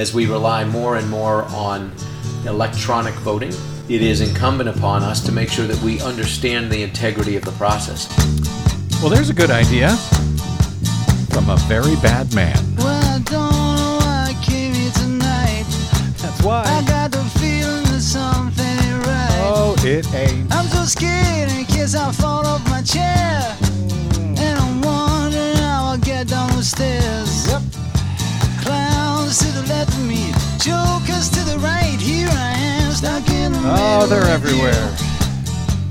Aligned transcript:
as 0.00 0.14
we 0.14 0.24
rely 0.24 0.64
more 0.64 0.96
and 0.96 1.08
more 1.10 1.44
on 1.50 1.92
electronic 2.46 3.12
voting, 3.16 3.52
it 3.90 4.00
is 4.00 4.22
incumbent 4.22 4.66
upon 4.66 5.02
us 5.02 5.20
to 5.20 5.30
make 5.30 5.50
sure 5.50 5.66
that 5.66 5.76
we 5.82 6.00
understand 6.00 6.72
the 6.72 6.82
integrity 6.82 7.36
of 7.36 7.44
the 7.44 7.52
process. 7.52 8.08
Well, 9.02 9.10
there's 9.10 9.28
a 9.28 9.34
good 9.34 9.50
idea 9.50 9.94
from 11.34 11.50
a 11.50 11.56
very 11.68 11.96
bad 11.96 12.34
man. 12.34 12.56
Well, 12.78 12.86
I 12.88 13.18
don't 13.18 13.76
know 13.76 13.98
why 14.00 14.34
I 14.34 14.42
came 14.42 14.72
here 14.72 14.90
tonight. 14.92 15.66
That's 16.16 16.42
why. 16.42 16.62
I 16.64 16.82
got 16.88 17.10
the 17.12 17.22
feeling 17.38 17.84
that 17.92 18.00
something 18.00 18.64
ain't 18.64 19.06
right. 19.06 19.52
Oh, 19.52 19.76
it 19.80 20.10
ain't. 20.14 20.50
I'm 20.50 20.64
so 20.68 20.84
scared 20.84 21.50
in 21.52 21.66
case 21.66 21.94
I 21.94 22.10
fall 22.12 22.46
off 22.46 22.64
my 22.70 22.80
chair. 22.80 23.38
Mm. 23.60 24.38
And 24.38 24.58
I'm 24.58 24.80
wondering 24.80 25.56
how 25.56 25.90
I'll 25.90 25.98
get 25.98 26.28
down 26.28 26.56
the 26.56 26.62
stairs. 26.62 27.50
Yep. 27.50 27.79
To 29.30 29.46
the 29.52 29.62
left 29.68 29.92
of 29.94 30.08
me, 30.08 30.32
jokers 30.58 31.30
to 31.30 31.40
the 31.44 31.56
right. 31.62 31.96
Here 32.00 32.28
I 32.28 32.52
am, 32.56 32.90
stuck 32.90 33.30
in 33.30 33.52
the 33.52 33.60
Oh, 33.62 34.04
they're 34.08 34.24
everywhere. 34.24 34.92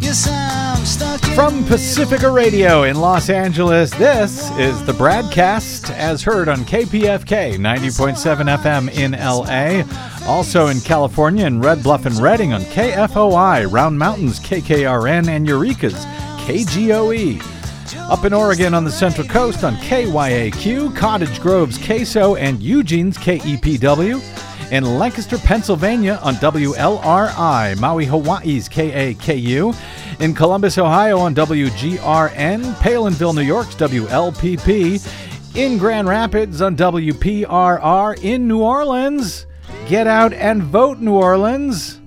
Yes, 0.02 0.28
I'm 0.30 0.86
stuck 0.86 1.22
From 1.36 1.64
Pacifica 1.64 2.30
Radio 2.30 2.84
in 2.84 2.98
Los 2.98 3.30
Angeles, 3.30 3.92
this 3.92 4.52
is 4.58 4.86
the 4.86 4.92
BradCast 4.92 5.90
as 5.92 6.22
heard 6.22 6.50
on 6.50 6.60
KPFK 6.66 7.56
90.7 7.56 8.58
FM 8.58 8.92
in 8.92 9.14
LA. 9.14 9.86
Also 10.30 10.68
in 10.68 10.82
California 10.82 11.46
in 11.46 11.62
Red 11.62 11.82
Bluff 11.82 12.06
and 12.06 12.18
Redding 12.18 12.52
on 12.52 12.62
KFOI, 12.64 13.72
Round 13.72 13.98
Mountains 13.98 14.42
KKRN, 14.42 15.30
and 15.30 15.48
Eureka's 15.48 16.06
KGOE. 16.46 17.59
Up 17.98 18.26
in 18.26 18.34
Oregon 18.34 18.74
on 18.74 18.84
the 18.84 18.92
Central 18.92 19.28
Coast 19.28 19.64
on 19.64 19.76
KYAQ, 19.78 20.96
Cottage 20.96 21.40
Grove's 21.42 21.78
KSO, 21.78 22.40
and 22.40 22.62
Eugene's 22.62 23.18
KEPW. 23.18 24.72
In 24.72 24.84
Lancaster, 25.00 25.38
Pennsylvania 25.40 26.20
on 26.22 26.36
WLRI, 26.36 27.80
Maui, 27.80 28.06
Hawaii's 28.06 28.70
KAKU. 28.70 29.76
In 30.20 30.36
Columbus, 30.36 30.78
Ohio 30.78 31.20
on 31.20 31.34
WGRN, 31.34 32.74
Palenville, 32.76 33.34
New 33.34 33.42
York's 33.42 33.76
WLPP. 33.76 35.56
In 35.56 35.78
Grand 35.78 36.08
Rapids 36.08 36.62
on 36.62 36.76
WPRR. 36.76 38.24
In 38.24 38.48
New 38.48 38.62
Orleans, 38.62 39.48
get 39.88 40.06
out 40.06 40.34
and 40.34 40.62
vote, 40.62 41.00
New 41.00 41.14
Orleans 41.16 41.99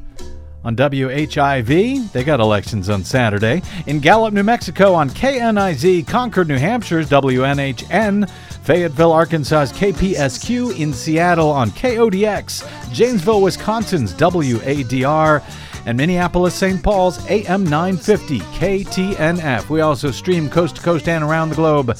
on 0.64 0.76
WHIV. 0.76 2.12
They 2.12 2.24
got 2.24 2.40
elections 2.40 2.88
on 2.88 3.04
Saturday. 3.04 3.62
In 3.86 4.00
Gallup, 4.00 4.32
New 4.32 4.42
Mexico 4.42 4.94
on 4.94 5.10
KNIZ, 5.10 6.06
Concord, 6.06 6.48
New 6.48 6.58
Hampshire's 6.58 7.08
WNHN. 7.08 8.28
Fayetteville, 8.62 9.12
Arkansas's 9.12 9.76
KPSQ. 9.76 10.78
In 10.78 10.92
Seattle 10.92 11.50
on 11.50 11.70
KODX. 11.70 12.92
Janesville, 12.92 13.42
Wisconsin's 13.42 14.12
WADR. 14.14 15.42
And 15.84 15.98
Minneapolis, 15.98 16.54
St. 16.54 16.80
Paul's 16.80 17.18
AM 17.28 17.64
950 17.64 18.38
KTNF. 18.38 19.68
We 19.68 19.80
also 19.80 20.12
stream 20.12 20.48
coast 20.48 20.76
to 20.76 20.82
coast 20.82 21.08
and 21.08 21.24
around 21.24 21.48
the 21.48 21.56
globe 21.56 21.96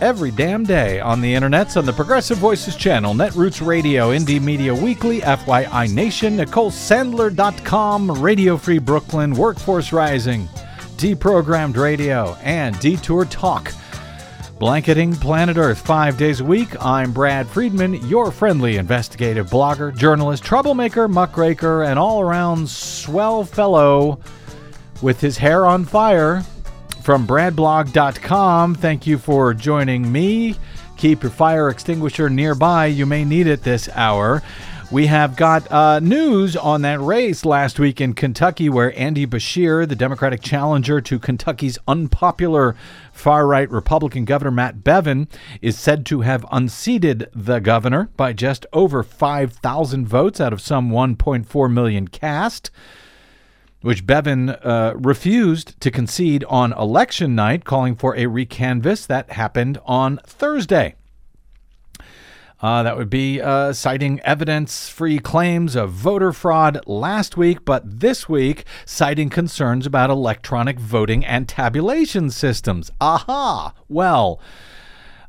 every 0.00 0.30
damn 0.30 0.64
day 0.64 1.00
on 1.00 1.20
the 1.20 1.34
internets 1.34 1.76
on 1.76 1.86
the 1.86 1.92
Progressive 1.92 2.38
Voices 2.38 2.76
channel, 2.76 3.14
Netroots 3.14 3.64
Radio, 3.64 4.10
Indie 4.10 4.40
Media 4.40 4.74
Weekly, 4.74 5.20
FYI 5.20 5.92
Nation, 5.92 6.36
NicoleSandler.com, 6.36 8.10
Radio 8.12 8.56
Free 8.56 8.78
Brooklyn, 8.78 9.32
Workforce 9.32 9.92
Rising, 9.92 10.48
Deprogrammed 10.96 11.76
Radio, 11.76 12.36
and 12.42 12.78
Detour 12.80 13.24
Talk. 13.26 13.72
Blanketing 14.58 15.14
Planet 15.14 15.58
Earth 15.58 15.78
five 15.78 16.16
days 16.16 16.40
a 16.40 16.44
week. 16.44 16.82
I'm 16.82 17.12
Brad 17.12 17.46
Friedman, 17.46 17.94
your 18.08 18.30
friendly 18.30 18.78
investigative 18.78 19.50
blogger, 19.50 19.94
journalist, 19.94 20.42
troublemaker, 20.44 21.08
muckraker, 21.08 21.82
and 21.82 21.98
all 21.98 22.22
around 22.22 22.68
swell 22.68 23.44
fellow 23.44 24.18
with 25.02 25.20
his 25.20 25.36
hair 25.36 25.66
on 25.66 25.84
fire 25.84 26.42
from 27.06 27.24
bradblog.com. 27.24 28.74
Thank 28.74 29.06
you 29.06 29.16
for 29.16 29.54
joining 29.54 30.10
me. 30.10 30.56
Keep 30.96 31.22
your 31.22 31.30
fire 31.30 31.68
extinguisher 31.68 32.28
nearby. 32.28 32.86
You 32.86 33.06
may 33.06 33.24
need 33.24 33.46
it 33.46 33.62
this 33.62 33.88
hour. 33.90 34.42
We 34.90 35.06
have 35.06 35.36
got 35.36 35.70
uh, 35.70 36.00
news 36.00 36.56
on 36.56 36.82
that 36.82 37.00
race 37.00 37.44
last 37.44 37.78
week 37.78 38.00
in 38.00 38.14
Kentucky 38.14 38.68
where 38.68 38.92
Andy 38.98 39.24
Beshear, 39.24 39.88
the 39.88 39.94
Democratic 39.94 40.42
challenger 40.42 41.00
to 41.02 41.20
Kentucky's 41.20 41.78
unpopular 41.86 42.74
far 43.12 43.46
right 43.46 43.70
Republican 43.70 44.24
Governor 44.24 44.50
Matt 44.50 44.82
Bevin, 44.82 45.28
is 45.62 45.78
said 45.78 46.06
to 46.06 46.22
have 46.22 46.44
unseated 46.50 47.28
the 47.32 47.60
governor 47.60 48.10
by 48.16 48.32
just 48.32 48.66
over 48.72 49.04
5,000 49.04 50.08
votes 50.08 50.40
out 50.40 50.52
of 50.52 50.60
some 50.60 50.90
1.4 50.90 51.72
million 51.72 52.08
cast 52.08 52.72
which 53.86 54.04
Bevin 54.04 54.50
uh, 54.50 54.94
refused 54.96 55.80
to 55.80 55.92
concede 55.92 56.42
on 56.48 56.72
election 56.72 57.36
night, 57.36 57.64
calling 57.64 57.94
for 57.94 58.16
a 58.16 58.24
recanvass. 58.24 59.06
That 59.06 59.30
happened 59.30 59.78
on 59.86 60.18
Thursday. 60.26 60.96
Uh, 62.60 62.82
that 62.82 62.96
would 62.96 63.08
be 63.08 63.40
uh, 63.40 63.72
citing 63.72 64.18
evidence 64.22 64.88
free 64.88 65.20
claims 65.20 65.76
of 65.76 65.92
voter 65.92 66.32
fraud 66.32 66.80
last 66.88 67.36
week, 67.36 67.64
but 67.64 68.00
this 68.00 68.28
week 68.28 68.64
citing 68.84 69.30
concerns 69.30 69.86
about 69.86 70.10
electronic 70.10 70.80
voting 70.80 71.24
and 71.24 71.48
tabulation 71.48 72.28
systems. 72.28 72.90
Aha! 73.00 73.72
Well, 73.88 74.40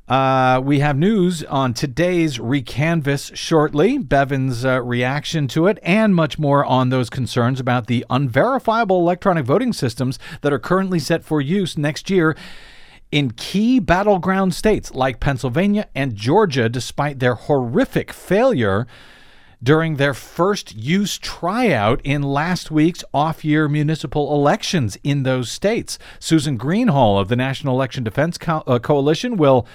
uh, 0.07 0.61
we 0.63 0.79
have 0.79 0.97
news 0.97 1.43
on 1.43 1.73
today's 1.73 2.37
recanvas 2.37 3.35
shortly, 3.35 3.97
Bevin's 3.97 4.63
uh, 4.63 4.81
reaction 4.81 5.49
to 5.49 5.67
it, 5.67 5.79
and 5.83 6.15
much 6.15 6.39
more 6.39 6.63
on 6.63 6.89
those 6.89 7.09
concerns 7.09 7.59
about 7.59 7.87
the 7.87 8.05
unverifiable 8.09 8.99
electronic 8.99 9.45
voting 9.45 9.73
systems 9.73 10.17
that 10.41 10.53
are 10.53 10.59
currently 10.59 10.99
set 10.99 11.25
for 11.25 11.41
use 11.41 11.77
next 11.77 12.09
year 12.09 12.37
in 13.11 13.31
key 13.31 13.79
battleground 13.79 14.53
states 14.53 14.93
like 14.93 15.19
Pennsylvania 15.19 15.87
and 15.93 16.15
Georgia, 16.15 16.69
despite 16.69 17.19
their 17.19 17.35
horrific 17.35 18.13
failure 18.13 18.87
during 19.61 19.95
their 19.95 20.13
first 20.13 20.75
use 20.75 21.17
tryout 21.17 21.99
in 22.03 22.21
last 22.21 22.69
week's 22.69 23.03
off 23.13 23.43
year 23.43 23.67
municipal 23.67 24.33
elections 24.33 24.97
in 25.03 25.23
those 25.23 25.51
states. 25.51 25.97
Susan 26.19 26.57
Greenhalgh 26.57 27.19
of 27.19 27.27
the 27.27 27.35
National 27.35 27.75
Election 27.75 28.03
Defense 28.03 28.37
Co- 28.37 28.63
uh, 28.67 28.79
Coalition 28.79 29.35
will 29.35 29.67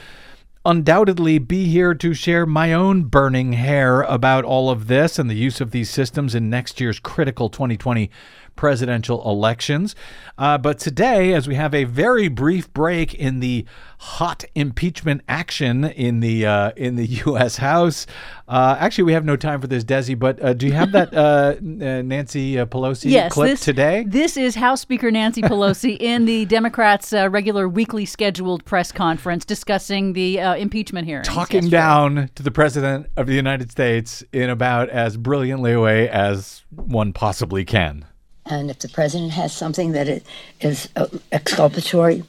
undoubtedly 0.64 1.38
be 1.38 1.66
here 1.66 1.94
to 1.94 2.14
share 2.14 2.46
my 2.46 2.72
own 2.72 3.04
burning 3.04 3.54
hair 3.54 4.02
about 4.02 4.44
all 4.44 4.70
of 4.70 4.86
this 4.86 5.18
and 5.18 5.28
the 5.28 5.34
use 5.34 5.60
of 5.60 5.72
these 5.72 5.90
systems 5.90 6.34
in 6.34 6.48
next 6.48 6.80
year's 6.80 7.00
critical 7.00 7.48
2020 7.48 8.10
presidential 8.56 9.22
elections. 9.28 9.94
Uh, 10.38 10.58
but 10.58 10.78
today, 10.78 11.34
as 11.34 11.46
we 11.46 11.54
have 11.54 11.74
a 11.74 11.84
very 11.84 12.28
brief 12.28 12.72
break 12.72 13.14
in 13.14 13.40
the 13.40 13.64
hot 13.98 14.44
impeachment 14.54 15.22
action 15.28 15.84
in 15.84 16.20
the 16.20 16.46
uh, 16.46 16.72
in 16.76 16.96
the 16.96 17.06
U.S. 17.26 17.56
House, 17.56 18.06
uh, 18.48 18.76
actually, 18.78 19.04
we 19.04 19.12
have 19.12 19.24
no 19.24 19.36
time 19.36 19.60
for 19.60 19.66
this, 19.66 19.84
Desi. 19.84 20.18
But 20.18 20.42
uh, 20.42 20.52
do 20.52 20.66
you 20.66 20.72
have 20.72 20.92
that 20.92 21.14
uh, 21.14 21.54
uh, 21.58 22.02
Nancy 22.02 22.56
Pelosi 22.56 23.10
Yes, 23.10 23.32
clip 23.32 23.50
this, 23.50 23.60
today? 23.60 24.04
This 24.06 24.36
is 24.36 24.54
House 24.54 24.80
Speaker 24.80 25.10
Nancy 25.10 25.42
Pelosi 25.42 25.96
in 25.98 26.24
the 26.24 26.44
Democrats' 26.46 27.12
uh, 27.12 27.30
regular 27.30 27.68
weekly 27.68 28.04
scheduled 28.04 28.64
press 28.64 28.92
conference 28.92 29.44
discussing 29.44 30.12
the 30.12 30.40
uh, 30.40 30.54
impeachment 30.56 31.06
hearings. 31.06 31.28
Talking 31.28 31.62
yesterday. 31.62 31.76
down 31.76 32.30
to 32.34 32.42
the 32.42 32.50
president 32.50 33.06
of 33.16 33.26
the 33.26 33.34
United 33.34 33.70
States 33.70 34.22
in 34.32 34.50
about 34.50 34.88
as 34.90 35.16
brilliantly 35.16 35.72
a 35.72 35.80
way 35.80 36.08
as 36.08 36.64
one 36.70 37.12
possibly 37.12 37.64
can. 37.64 38.04
And 38.46 38.70
if 38.70 38.80
the 38.80 38.88
president 38.88 39.32
has 39.32 39.52
something 39.52 39.92
that 39.92 40.08
it 40.08 40.24
is 40.60 40.88
uh, 40.96 41.06
exculpatory, 41.30 42.24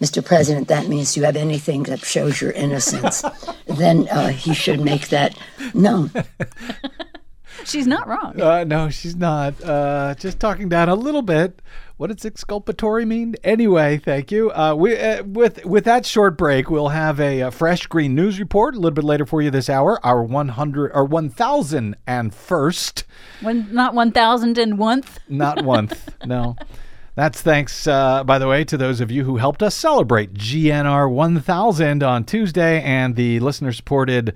Mr. 0.00 0.24
President, 0.24 0.68
that 0.68 0.88
means 0.88 1.16
you 1.16 1.24
have 1.24 1.36
anything 1.36 1.82
that 1.84 2.00
shows 2.00 2.40
your 2.40 2.52
innocence, 2.52 3.22
then 3.66 4.08
uh, 4.08 4.28
he 4.28 4.54
should 4.54 4.80
make 4.80 5.08
that 5.08 5.36
known. 5.74 6.10
She's 7.64 7.86
not 7.86 8.06
wrong. 8.08 8.40
Uh, 8.40 8.64
no, 8.64 8.88
she's 8.88 9.16
not. 9.16 9.62
Uh, 9.62 10.14
just 10.14 10.40
talking 10.40 10.70
down 10.70 10.88
a 10.88 10.94
little 10.94 11.20
bit. 11.20 11.60
What 12.00 12.08
does 12.10 12.24
exculpatory 12.24 13.04
mean? 13.04 13.34
Anyway, 13.44 13.98
thank 13.98 14.32
you. 14.32 14.50
Uh, 14.52 14.74
we 14.74 14.98
uh, 14.98 15.22
with 15.22 15.66
with 15.66 15.84
that 15.84 16.06
short 16.06 16.38
break, 16.38 16.70
we'll 16.70 16.88
have 16.88 17.20
a, 17.20 17.40
a 17.40 17.50
fresh 17.50 17.86
green 17.88 18.14
news 18.14 18.40
report 18.40 18.74
a 18.74 18.78
little 18.78 18.94
bit 18.94 19.04
later 19.04 19.26
for 19.26 19.42
you 19.42 19.50
this 19.50 19.68
hour. 19.68 20.00
Our 20.02 20.24
one 20.24 20.48
hundred 20.48 20.92
or 20.94 21.04
one 21.04 21.28
thousand 21.28 21.96
and 22.06 22.32
first, 22.32 23.04
When 23.42 23.70
not 23.74 23.92
one 23.92 24.12
thousand 24.12 24.56
and 24.56 24.78
one. 24.78 25.04
not 25.28 25.62
one. 25.66 25.90
no. 26.24 26.56
That's 27.16 27.42
thanks, 27.42 27.86
uh, 27.86 28.24
by 28.24 28.38
the 28.38 28.48
way, 28.48 28.64
to 28.64 28.78
those 28.78 29.02
of 29.02 29.10
you 29.10 29.24
who 29.24 29.36
helped 29.36 29.62
us 29.62 29.74
celebrate 29.74 30.32
GNR 30.32 31.10
1000 31.10 32.02
on 32.02 32.24
Tuesday 32.24 32.80
and 32.80 33.14
the 33.14 33.40
listener 33.40 33.72
supported 33.72 34.32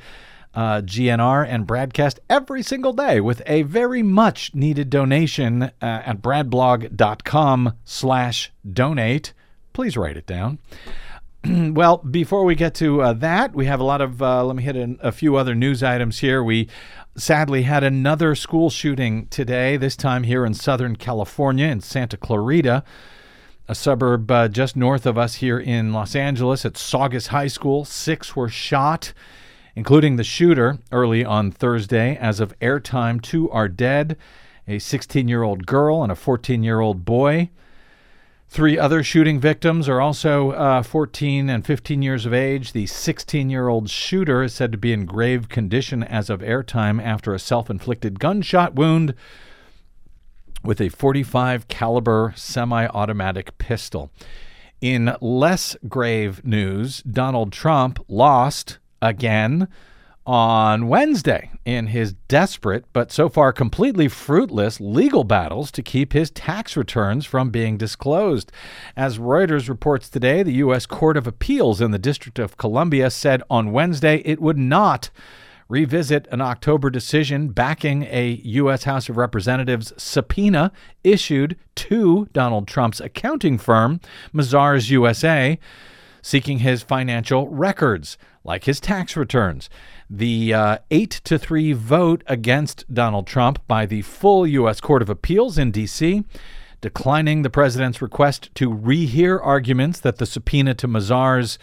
uh, 0.54 0.80
GNR 0.82 1.46
and 1.48 1.66
Bradcast 1.66 2.18
every 2.30 2.62
single 2.62 2.92
day 2.92 3.20
with 3.20 3.42
a 3.46 3.62
very 3.62 4.02
much 4.02 4.54
needed 4.54 4.90
donation 4.90 5.62
uh, 5.62 5.70
at 5.80 6.22
bradblog.com 6.22 7.74
slash 7.84 8.52
donate. 8.70 9.32
Please 9.72 9.96
write 9.96 10.16
it 10.16 10.26
down. 10.26 10.58
well, 11.74 11.98
before 11.98 12.44
we 12.44 12.54
get 12.54 12.74
to 12.76 13.02
uh, 13.02 13.12
that, 13.14 13.54
we 13.54 13.66
have 13.66 13.80
a 13.80 13.84
lot 13.84 14.00
of, 14.00 14.22
uh, 14.22 14.44
let 14.44 14.56
me 14.56 14.62
hit 14.62 14.76
in 14.76 14.98
a 15.02 15.12
few 15.12 15.36
other 15.36 15.54
news 15.54 15.82
items 15.82 16.20
here. 16.20 16.42
We 16.42 16.68
sadly 17.16 17.62
had 17.62 17.84
another 17.84 18.34
school 18.34 18.70
shooting 18.70 19.26
today, 19.26 19.76
this 19.76 19.96
time 19.96 20.24
here 20.24 20.44
in 20.44 20.54
Southern 20.54 20.96
California 20.96 21.66
in 21.66 21.80
Santa 21.80 22.16
Clarita, 22.16 22.82
a 23.68 23.74
suburb 23.74 24.30
uh, 24.30 24.48
just 24.48 24.76
north 24.76 25.06
of 25.06 25.16
us 25.16 25.36
here 25.36 25.58
in 25.58 25.92
Los 25.92 26.14
Angeles 26.14 26.64
at 26.64 26.76
Saugus 26.76 27.28
High 27.28 27.46
School. 27.46 27.84
Six 27.84 28.34
were 28.34 28.48
shot, 28.48 29.12
including 29.76 30.16
the 30.16 30.24
shooter 30.24 30.78
early 30.92 31.24
on 31.24 31.50
Thursday. 31.50 32.16
As 32.16 32.40
of 32.40 32.58
airtime, 32.60 33.20
two 33.20 33.50
are 33.50 33.68
dead 33.68 34.16
a 34.66 34.78
16 34.78 35.28
year 35.28 35.42
old 35.42 35.66
girl 35.66 36.02
and 36.02 36.10
a 36.10 36.16
14 36.16 36.62
year 36.62 36.80
old 36.80 37.04
boy. 37.04 37.50
Three 38.48 38.78
other 38.78 39.02
shooting 39.02 39.40
victims 39.40 39.88
are 39.88 40.00
also 40.00 40.52
uh, 40.52 40.82
14 40.82 41.50
and 41.50 41.66
15 41.66 42.02
years 42.02 42.24
of 42.24 42.32
age. 42.32 42.72
The 42.72 42.86
16 42.86 43.50
year 43.50 43.68
old 43.68 43.90
shooter 43.90 44.42
is 44.42 44.54
said 44.54 44.72
to 44.72 44.78
be 44.78 44.92
in 44.92 45.06
grave 45.06 45.48
condition 45.48 46.02
as 46.02 46.30
of 46.30 46.40
airtime 46.40 47.02
after 47.02 47.34
a 47.34 47.38
self 47.38 47.68
inflicted 47.68 48.20
gunshot 48.20 48.74
wound 48.74 49.14
with 50.62 50.80
a 50.80 50.88
45 50.88 51.68
caliber 51.68 52.32
semi-automatic 52.36 53.58
pistol. 53.58 54.10
In 54.80 55.16
less 55.20 55.76
grave 55.88 56.44
news, 56.44 57.02
Donald 57.02 57.52
Trump 57.52 57.98
lost 58.08 58.78
again 59.04 59.68
on 60.26 60.88
Wednesday 60.88 61.50
in 61.66 61.88
his 61.88 62.14
desperate 62.28 62.86
but 62.94 63.12
so 63.12 63.28
far 63.28 63.52
completely 63.52 64.08
fruitless 64.08 64.80
legal 64.80 65.22
battles 65.22 65.70
to 65.70 65.82
keep 65.82 66.14
his 66.14 66.30
tax 66.30 66.76
returns 66.76 67.26
from 67.26 67.50
being 67.50 67.76
disclosed. 67.76 68.50
As 68.96 69.18
Reuters 69.18 69.68
reports 69.68 70.08
today, 70.08 70.42
the 70.42 70.54
U.S. 70.54 70.86
Court 70.86 71.18
of 71.18 71.26
Appeals 71.26 71.82
in 71.82 71.90
the 71.90 71.98
District 71.98 72.38
of 72.38 72.56
Columbia 72.56 73.10
said 73.10 73.42
on 73.50 73.72
Wednesday 73.72 74.22
it 74.24 74.40
would 74.40 74.58
not 74.58 75.10
revisit 75.68 76.26
an 76.30 76.40
October 76.40 76.88
decision 76.88 77.48
backing 77.48 78.04
a 78.04 78.40
U.S. 78.44 78.84
House 78.84 79.08
of 79.08 79.16
Representatives 79.16 79.92
subpoena 79.96 80.72
issued 81.02 81.56
to 81.74 82.28
Donald 82.32 82.66
Trump's 82.66 83.00
accounting 83.00 83.58
firm, 83.58 84.00
Mazars 84.32 84.90
USA, 84.90 85.58
seeking 86.22 86.60
his 86.60 86.82
financial 86.82 87.48
records, 87.48 88.16
like 88.44 88.64
his 88.64 88.78
tax 88.78 89.16
returns. 89.16 89.68
The 90.08 90.54
uh, 90.54 90.78
8 90.90 91.10
to 91.24 91.38
3 91.38 91.72
vote 91.72 92.22
against 92.26 92.92
Donald 92.92 93.26
Trump 93.26 93.66
by 93.66 93.86
the 93.86 94.02
full 94.02 94.46
U.S. 94.46 94.80
Court 94.80 95.02
of 95.02 95.10
Appeals 95.10 95.58
in 95.58 95.70
D.C. 95.70 96.24
declining 96.80 97.42
the 97.42 97.50
president's 97.50 98.02
request 98.02 98.50
to 98.54 98.70
rehear 98.70 99.40
arguments 99.42 99.98
that 100.00 100.18
the 100.18 100.26
subpoena 100.26 100.74
to 100.74 100.86
Mazars 100.86 101.58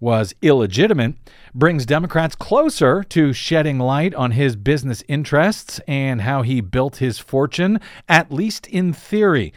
was 0.00 0.34
illegitimate 0.42 1.14
brings 1.54 1.84
Democrats 1.84 2.36
closer 2.36 3.02
to 3.02 3.32
shedding 3.32 3.78
light 3.78 4.14
on 4.14 4.32
his 4.32 4.54
business 4.54 5.02
interests 5.08 5.80
and 5.88 6.20
how 6.20 6.42
he 6.42 6.60
built 6.60 6.96
his 6.96 7.18
fortune, 7.18 7.80
at 8.08 8.30
least 8.30 8.66
in 8.68 8.92
theory. 8.92 9.52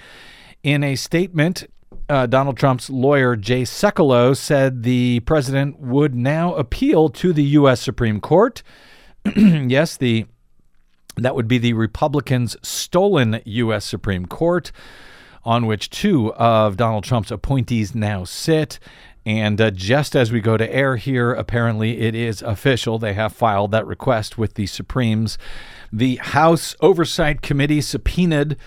In 0.64 0.84
a 0.84 0.96
statement, 0.96 1.66
uh, 2.12 2.26
Donald 2.26 2.58
Trump's 2.58 2.90
lawyer, 2.90 3.38
Jay 3.38 3.62
Sekulow, 3.62 4.36
said 4.36 4.84
the 4.84 5.22
president 5.22 5.80
would 5.80 6.14
now 6.14 6.54
appeal 6.56 7.08
to 7.08 7.32
the 7.32 7.44
U.S. 7.44 7.82
Supreme 7.82 8.20
Court. 8.20 8.62
yes, 9.36 9.96
the 9.96 10.26
that 11.18 11.36
would 11.36 11.48
be 11.48 11.58
the 11.58 11.74
Republicans' 11.74 12.58
stolen 12.62 13.42
U.S. 13.46 13.86
Supreme 13.86 14.26
Court, 14.26 14.74
on 15.46 15.66
which 15.68 15.90
two 15.90 16.34
of 16.34 16.76
Donald 16.76 17.06
Trump's 17.06 17.32
appointees 17.32 17.96
now 17.96 18.26
sit. 18.26 18.78
And 19.26 19.62
uh, 19.62 19.72
just 19.72 20.16
as 20.16 20.32
we 20.32 20.42
go 20.42 20.58
to 20.58 20.74
air 20.74 20.98
here, 20.98 21.32
apparently 21.32 22.00
it 22.02 22.16
is 22.16 22.42
official. 22.42 23.00
They 23.00 23.14
have 23.14 23.34
filed 23.34 23.72
that 23.72 23.88
request 23.88 24.38
with 24.38 24.56
the 24.56 24.66
Supremes. 24.66 25.38
The 25.94 26.16
House 26.18 26.76
Oversight 26.82 27.42
Committee 27.42 27.82
subpoenaed 27.82 28.58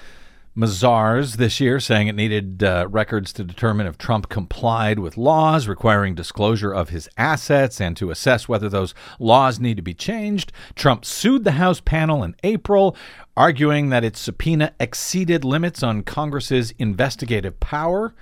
Mazars 0.56 1.36
this 1.36 1.58
year, 1.58 1.80
saying 1.80 2.06
it 2.06 2.14
needed 2.14 2.62
uh, 2.62 2.86
records 2.88 3.32
to 3.32 3.42
determine 3.42 3.88
if 3.88 3.98
Trump 3.98 4.28
complied 4.28 5.00
with 5.00 5.16
laws 5.16 5.66
requiring 5.66 6.14
disclosure 6.14 6.72
of 6.72 6.90
his 6.90 7.08
assets 7.16 7.80
and 7.80 7.96
to 7.96 8.10
assess 8.10 8.48
whether 8.48 8.68
those 8.68 8.94
laws 9.18 9.58
need 9.58 9.76
to 9.76 9.82
be 9.82 9.94
changed. 9.94 10.52
Trump 10.76 11.04
sued 11.04 11.42
the 11.42 11.52
House 11.52 11.80
panel 11.80 12.22
in 12.22 12.36
April, 12.44 12.96
arguing 13.36 13.88
that 13.88 14.04
its 14.04 14.20
subpoena 14.20 14.72
exceeded 14.78 15.44
limits 15.44 15.82
on 15.82 16.02
Congress's 16.04 16.72
investigative 16.78 17.58
power. 17.58 18.14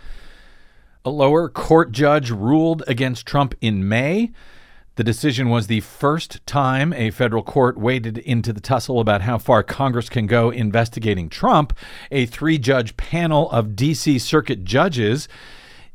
A 1.05 1.11
lower 1.11 1.50
court 1.50 1.93
judge 1.93 2.31
ruled 2.31 2.82
against 2.87 3.26
Trump 3.26 3.55
in 3.61 3.87
May. 3.87 4.32
The 4.97 5.05
decision 5.05 5.49
was 5.49 5.69
the 5.69 5.81
first 5.81 6.47
time 6.47 6.93
a 6.93 7.11
federal 7.11 7.43
court 7.43 7.79
waded 7.79 8.19
into 8.19 8.53
the 8.53 8.61
tussle 8.61 9.00
about 9.00 9.23
how 9.23 9.39
far 9.39 9.62
Congress 9.62 10.11
can 10.11 10.27
go 10.27 10.50
investigating 10.50 11.31
Trump. 11.31 11.73
A 12.11 12.27
three 12.27 12.59
judge 12.59 12.97
panel 12.99 13.50
of 13.50 13.75
D.C. 13.75 14.19
Circuit 14.19 14.65
judges, 14.65 15.29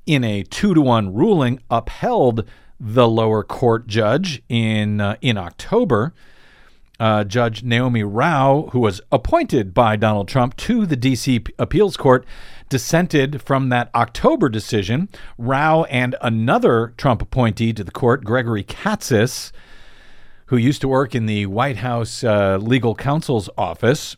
in 0.08 0.24
a 0.24 0.42
two 0.42 0.74
to 0.74 0.82
one 0.82 1.14
ruling, 1.14 1.60
upheld 1.70 2.48
the 2.80 3.08
lower 3.08 3.44
court 3.44 3.86
judge 3.86 4.42
in, 4.50 5.00
uh, 5.00 5.16
in 5.22 5.38
October 5.38 6.14
uh, 7.00 7.24
Judge 7.24 7.64
Naomi 7.64 8.04
Rao, 8.04 8.70
who 8.72 8.80
was 8.80 9.02
appointed 9.12 9.74
by 9.74 9.96
Donald 9.96 10.28
Trump 10.28 10.56
to 10.58 10.86
the 10.86 10.96
D.C. 10.96 11.44
Appeals 11.60 11.98
Court, 11.98 12.26
dissented 12.70 13.42
from 13.42 13.70
that 13.70 13.90
October 13.96 14.50
decision. 14.50 15.10
Rao 15.38 15.84
and 15.86 16.16
another 16.22 16.94
Trump 16.98 17.22
appointee 17.22 17.74
to 17.74 17.84
the 17.84 17.92
court, 17.92 18.24
Gregory 18.24 18.64
Katsas, 18.64 19.52
who 20.48 20.58
used 20.58 20.82
to 20.82 20.88
work 20.88 21.16
in 21.16 21.26
the 21.26 21.46
White 21.46 21.78
House 21.78 22.24
uh, 22.24 22.58
legal 22.58 22.96
counsel's 22.96 23.50
office, 23.58 24.16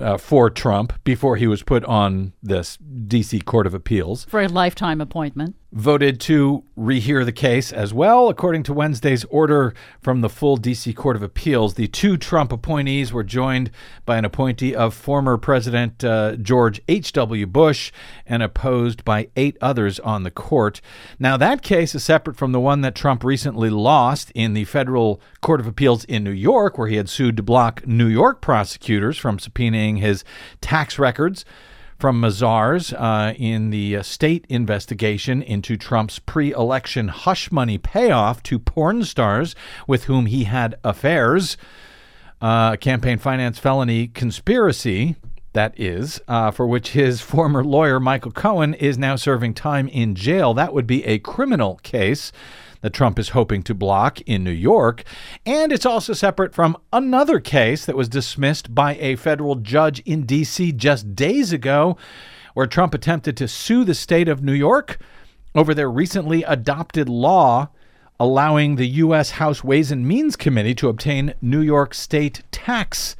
uh, 0.00 0.18
for 0.18 0.50
Trump 0.50 0.92
before 1.04 1.36
he 1.36 1.46
was 1.46 1.62
put 1.62 1.84
on 1.84 2.32
this 2.42 2.76
D.C. 2.76 3.40
Court 3.40 3.66
of 3.66 3.74
Appeals. 3.74 4.24
For 4.24 4.42
a 4.42 4.48
lifetime 4.48 5.00
appointment. 5.00 5.56
Voted 5.72 6.18
to 6.22 6.64
rehear 6.76 7.24
the 7.24 7.30
case 7.30 7.72
as 7.72 7.94
well. 7.94 8.28
According 8.28 8.64
to 8.64 8.72
Wednesday's 8.72 9.24
order 9.26 9.72
from 10.00 10.20
the 10.20 10.28
full 10.28 10.56
D.C. 10.56 10.92
Court 10.92 11.14
of 11.14 11.22
Appeals, 11.22 11.74
the 11.74 11.86
two 11.86 12.16
Trump 12.16 12.50
appointees 12.50 13.12
were 13.12 13.22
joined 13.22 13.70
by 14.04 14.16
an 14.16 14.24
appointee 14.24 14.74
of 14.74 14.94
former 14.94 15.36
President 15.36 16.02
uh, 16.02 16.34
George 16.34 16.80
H.W. 16.88 17.46
Bush 17.46 17.92
and 18.26 18.42
opposed 18.42 19.04
by 19.04 19.28
eight 19.36 19.56
others 19.60 20.00
on 20.00 20.24
the 20.24 20.30
court. 20.32 20.80
Now, 21.20 21.36
that 21.36 21.62
case 21.62 21.94
is 21.94 22.02
separate 22.02 22.36
from 22.36 22.50
the 22.50 22.58
one 22.58 22.80
that 22.80 22.96
Trump 22.96 23.22
recently 23.22 23.70
lost 23.70 24.32
in 24.32 24.54
the 24.54 24.64
federal 24.64 25.20
Court 25.40 25.60
of 25.60 25.68
Appeals 25.68 26.02
in 26.06 26.24
New 26.24 26.32
York, 26.32 26.78
where 26.78 26.88
he 26.88 26.96
had 26.96 27.08
sued 27.08 27.36
to 27.36 27.44
block 27.44 27.86
New 27.86 28.08
York 28.08 28.40
prosecutors 28.40 29.16
from 29.16 29.38
subpoenaing 29.38 30.00
his 30.00 30.24
tax 30.60 30.98
records 30.98 31.44
from 32.00 32.20
Mazars 32.20 32.94
uh, 32.98 33.34
in 33.34 33.68
the 33.68 33.96
uh, 33.96 34.02
state 34.02 34.46
investigation 34.48 35.42
into 35.42 35.76
Trump's 35.76 36.18
pre 36.18 36.50
election 36.52 37.08
hush 37.08 37.52
money 37.52 37.76
payoff 37.76 38.42
to 38.44 38.58
porn 38.58 39.04
stars 39.04 39.54
with 39.86 40.04
whom 40.04 40.24
he 40.26 40.44
had 40.44 40.76
affairs. 40.82 41.58
Uh, 42.40 42.76
campaign 42.76 43.18
finance 43.18 43.58
felony 43.58 44.08
conspiracy, 44.08 45.16
that 45.52 45.78
is, 45.78 46.22
uh, 46.26 46.50
for 46.50 46.66
which 46.66 46.92
his 46.92 47.20
former 47.20 47.62
lawyer, 47.62 48.00
Michael 48.00 48.32
Cohen, 48.32 48.72
is 48.72 48.96
now 48.96 49.14
serving 49.14 49.52
time 49.52 49.86
in 49.88 50.14
jail. 50.14 50.54
That 50.54 50.72
would 50.72 50.86
be 50.86 51.04
a 51.04 51.18
criminal 51.18 51.76
case 51.82 52.32
that 52.80 52.92
Trump 52.92 53.18
is 53.18 53.30
hoping 53.30 53.62
to 53.64 53.74
block 53.74 54.20
in 54.22 54.44
New 54.44 54.50
York. 54.50 55.04
And 55.44 55.72
it's 55.72 55.86
also 55.86 56.12
separate 56.12 56.54
from 56.54 56.76
another 56.92 57.40
case 57.40 57.84
that 57.86 57.96
was 57.96 58.08
dismissed 58.08 58.74
by 58.74 58.96
a 58.96 59.16
federal 59.16 59.56
judge 59.56 60.00
in 60.00 60.26
D.C. 60.26 60.72
just 60.72 61.14
days 61.14 61.52
ago, 61.52 61.96
where 62.54 62.66
Trump 62.66 62.94
attempted 62.94 63.36
to 63.36 63.48
sue 63.48 63.84
the 63.84 63.94
state 63.94 64.28
of 64.28 64.42
New 64.42 64.52
York 64.52 64.98
over 65.54 65.74
their 65.74 65.90
recently 65.90 66.42
adopted 66.44 67.08
law 67.08 67.68
allowing 68.20 68.76
the 68.76 68.86
U.S. 68.86 69.30
House 69.32 69.64
Ways 69.64 69.90
and 69.90 70.06
Means 70.06 70.36
Committee 70.36 70.74
to 70.74 70.90
obtain 70.90 71.32
New 71.40 71.62
York 71.62 71.94
state 71.94 72.42
tax 72.52 73.16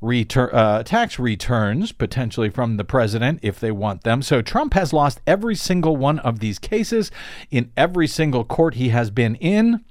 return, 0.00 0.50
uh, 0.52 0.82
tax 0.82 1.18
returns 1.18 1.92
potentially 1.92 2.50
from 2.50 2.76
the 2.76 2.84
president 2.84 3.38
if 3.42 3.60
they 3.60 3.70
want 3.70 4.02
them. 4.02 4.22
So 4.22 4.42
Trump 4.42 4.74
has 4.74 4.92
lost 4.92 5.20
every 5.26 5.54
single 5.54 5.96
one 5.96 6.18
of 6.20 6.40
these 6.40 6.58
cases 6.58 7.10
in 7.50 7.72
every 7.76 8.06
single 8.06 8.44
court 8.44 8.74
he 8.74 8.88
has 8.90 9.10
been 9.10 9.34
in. 9.36 9.84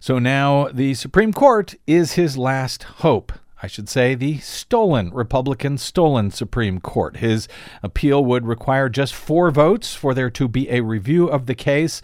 So 0.00 0.18
now 0.18 0.68
the 0.68 0.94
Supreme 0.94 1.32
Court 1.32 1.74
is 1.86 2.12
his 2.12 2.38
last 2.38 2.84
hope. 2.84 3.32
I 3.60 3.66
should 3.66 3.88
say, 3.88 4.14
the 4.14 4.38
stolen, 4.38 5.12
Republican 5.12 5.78
stolen 5.78 6.30
Supreme 6.30 6.78
Court. 6.78 7.16
His 7.16 7.48
appeal 7.82 8.24
would 8.24 8.46
require 8.46 8.88
just 8.88 9.12
four 9.12 9.50
votes 9.50 9.96
for 9.96 10.14
there 10.14 10.30
to 10.30 10.46
be 10.46 10.70
a 10.70 10.80
review 10.80 11.26
of 11.26 11.46
the 11.46 11.56
case. 11.56 12.00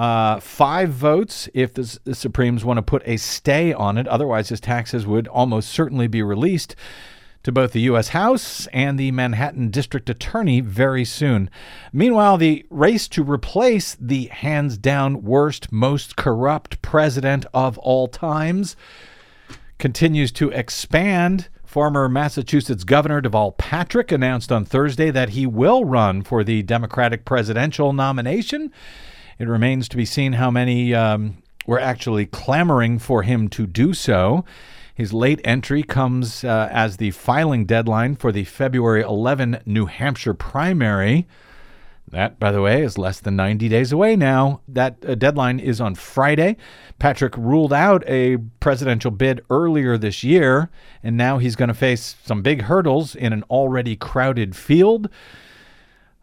Uh, 0.00 0.40
five 0.40 0.88
votes 0.88 1.46
if 1.52 1.74
the, 1.74 1.98
the, 2.04 2.14
Supremes 2.14 2.64
want 2.64 2.78
to 2.78 2.82
put 2.82 3.02
a 3.04 3.18
stay 3.18 3.70
on 3.74 3.98
it. 3.98 4.08
Otherwise, 4.08 4.48
his 4.48 4.58
taxes 4.58 5.06
would 5.06 5.28
almost 5.28 5.68
certainly 5.68 6.06
be 6.06 6.22
released 6.22 6.74
to 7.42 7.52
both 7.52 7.72
the 7.72 7.82
U.S. 7.82 8.08
House 8.08 8.66
and 8.68 8.98
the 8.98 9.10
Manhattan 9.10 9.68
District 9.68 10.08
Attorney 10.08 10.62
very 10.62 11.04
soon. 11.04 11.50
Meanwhile, 11.92 12.38
the 12.38 12.64
race 12.70 13.08
to 13.08 13.22
replace 13.22 13.94
the 14.00 14.28
hands 14.28 14.78
down 14.78 15.22
worst, 15.22 15.70
most 15.70 16.16
corrupt 16.16 16.80
president 16.80 17.44
of 17.52 17.76
all 17.76 18.08
times 18.08 18.76
continues 19.76 20.32
to 20.32 20.48
expand. 20.48 21.50
Former 21.62 22.08
Massachusetts 22.08 22.84
Governor 22.84 23.20
Deval 23.20 23.54
Patrick 23.58 24.10
announced 24.12 24.50
on 24.50 24.64
Thursday 24.64 25.10
that 25.10 25.30
he 25.30 25.44
will 25.44 25.84
run 25.84 26.22
for 26.22 26.42
the 26.42 26.62
Democratic 26.62 27.26
presidential 27.26 27.92
nomination. 27.92 28.72
It 29.40 29.48
remains 29.48 29.88
to 29.88 29.96
be 29.96 30.04
seen 30.04 30.34
how 30.34 30.50
many 30.50 30.92
um, 30.92 31.38
were 31.66 31.80
actually 31.80 32.26
clamoring 32.26 32.98
for 32.98 33.22
him 33.22 33.48
to 33.48 33.66
do 33.66 33.94
so. 33.94 34.44
His 34.94 35.14
late 35.14 35.40
entry 35.44 35.82
comes 35.82 36.44
uh, 36.44 36.68
as 36.70 36.98
the 36.98 37.10
filing 37.12 37.64
deadline 37.64 38.16
for 38.16 38.32
the 38.32 38.44
February 38.44 39.00
11 39.00 39.62
New 39.64 39.86
Hampshire 39.86 40.34
primary. 40.34 41.26
That, 42.10 42.38
by 42.38 42.52
the 42.52 42.60
way, 42.60 42.82
is 42.82 42.98
less 42.98 43.18
than 43.18 43.36
90 43.36 43.70
days 43.70 43.92
away 43.92 44.14
now. 44.14 44.60
That 44.68 45.02
uh, 45.08 45.14
deadline 45.14 45.58
is 45.58 45.80
on 45.80 45.94
Friday. 45.94 46.58
Patrick 46.98 47.34
ruled 47.38 47.72
out 47.72 48.04
a 48.06 48.36
presidential 48.58 49.10
bid 49.10 49.40
earlier 49.48 49.96
this 49.96 50.22
year, 50.22 50.68
and 51.02 51.16
now 51.16 51.38
he's 51.38 51.56
going 51.56 51.68
to 51.68 51.74
face 51.74 52.16
some 52.26 52.42
big 52.42 52.62
hurdles 52.62 53.14
in 53.14 53.32
an 53.32 53.44
already 53.44 53.96
crowded 53.96 54.54
field. 54.54 55.08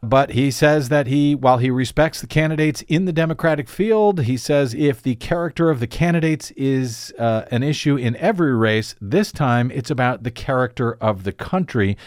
But 0.04 0.32
he 0.32 0.52
says 0.52 0.90
that 0.90 1.08
he, 1.08 1.34
while 1.34 1.58
he 1.58 1.72
respects 1.72 2.22
the 2.22 2.28
candidates 2.28 2.84
in 2.88 3.06
the 3.06 3.14
Democratic 3.14 3.68
field, 3.68 4.22
he 4.22 4.38
says 4.38 4.76
if 4.76 5.02
the 5.02 5.16
character 5.16 5.72
of 5.72 5.80
the 5.80 5.88
candidates 5.88 6.52
is 6.52 7.14
uh, 7.18 7.46
an 7.50 7.64
issue 7.64 7.96
in 7.96 8.16
every 8.18 8.56
race, 8.56 8.96
this 9.02 9.32
time 9.32 9.72
it's 9.72 9.90
about 9.90 10.22
the 10.22 10.30
character 10.30 10.94
of 11.02 11.24
the 11.24 11.32
country, 11.32 11.98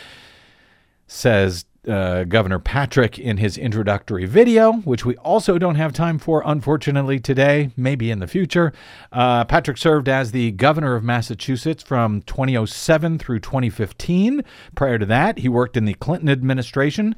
says 1.09 1.65
uh, 1.89 2.25
Governor 2.25 2.61
Patrick 2.61 3.19
in 3.19 3.39
his 3.39 3.59
introductory 3.59 4.25
video, 4.25 4.73
which 4.73 5.05
we 5.05 5.17
also 5.17 5.59
don't 5.59 5.75
have 5.75 5.93
time 5.93 6.19
for, 6.19 6.43
unfortunately, 6.47 7.19
today, 7.19 7.71
maybe 7.77 8.13
in 8.13 8.21
the 8.21 8.29
future. 8.29 8.73
Uh, 9.11 9.45
Patrick 9.45 9.79
served 9.79 10.09
as 10.09 10.31
the 10.31 10.53
governor 10.53 10.95
of 10.95 11.03
Massachusetts 11.03 11.83
from 11.83 12.23
2007 12.23 13.19
through 13.19 13.41
2015. 13.41 14.45
Prior 14.77 14.99
to 14.99 15.07
that, 15.07 15.39
he 15.39 15.49
worked 15.49 15.77
in 15.77 15.87
the 15.87 15.95
Clinton 15.95 16.29
administration 16.29 17.17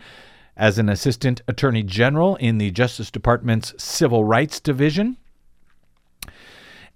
as 0.57 0.79
an 0.79 0.89
assistant 0.89 1.41
attorney 1.49 1.83
general 1.83 2.37
in 2.37 2.59
the 2.59 2.71
Justice 2.71 3.11
Department's 3.11 3.75
Civil 3.83 4.25
Rights 4.25 4.61
Division. 4.61 5.17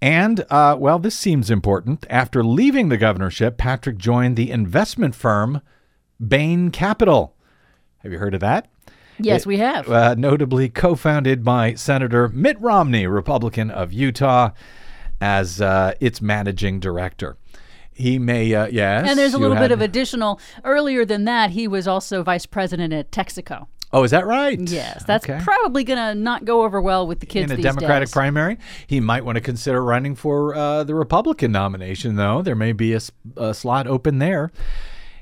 And, 0.02 0.44
uh, 0.50 0.76
well, 0.78 0.98
this 0.98 1.16
seems 1.16 1.50
important. 1.50 2.06
After 2.10 2.44
leaving 2.44 2.90
the 2.90 2.98
governorship, 2.98 3.56
Patrick 3.56 3.96
joined 3.96 4.36
the 4.36 4.50
investment 4.50 5.14
firm 5.14 5.62
Bain 6.26 6.70
Capital. 6.70 7.34
Have 7.98 8.12
you 8.12 8.18
heard 8.18 8.34
of 8.34 8.40
that? 8.40 8.68
Yes, 9.18 9.42
It- 9.42 9.46
we 9.46 9.58
have. 9.58 9.88
Uh, 9.90 10.14
notably 10.16 10.68
co 10.68 10.94
founded 10.94 11.42
by 11.42 11.72
Senator 11.74 12.28
Mitt 12.28 12.60
Romney, 12.60 13.06
Republican 13.06 13.70
of 13.70 13.92
Utah, 13.92 14.50
as 15.18 15.62
uh, 15.62 15.94
its 15.98 16.20
managing 16.20 16.78
director. 16.78 17.38
He 17.96 18.18
may, 18.18 18.54
uh, 18.54 18.66
yes. 18.66 19.08
and 19.08 19.18
there's 19.18 19.32
a 19.32 19.38
little 19.38 19.56
bit 19.56 19.72
of 19.72 19.80
additional. 19.80 20.38
Earlier 20.64 21.06
than 21.06 21.24
that, 21.24 21.50
he 21.50 21.66
was 21.66 21.88
also 21.88 22.22
vice 22.22 22.44
president 22.44 22.92
at 22.92 23.10
Texaco. 23.10 23.68
Oh, 23.90 24.02
is 24.02 24.10
that 24.10 24.26
right? 24.26 24.60
Yes, 24.60 25.02
that's 25.06 25.24
Okay. 25.24 25.40
probably 25.42 25.82
going 25.82 25.98
to 25.98 26.14
not 26.14 26.44
go 26.44 26.64
over 26.64 26.78
well 26.82 27.06
with 27.06 27.20
the 27.20 27.26
kids 27.26 27.50
in 27.50 27.58
a 27.58 27.62
Democratic 27.62 28.08
days. 28.08 28.12
primary. 28.12 28.58
He 28.86 29.00
might 29.00 29.24
want 29.24 29.36
to 29.36 29.40
consider 29.40 29.82
running 29.82 30.14
for 30.14 30.54
uh, 30.54 30.84
the 30.84 30.94
Republican 30.94 31.52
nomination, 31.52 32.16
though. 32.16 32.42
There 32.42 32.54
may 32.56 32.72
be 32.72 32.92
a 32.92 33.54
slot 33.54 33.86
open 33.86 34.18
there. 34.18 34.50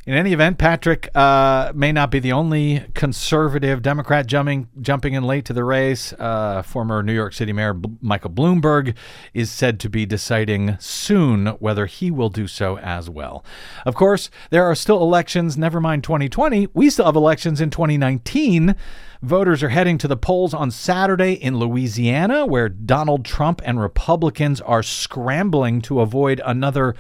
In 0.07 0.13
any 0.13 0.35
event, 0.35 0.59
Patrick 0.59 1.09
uh, 1.17 1.73
may 1.75 1.91
not 1.91 2.11
be 2.11 2.19
the 2.19 2.33
only 2.33 2.85
conservative 2.93 3.81
Democrat 3.81 4.27
jumping 4.27 4.69
jumping 4.83 5.15
in 5.15 5.25
late 5.25 5.47
to 5.47 5.55
the 5.55 5.65
race. 5.65 6.13
Uh, 6.19 6.61
former 6.61 7.03
New 7.03 7.15
York 7.15 7.33
City 7.33 7.55
Mayor 7.55 7.73
B- 7.73 7.89
Michael 8.03 8.29
Bloomberg 8.29 8.95
is 9.33 9.51
said 9.51 9.81
to 9.81 9.89
be 9.89 10.05
deciding 10.05 10.77
soon 10.79 11.47
whether 11.59 11.87
he 11.87 12.11
will 12.11 12.29
do 12.29 12.47
so 12.47 12.77
as 12.81 13.09
well. 13.09 13.47
Of 13.87 13.95
course, 13.95 14.29
there 14.51 14.65
are 14.65 14.75
still 14.75 15.01
elections. 15.01 15.57
Never 15.57 15.81
mind 15.81 16.05
2020. 16.05 16.69
We 16.75 16.91
still 16.91 17.07
have 17.07 17.17
elections 17.17 17.63
in 17.63 17.71
2019. 17.71 18.77
Voters 19.23 19.63
are 19.63 19.71
heading 19.71 19.97
to 19.97 20.09
the 20.09 20.19
polls 20.19 20.53
on 20.53 20.71
Saturday 20.71 21.33
in 21.33 21.59
Louisiana, 21.59 22.45
where 22.45 22.69
Donald 22.69 23.25
Trump 23.25 23.63
and 23.65 23.81
Republicans 23.81 24.61
are 24.61 24.83
scrambling 24.83 25.81
to 25.81 26.01
avoid 26.01 26.43
another 26.45 26.95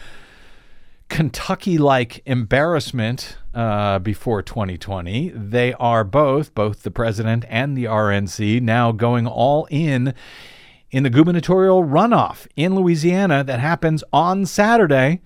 Kentucky 1.14 1.78
like 1.78 2.22
embarrassment 2.26 3.36
uh, 3.54 4.00
before 4.00 4.42
2020. 4.42 5.28
They 5.28 5.72
are 5.74 6.02
both, 6.02 6.52
both 6.56 6.82
the 6.82 6.90
president 6.90 7.44
and 7.48 7.78
the 7.78 7.84
RNC, 7.84 8.60
now 8.60 8.90
going 8.90 9.24
all 9.24 9.68
in 9.70 10.12
in 10.90 11.04
the 11.04 11.10
gubernatorial 11.10 11.84
runoff 11.84 12.48
in 12.56 12.74
Louisiana 12.74 13.44
that 13.44 13.60
happens 13.60 14.02
on 14.12 14.44
Saturday. 14.44 15.20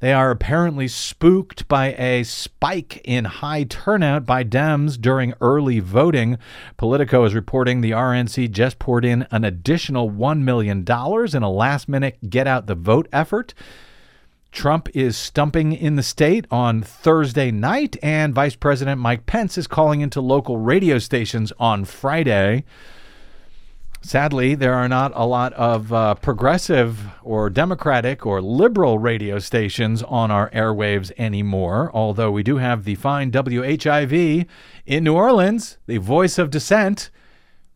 They 0.00 0.12
are 0.12 0.30
apparently 0.30 0.88
spooked 0.88 1.66
by 1.68 1.94
a 1.94 2.22
spike 2.24 3.00
in 3.02 3.24
high 3.24 3.64
turnout 3.64 4.26
by 4.26 4.44
Dems 4.44 5.00
during 5.00 5.32
early 5.40 5.80
voting. 5.80 6.36
Politico 6.76 7.24
is 7.24 7.34
reporting 7.34 7.80
the 7.80 7.92
RNC 7.92 8.50
just 8.50 8.78
poured 8.78 9.06
in 9.06 9.26
an 9.30 9.44
additional 9.44 10.10
$1 10.10 10.40
million 10.42 10.80
in 10.80 11.42
a 11.42 11.50
last 11.50 11.88
minute 11.88 12.18
get 12.28 12.46
out 12.46 12.66
the 12.66 12.74
vote 12.74 13.08
effort. 13.10 13.54
Trump 14.52 14.88
is 14.94 15.16
stumping 15.16 15.72
in 15.72 15.96
the 15.96 16.02
state 16.02 16.46
on 16.50 16.82
Thursday 16.82 17.50
night, 17.50 17.96
and 18.02 18.34
Vice 18.34 18.56
President 18.56 19.00
Mike 19.00 19.26
Pence 19.26 19.56
is 19.56 19.66
calling 19.66 20.00
into 20.00 20.20
local 20.20 20.58
radio 20.58 20.98
stations 20.98 21.52
on 21.58 21.84
Friday. 21.84 22.64
Sadly, 24.02 24.54
there 24.54 24.74
are 24.74 24.88
not 24.88 25.12
a 25.14 25.26
lot 25.26 25.52
of 25.52 25.92
uh, 25.92 26.14
progressive 26.14 27.10
or 27.22 27.50
Democratic 27.50 28.24
or 28.24 28.40
liberal 28.40 28.98
radio 28.98 29.38
stations 29.38 30.02
on 30.02 30.30
our 30.30 30.50
airwaves 30.50 31.12
anymore, 31.18 31.90
although 31.92 32.30
we 32.30 32.42
do 32.42 32.56
have 32.56 32.84
the 32.84 32.94
fine 32.94 33.30
WHIV 33.30 34.46
in 34.86 35.04
New 35.04 35.14
Orleans, 35.14 35.76
the 35.86 35.98
voice 35.98 36.38
of 36.38 36.50
dissent, 36.50 37.10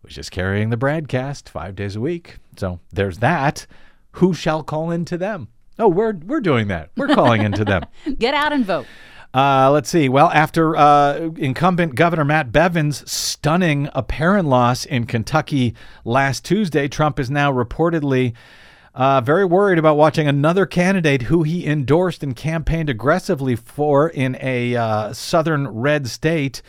which 0.00 0.16
is 0.16 0.30
carrying 0.30 0.70
the 0.70 0.78
BradCast 0.78 1.48
five 1.48 1.76
days 1.76 1.94
a 1.94 2.00
week. 2.00 2.38
So 2.56 2.80
there's 2.90 3.18
that. 3.18 3.66
Who 4.12 4.32
shall 4.32 4.62
call 4.62 4.90
into 4.90 5.18
them? 5.18 5.48
Oh, 5.78 5.88
we're 5.88 6.14
we're 6.14 6.40
doing 6.40 6.68
that. 6.68 6.90
We're 6.96 7.14
calling 7.14 7.42
into 7.42 7.64
them. 7.64 7.82
Get 8.18 8.34
out 8.34 8.52
and 8.52 8.64
vote. 8.64 8.86
Uh, 9.32 9.68
let's 9.72 9.88
see. 9.88 10.08
Well, 10.08 10.30
after 10.32 10.76
uh, 10.76 11.30
incumbent 11.36 11.96
Governor 11.96 12.24
Matt 12.24 12.52
Bevin's 12.52 13.10
stunning 13.10 13.88
apparent 13.92 14.48
loss 14.48 14.84
in 14.84 15.06
Kentucky 15.06 15.74
last 16.04 16.44
Tuesday, 16.44 16.86
Trump 16.86 17.18
is 17.18 17.30
now 17.30 17.52
reportedly 17.52 18.34
uh, 18.94 19.20
very 19.20 19.44
worried 19.44 19.78
about 19.78 19.96
watching 19.96 20.28
another 20.28 20.66
candidate 20.66 21.22
who 21.22 21.42
he 21.42 21.66
endorsed 21.66 22.22
and 22.22 22.36
campaigned 22.36 22.88
aggressively 22.88 23.56
for 23.56 24.08
in 24.08 24.36
a 24.40 24.76
uh, 24.76 25.12
southern 25.12 25.66
red 25.66 26.06
state 26.06 26.62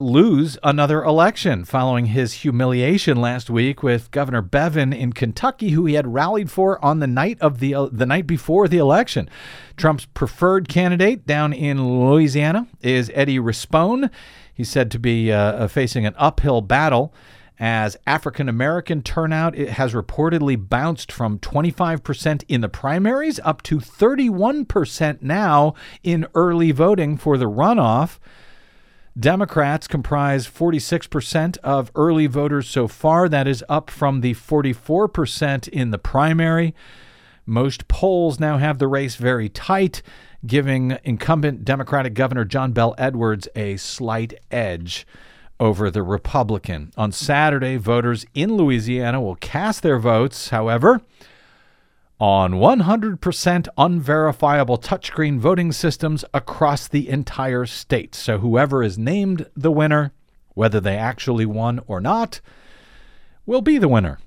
lose 0.00 0.56
another 0.62 1.04
election 1.04 1.64
following 1.64 2.06
his 2.06 2.32
humiliation 2.32 3.20
last 3.20 3.50
week 3.50 3.82
with 3.82 4.10
Governor 4.10 4.40
Bevin 4.40 4.96
in 4.96 5.12
Kentucky, 5.12 5.70
who 5.70 5.84
he 5.84 5.94
had 5.94 6.12
rallied 6.12 6.50
for 6.50 6.82
on 6.82 7.00
the 7.00 7.06
night 7.06 7.38
of 7.40 7.60
the 7.60 7.74
uh, 7.74 7.88
the 7.92 8.06
night 8.06 8.26
before 8.26 8.66
the 8.66 8.78
election. 8.78 9.28
Trump's 9.76 10.06
preferred 10.06 10.68
candidate 10.68 11.26
down 11.26 11.52
in 11.52 12.00
Louisiana 12.00 12.66
is 12.80 13.10
Eddie 13.14 13.38
Rispone. 13.38 14.10
He's 14.54 14.70
said 14.70 14.90
to 14.92 14.98
be 14.98 15.30
uh, 15.30 15.68
facing 15.68 16.06
an 16.06 16.14
uphill 16.16 16.62
battle. 16.62 17.14
As 17.58 17.98
African 18.06 18.48
American 18.48 19.02
turnout 19.02 19.54
it 19.54 19.68
has 19.70 19.92
reportedly 19.92 20.56
bounced 20.56 21.12
from 21.12 21.38
25% 21.38 22.42
in 22.48 22.62
the 22.62 22.70
primaries 22.70 23.38
up 23.44 23.60
to 23.64 23.76
31% 23.76 25.20
now 25.20 25.74
in 26.02 26.26
early 26.34 26.72
voting 26.72 27.18
for 27.18 27.36
the 27.36 27.50
runoff. 27.50 28.18
Democrats 29.20 29.86
comprise 29.86 30.48
46% 30.48 31.58
of 31.58 31.92
early 31.94 32.26
voters 32.26 32.66
so 32.66 32.88
far. 32.88 33.28
That 33.28 33.46
is 33.46 33.62
up 33.68 33.90
from 33.90 34.22
the 34.22 34.32
44% 34.32 35.68
in 35.68 35.90
the 35.90 35.98
primary. 35.98 36.74
Most 37.44 37.86
polls 37.86 38.40
now 38.40 38.56
have 38.56 38.78
the 38.78 38.88
race 38.88 39.16
very 39.16 39.50
tight, 39.50 40.00
giving 40.46 40.96
incumbent 41.04 41.66
Democratic 41.66 42.14
Governor 42.14 42.46
John 42.46 42.72
Bel 42.72 42.94
Edwards 42.96 43.46
a 43.54 43.76
slight 43.76 44.32
edge 44.50 45.06
over 45.58 45.90
the 45.90 46.02
Republican. 46.02 46.90
On 46.96 47.12
Saturday, 47.12 47.76
voters 47.76 48.24
in 48.32 48.56
Louisiana 48.56 49.20
will 49.20 49.36
cast 49.36 49.82
their 49.82 49.98
votes, 49.98 50.48
however, 50.48 51.02
on 52.20 52.52
100% 52.52 53.68
unverifiable 53.78 54.76
touchscreen 54.78 55.38
voting 55.38 55.72
systems 55.72 56.24
across 56.34 56.86
the 56.86 57.08
entire 57.08 57.64
state. 57.64 58.14
So 58.14 58.38
whoever 58.38 58.82
is 58.82 58.98
named 58.98 59.46
the 59.56 59.72
winner, 59.72 60.12
whether 60.54 60.80
they 60.80 60.96
actually 60.96 61.46
won 61.46 61.80
or 61.86 62.00
not, 62.00 62.40
will 63.46 63.62
be 63.62 63.78
the 63.78 63.88
winner. 63.88 64.18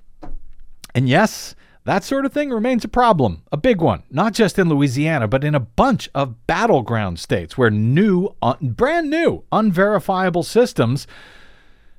And 0.95 1.07
yes, 1.07 1.55
That 1.85 2.05
sort 2.05 2.25
of 2.25 2.31
thing 2.31 2.49
remains 2.49 2.85
a 2.85 2.87
problem, 2.87 3.43
a 3.51 3.57
big 3.57 3.81
one, 3.81 4.03
not 4.09 4.33
just 4.33 4.57
in 4.57 4.69
Louisiana, 4.69 5.27
but 5.27 5.43
in 5.43 5.53
a 5.53 5.59
bunch 5.59 6.09
of 6.15 6.47
battleground 6.47 7.19
states 7.19 7.57
where 7.57 7.69
new, 7.69 8.29
uh, 8.41 8.55
brand 8.61 9.09
new, 9.09 9.43
unverifiable 9.51 10.43
systems 10.43 11.07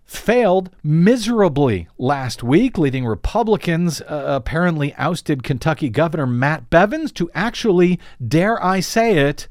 failed 0.04 0.70
miserably 0.82 1.88
last 1.98 2.42
week, 2.42 2.78
leading 2.78 3.06
Republicans 3.06 4.00
uh, 4.02 4.24
apparently 4.26 4.94
ousted 4.94 5.42
Kentucky 5.42 5.88
Governor 5.88 6.26
Matt 6.26 6.70
Bevins 6.70 7.12
to 7.12 7.30
actually, 7.34 7.98
dare 8.26 8.62
I 8.62 8.80
say 8.80 9.16
it, 9.18 9.48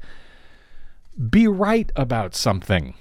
be 1.30 1.46
right 1.46 1.90
about 1.96 2.34
something. 2.34 2.94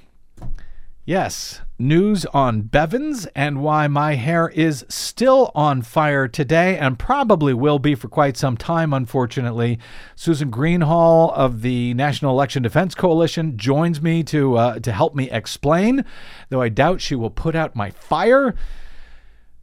Yes, 1.06 1.62
news 1.84 2.26
on 2.28 2.62
Bevins 2.62 3.28
and 3.36 3.62
why 3.62 3.88
my 3.88 4.16
hair 4.16 4.50
is 4.50 4.86
still 4.90 5.52
on 5.54 5.82
fire 5.82 6.28
today 6.28 6.78
and 6.78 6.98
probably 6.98 7.54
will 7.54 7.80
be 7.80 7.94
for 7.94 8.08
quite 8.08 8.38
some 8.38 8.58
time, 8.58 8.94
unfortunately. 8.94 9.78
Susan 10.16 10.50
Greenhalgh 10.50 11.34
of 11.34 11.62
the 11.62 11.94
National 11.94 12.32
Election 12.32 12.64
Defense 12.64 12.96
Coalition 12.96 13.58
joins 13.58 14.02
me 14.02 14.24
to, 14.24 14.56
uh, 14.58 14.80
to 14.80 14.92
help 14.92 15.14
me 15.14 15.30
explain, 15.30 16.06
though 16.50 16.62
I 16.62 16.70
doubt 16.70 17.02
she 17.02 17.16
will 17.16 17.30
put 17.30 17.56
out 17.56 17.76
my 17.76 17.92
fire. 17.92 18.56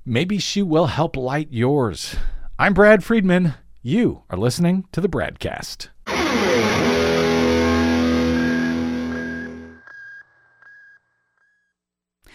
Maybe 0.05 0.39
she 0.39 0.63
will 0.63 0.87
help 0.87 1.17
light 1.17 1.49
yours. 1.51 2.17
I'm 2.59 2.75
Brad 2.75 3.03
Friedman. 3.03 3.55
You 3.83 4.23
are 4.29 4.39
listening 4.39 4.87
to 4.93 5.01
the 5.01 5.09
BradCast. 5.09 5.89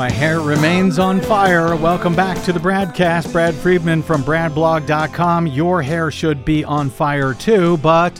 My 0.00 0.10
hair 0.10 0.40
remains 0.40 0.98
on 0.98 1.20
fire. 1.20 1.76
Welcome 1.76 2.16
back 2.16 2.42
to 2.44 2.54
the 2.54 2.58
Bradcast. 2.58 3.32
Brad 3.32 3.54
Friedman 3.54 4.02
from 4.02 4.22
BradBlog.com. 4.22 5.46
Your 5.48 5.82
hair 5.82 6.10
should 6.10 6.42
be 6.42 6.64
on 6.64 6.88
fire 6.88 7.34
too, 7.34 7.76
but 7.82 8.18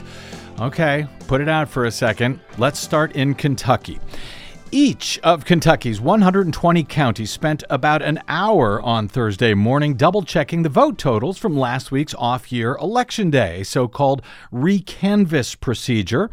okay, 0.59 1.07
put 1.25 1.41
it 1.41 1.49
out 1.49 1.67
for 1.67 1.85
a 1.85 1.91
second. 1.91 2.39
Let's 2.59 2.79
start 2.79 3.13
in 3.13 3.33
Kentucky. 3.33 3.99
Each 4.69 5.17
of 5.23 5.43
Kentucky's 5.43 5.99
120 5.99 6.83
counties 6.83 7.31
spent 7.31 7.63
about 7.67 8.03
an 8.03 8.21
hour 8.27 8.79
on 8.83 9.07
Thursday 9.07 9.55
morning 9.55 9.95
double 9.95 10.21
checking 10.21 10.61
the 10.61 10.69
vote 10.69 10.99
totals 10.99 11.39
from 11.39 11.57
last 11.57 11.91
week's 11.91 12.13
off 12.13 12.51
year 12.51 12.75
election 12.75 13.31
day, 13.31 13.63
so 13.63 13.87
called 13.87 14.21
recanvass 14.53 15.59
procedure 15.59 16.29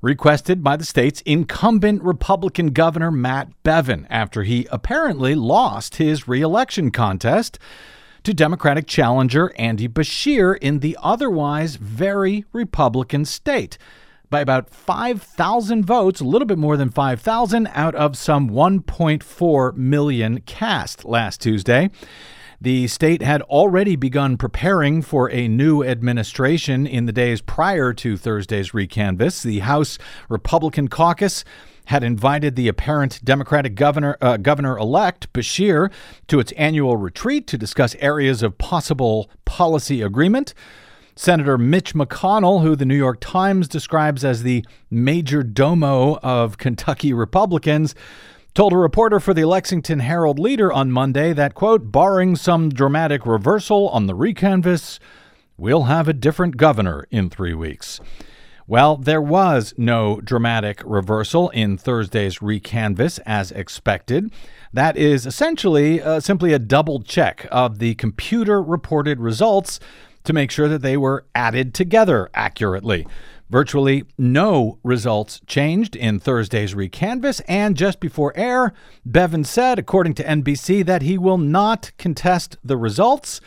requested 0.00 0.62
by 0.62 0.76
the 0.76 0.84
state's 0.84 1.20
incumbent 1.22 2.02
Republican 2.02 2.68
Governor 2.68 3.10
Matt 3.10 3.48
Bevin 3.62 4.06
after 4.08 4.44
he 4.44 4.66
apparently 4.70 5.34
lost 5.34 5.96
his 5.96 6.28
reelection 6.28 6.90
contest 6.90 7.58
to 8.22 8.34
Democratic 8.34 8.86
challenger 8.86 9.52
Andy 9.56 9.88
Beshear 9.88 10.56
in 10.58 10.80
the 10.80 10.96
otherwise 11.02 11.76
very 11.76 12.44
Republican 12.52 13.24
state 13.24 13.78
by 14.30 14.40
about 14.40 14.68
5,000 14.70 15.84
votes, 15.84 16.20
a 16.20 16.24
little 16.24 16.46
bit 16.46 16.58
more 16.58 16.76
than 16.76 16.90
5,000 16.90 17.68
out 17.72 17.94
of 17.94 18.16
some 18.16 18.50
1.4 18.50 19.74
million 19.74 20.40
cast 20.42 21.04
last 21.04 21.40
Tuesday. 21.40 21.90
The 22.60 22.88
state 22.88 23.22
had 23.22 23.40
already 23.42 23.94
begun 23.94 24.36
preparing 24.36 25.00
for 25.00 25.30
a 25.30 25.46
new 25.46 25.84
administration 25.84 26.88
in 26.88 27.06
the 27.06 27.12
days 27.12 27.40
prior 27.40 27.92
to 27.94 28.16
Thursday's 28.16 28.72
recanvass. 28.72 29.42
The 29.42 29.60
House 29.60 29.96
Republican 30.28 30.88
caucus 30.88 31.44
had 31.84 32.02
invited 32.02 32.56
the 32.56 32.66
apparent 32.66 33.24
Democratic 33.24 33.76
governor 33.76 34.16
uh, 34.20 34.38
governor 34.38 34.76
elect 34.76 35.32
Beshear 35.32 35.92
to 36.26 36.40
its 36.40 36.50
annual 36.52 36.96
retreat 36.96 37.46
to 37.46 37.56
discuss 37.56 37.94
areas 38.00 38.42
of 38.42 38.58
possible 38.58 39.30
policy 39.44 40.02
agreement. 40.02 40.52
Senator 41.14 41.58
Mitch 41.58 41.94
McConnell, 41.94 42.62
who 42.62 42.74
the 42.74 42.84
New 42.84 42.96
York 42.96 43.18
Times 43.20 43.68
describes 43.68 44.24
as 44.24 44.42
the 44.42 44.64
major 44.90 45.44
domo 45.44 46.16
of 46.24 46.58
Kentucky 46.58 47.12
Republicans, 47.12 47.94
told 48.58 48.72
a 48.72 48.76
reporter 48.76 49.20
for 49.20 49.32
the 49.32 49.44
Lexington 49.44 50.00
Herald 50.00 50.40
Leader 50.40 50.72
on 50.72 50.90
Monday 50.90 51.32
that, 51.32 51.54
quote, 51.54 51.92
barring 51.92 52.34
some 52.34 52.70
dramatic 52.70 53.24
reversal 53.24 53.88
on 53.90 54.06
the 54.06 54.16
recanvass, 54.16 54.98
we'll 55.56 55.84
have 55.84 56.08
a 56.08 56.12
different 56.12 56.56
governor 56.56 57.06
in 57.12 57.30
three 57.30 57.54
weeks. 57.54 58.00
Well, 58.66 58.96
there 58.96 59.22
was 59.22 59.74
no 59.76 60.20
dramatic 60.20 60.82
reversal 60.84 61.50
in 61.50 61.78
Thursday's 61.78 62.40
recanvass 62.40 63.20
as 63.24 63.52
expected. 63.52 64.32
That 64.72 64.96
is 64.96 65.24
essentially 65.24 66.02
uh, 66.02 66.18
simply 66.18 66.52
a 66.52 66.58
double 66.58 67.00
check 67.00 67.46
of 67.52 67.78
the 67.78 67.94
computer 67.94 68.60
reported 68.60 69.20
results 69.20 69.78
to 70.24 70.32
make 70.32 70.50
sure 70.50 70.66
that 70.66 70.82
they 70.82 70.96
were 70.96 71.24
added 71.32 71.74
together 71.74 72.28
accurately. 72.34 73.06
Virtually 73.50 74.04
no 74.18 74.78
results 74.82 75.40
changed 75.46 75.96
in 75.96 76.18
Thursday's 76.18 76.74
recanvass, 76.74 77.40
and 77.48 77.76
just 77.76 77.98
before 77.98 78.36
air, 78.36 78.74
Bevin 79.08 79.46
said, 79.46 79.78
according 79.78 80.14
to 80.14 80.24
NBC, 80.24 80.84
that 80.84 81.00
he 81.00 81.16
will 81.16 81.38
not 81.38 81.90
contest 81.96 82.58
the 82.62 82.76
results. 82.76 83.40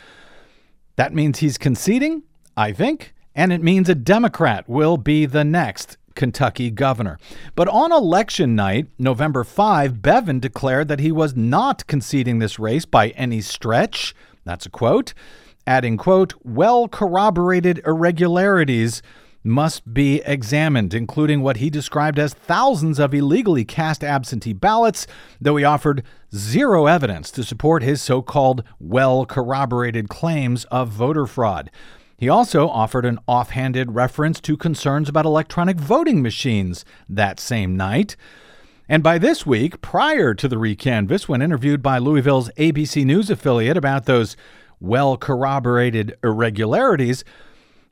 That 0.96 1.14
means 1.14 1.38
he's 1.38 1.56
conceding, 1.56 2.24
I 2.56 2.72
think, 2.72 3.14
and 3.34 3.52
it 3.52 3.62
means 3.62 3.88
a 3.88 3.94
Democrat 3.94 4.68
will 4.68 4.96
be 4.96 5.24
the 5.24 5.44
next 5.44 5.96
Kentucky 6.16 6.70
governor. 6.70 7.18
But 7.54 7.68
on 7.68 7.92
election 7.92 8.56
night, 8.56 8.88
November 8.98 9.44
5, 9.44 10.02
Bevin 10.02 10.40
declared 10.40 10.88
that 10.88 11.00
he 11.00 11.12
was 11.12 11.36
not 11.36 11.86
conceding 11.86 12.40
this 12.40 12.58
race 12.58 12.84
by 12.84 13.10
any 13.10 13.40
stretch. 13.40 14.14
That's 14.44 14.66
a 14.66 14.70
quote. 14.70 15.14
Adding, 15.64 15.96
quote, 15.96 16.34
well 16.42 16.88
corroborated 16.88 17.80
irregularities 17.86 19.00
must 19.44 19.92
be 19.92 20.22
examined, 20.24 20.94
including 20.94 21.42
what 21.42 21.56
he 21.56 21.70
described 21.70 22.18
as 22.18 22.34
thousands 22.34 22.98
of 22.98 23.14
illegally 23.14 23.64
cast 23.64 24.04
absentee 24.04 24.52
ballots, 24.52 25.06
though 25.40 25.56
he 25.56 25.64
offered 25.64 26.02
zero 26.34 26.86
evidence 26.86 27.30
to 27.30 27.44
support 27.44 27.82
his 27.82 28.00
so 28.00 28.22
called 28.22 28.62
well 28.78 29.26
corroborated 29.26 30.08
claims 30.08 30.64
of 30.66 30.88
voter 30.88 31.26
fraud. 31.26 31.70
He 32.16 32.28
also 32.28 32.68
offered 32.68 33.04
an 33.04 33.18
offhanded 33.26 33.96
reference 33.96 34.40
to 34.42 34.56
concerns 34.56 35.08
about 35.08 35.26
electronic 35.26 35.76
voting 35.76 36.22
machines 36.22 36.84
that 37.08 37.40
same 37.40 37.76
night. 37.76 38.14
And 38.88 39.02
by 39.02 39.18
this 39.18 39.44
week, 39.44 39.80
prior 39.80 40.34
to 40.34 40.46
the 40.46 40.56
recanvass, 40.56 41.26
when 41.26 41.42
interviewed 41.42 41.82
by 41.82 41.98
Louisville's 41.98 42.50
ABC 42.50 43.04
News 43.04 43.28
affiliate 43.30 43.76
about 43.76 44.04
those 44.04 44.36
well 44.78 45.16
corroborated 45.16 46.16
irregularities, 46.22 47.24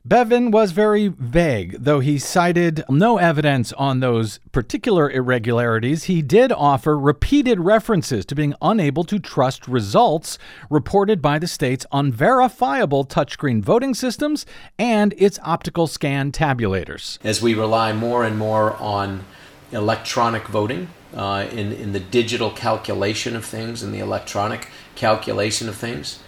Bevin 0.03 0.49
was 0.49 0.71
very 0.71 1.09
vague, 1.09 1.75
though 1.79 1.99
he 1.99 2.17
cited 2.17 2.83
no 2.89 3.19
evidence 3.19 3.71
on 3.73 3.99
those 3.99 4.39
particular 4.51 5.11
irregularities. 5.11 6.05
He 6.05 6.23
did 6.23 6.51
offer 6.51 6.97
repeated 6.97 7.59
references 7.59 8.25
to 8.25 8.35
being 8.35 8.55
unable 8.63 9.03
to 9.03 9.19
trust 9.19 9.67
results 9.67 10.39
reported 10.71 11.21
by 11.21 11.37
the 11.37 11.45
state's 11.45 11.85
unverifiable 11.91 13.05
touchscreen 13.05 13.61
voting 13.61 13.93
systems 13.93 14.43
and 14.79 15.13
its 15.19 15.37
optical 15.43 15.85
scan 15.85 16.31
tabulators. 16.31 17.19
As 17.23 17.39
we 17.39 17.53
rely 17.53 17.93
more 17.93 18.23
and 18.23 18.39
more 18.39 18.75
on 18.77 19.23
electronic 19.71 20.47
voting, 20.47 20.87
uh, 21.13 21.45
in, 21.51 21.71
in 21.73 21.93
the 21.93 21.99
digital 21.99 22.49
calculation 22.49 23.35
of 23.35 23.45
things 23.45 23.83
and 23.83 23.93
the 23.93 23.99
electronic 23.99 24.69
calculation 24.95 25.69
of 25.69 25.75
things, 25.75 26.19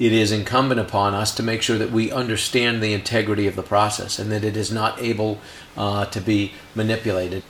it 0.00 0.14
is 0.14 0.32
incumbent 0.32 0.80
upon 0.80 1.14
us 1.14 1.32
to 1.34 1.42
make 1.42 1.60
sure 1.60 1.76
that 1.76 1.92
we 1.92 2.10
understand 2.10 2.82
the 2.82 2.94
integrity 2.94 3.46
of 3.46 3.54
the 3.54 3.62
process 3.62 4.18
and 4.18 4.32
that 4.32 4.42
it 4.42 4.56
is 4.56 4.72
not 4.72 5.00
able 5.00 5.38
uh, 5.76 6.06
to 6.06 6.20
be 6.20 6.52
manipulated. 6.74 7.42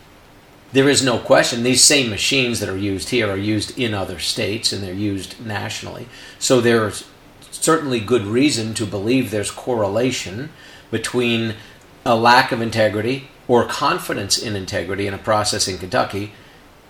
There 0.73 0.89
is 0.89 1.03
no 1.03 1.19
question 1.19 1.63
these 1.63 1.83
same 1.83 2.11
machines 2.11 2.59
that 2.59 2.69
are 2.69 2.77
used 2.77 3.11
here 3.11 3.31
are 3.31 3.37
used 3.37 3.79
in 3.79 3.95
other 3.95 4.19
states 4.19 4.73
and 4.73 4.83
they're 4.83 4.93
used 4.93 5.45
nationally. 5.45 6.09
So 6.41 6.61
there's 6.61 7.07
certainly 7.53 8.01
good 8.01 8.23
reason 8.23 8.75
to 8.75 8.87
believe 8.87 9.31
there's 9.31 9.51
correlation 9.51 10.51
between 10.91 11.55
a 12.05 12.17
lack 12.17 12.51
of 12.51 12.61
integrity 12.61 13.29
or 13.47 13.65
confidence 13.65 14.39
in 14.39 14.57
integrity 14.57 15.07
in 15.07 15.15
a 15.15 15.19
process 15.19 15.69
in 15.69 15.79
Kentucky 15.79 16.33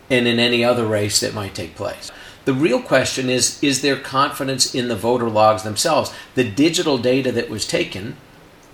and 0.09 0.27
in 0.27 0.39
any 0.39 0.65
other 0.65 0.87
race 0.87 1.21
that 1.21 1.35
might 1.35 1.55
take 1.55 1.75
place. 1.75 2.11
The 2.45 2.55
real 2.55 2.81
question 2.81 3.29
is 3.29 3.63
is 3.63 3.83
there 3.83 3.97
confidence 3.97 4.75
in 4.75 4.89
the 4.89 4.97
voter 4.97 5.29
logs 5.29 5.63
themselves? 5.63 6.13
The 6.35 6.49
digital 6.49 6.99
data 6.99 7.33
that 7.33 7.51
was 7.51 7.67
taken 7.67 8.17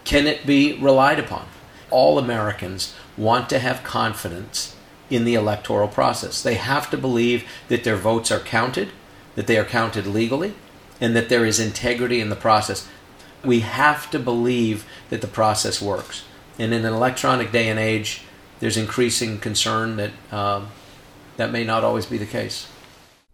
Can 0.05 0.27
it 0.27 0.47
be 0.47 0.75
relied 0.75 1.19
upon? 1.19 1.47
All 1.91 2.19
Americans 2.19 2.95
want 3.17 3.49
to 3.51 3.59
have 3.59 3.83
confidence 3.83 4.77
in 5.11 5.25
the 5.25 5.35
electoral 5.35 5.89
process. 5.89 6.43
They 6.43 6.55
have 6.55 6.91
to 6.91 6.97
believe 6.97 7.45
that 7.69 7.85
their 7.85 7.97
votes 7.97 8.31
are 8.31 8.41
counted, 8.41 8.91
that 9.35 9.47
they 9.47 9.59
are 9.59 9.65
counted 9.65 10.07
legally, 10.07 10.55
and 11.01 11.15
that 11.15 11.29
there 11.29 11.45
is 11.45 11.61
integrity 11.61 12.21
in 12.21 12.31
the 12.31 12.37
process. 12.37 12.89
We 13.45 13.61
have 13.61 14.11
to 14.11 14.19
believe 14.19 14.85
that 15.11 15.21
the 15.21 15.29
process 15.29 15.81
works. 15.81 16.25
And 16.59 16.73
in 16.73 16.85
an 16.85 16.93
electronic 16.93 17.53
day 17.53 17.69
and 17.69 17.79
age, 17.79 18.23
there's 18.61 18.77
increasing 18.77 19.39
concern 19.39 19.97
that 19.97 20.13
um, 20.33 20.69
that 21.37 21.53
may 21.53 21.65
not 21.65 21.85
always 21.85 22.07
be 22.07 22.19
the 22.19 22.27
case. 22.27 22.67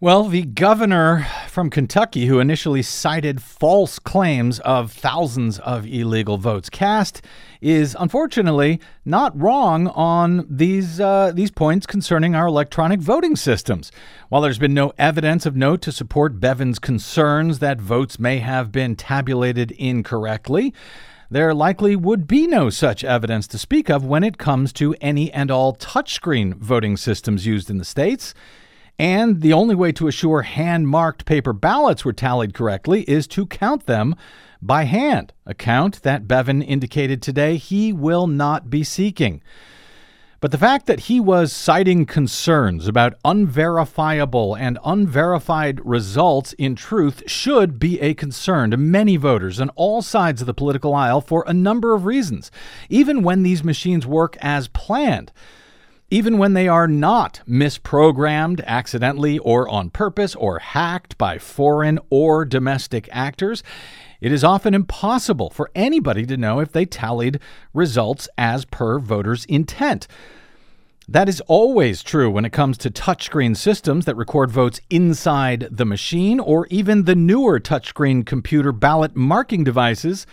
Well, 0.03 0.25
the 0.25 0.43
governor 0.43 1.25
from 1.47 1.69
Kentucky, 1.69 2.25
who 2.25 2.41
initially 2.41 2.81
cited 2.81 3.41
false 3.41 3.99
claims 3.99 4.59
of 4.59 4.91
thousands 4.91 5.59
of 5.59 5.87
illegal 5.87 6.37
votes 6.37 6.69
cast, 6.69 7.21
is 7.61 7.95
unfortunately 7.97 8.81
not 9.05 9.41
wrong 9.41 9.87
on 9.87 10.45
these 10.49 10.99
uh, 10.99 11.31
these 11.33 11.51
points 11.51 11.85
concerning 11.85 12.35
our 12.35 12.47
electronic 12.47 12.99
voting 12.99 13.37
systems. 13.37 13.93
While 14.27 14.41
there's 14.41 14.59
been 14.59 14.73
no 14.73 14.91
evidence 14.97 15.45
of 15.45 15.55
note 15.55 15.81
to 15.83 15.93
support 15.93 16.37
Bevin's 16.37 16.79
concerns 16.79 17.59
that 17.59 17.79
votes 17.79 18.19
may 18.19 18.39
have 18.39 18.73
been 18.73 18.97
tabulated 18.97 19.71
incorrectly, 19.71 20.73
there 21.31 21.53
likely 21.53 21.95
would 21.95 22.27
be 22.27 22.45
no 22.45 22.69
such 22.69 23.05
evidence 23.05 23.47
to 23.47 23.57
speak 23.57 23.89
of 23.89 24.03
when 24.03 24.25
it 24.25 24.37
comes 24.37 24.73
to 24.73 24.97
any 24.99 25.31
and 25.31 25.49
all 25.49 25.73
touchscreen 25.73 26.55
voting 26.55 26.97
systems 26.97 27.45
used 27.45 27.69
in 27.69 27.77
the 27.77 27.85
states. 27.85 28.33
And 28.99 29.41
the 29.41 29.53
only 29.53 29.75
way 29.75 29.91
to 29.93 30.07
assure 30.07 30.43
hand 30.43 30.87
marked 30.87 31.25
paper 31.25 31.53
ballots 31.53 32.05
were 32.05 32.13
tallied 32.13 32.53
correctly 32.53 33.01
is 33.03 33.27
to 33.27 33.45
count 33.45 33.85
them 33.85 34.15
by 34.61 34.83
hand, 34.83 35.33
a 35.45 35.53
count 35.53 36.03
that 36.03 36.27
Bevin 36.27 36.61
indicated 36.61 37.21
today 37.21 37.57
he 37.57 37.91
will 37.91 38.27
not 38.27 38.69
be 38.69 38.83
seeking. 38.83 39.41
But 40.39 40.51
the 40.51 40.57
fact 40.57 40.87
that 40.87 41.01
he 41.01 41.21
was 41.21 41.53
citing 41.53 42.05
concerns 42.05 42.85
about 42.85 43.17
unverifiable 43.23 44.55
and 44.55 44.77
unverified 44.83 45.79
results 45.85 46.51
in 46.53 46.75
truth 46.75 47.23
should 47.27 47.79
be 47.79 47.99
a 48.01 48.13
concern 48.13 48.71
to 48.71 48.77
many 48.77 49.15
voters 49.15 49.61
on 49.61 49.69
all 49.69 50.01
sides 50.01 50.41
of 50.41 50.47
the 50.47 50.53
political 50.53 50.93
aisle 50.93 51.21
for 51.21 51.45
a 51.47 51.53
number 51.53 51.93
of 51.93 52.05
reasons, 52.05 52.51
even 52.89 53.23
when 53.23 53.43
these 53.43 53.63
machines 53.63 54.05
work 54.05 54.35
as 54.41 54.67
planned. 54.67 55.31
Even 56.13 56.37
when 56.37 56.53
they 56.53 56.67
are 56.67 56.87
not 56.87 57.41
misprogrammed 57.49 58.63
accidentally 58.65 59.39
or 59.39 59.67
on 59.67 59.89
purpose 59.89 60.35
or 60.35 60.59
hacked 60.59 61.17
by 61.17 61.39
foreign 61.39 61.97
or 62.11 62.45
domestic 62.45 63.09
actors, 63.11 63.63
it 64.21 64.31
is 64.31 64.43
often 64.43 64.75
impossible 64.75 65.49
for 65.49 65.71
anybody 65.73 66.23
to 66.27 66.37
know 66.37 66.59
if 66.59 66.71
they 66.71 66.85
tallied 66.85 67.39
results 67.73 68.29
as 68.37 68.63
per 68.63 68.99
voters' 68.99 69.45
intent. 69.45 70.07
That 71.07 71.27
is 71.27 71.41
always 71.47 72.03
true 72.03 72.29
when 72.29 72.45
it 72.45 72.53
comes 72.53 72.77
to 72.77 72.91
touchscreen 72.91 73.57
systems 73.57 74.05
that 74.05 74.15
record 74.15 74.51
votes 74.51 74.81
inside 74.91 75.67
the 75.71 75.83
machine, 75.83 76.39
or 76.39 76.67
even 76.67 77.05
the 77.05 77.15
newer 77.15 77.59
touchscreen 77.59 78.23
computer 78.23 78.71
ballot 78.71 79.15
marking 79.15 79.63
devices 79.63 80.27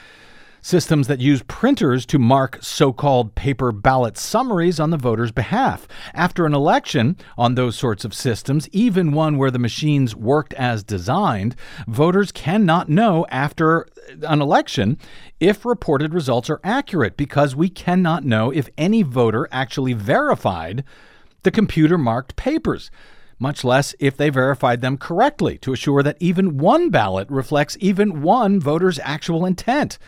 systems 0.63 1.07
that 1.07 1.21
use 1.21 1.43
printers 1.43 2.05
to 2.07 2.19
mark 2.19 2.59
so 2.61 2.93
called 2.93 3.35
paper 3.35 3.73
ballot 3.73 4.17
summaries 4.17 4.79
on 4.81 4.91
the 4.91 4.97
voter's 4.97 5.33
behalf. 5.33 5.87
After 6.15 6.47
an 6.47 6.55
election 6.55 7.17
on 7.37 7.55
those 7.55 7.77
sorts 7.77 8.05
of 8.05 8.15
systems, 8.15 8.69
even 8.73 9.13
one 9.13 9.39
where 9.39 9.51
the 9.51 9.59
machines 9.59 10.15
worked 10.15 10.55
as 10.55 10.83
designed, 10.83 11.57
voters 11.87 12.33
cannot 12.33 12.89
know 12.89 13.27
after 13.31 13.87
an 14.23 14.41
election 14.41 14.99
if 15.39 15.65
reported 15.65 16.13
results 16.13 16.51
are 16.51 16.61
accurate 16.63 17.17
because 17.17 17.57
we 17.57 17.69
cannot 17.69 18.25
know 18.25 18.51
if 18.51 18.69
any 18.77 19.03
voter 19.03 19.49
actually 19.51 19.93
verified 19.93 20.85
the 21.43 21.51
computer 21.51 21.97
marked 21.97 22.37
papers 22.37 22.91
much 23.41 23.65
less 23.65 23.95
if 23.99 24.17
they 24.17 24.29
verified 24.29 24.83
them 24.83 24.99
correctly 24.99 25.57
to 25.59 25.73
assure 25.73 26.03
that 26.03 26.19
even 26.21 26.59
one 26.59 26.91
ballot 26.91 27.29
reflects 27.31 27.77
even 27.81 28.21
one 28.21 28.61
voter's 28.61 28.99
actual 29.03 29.47
intent. 29.47 29.99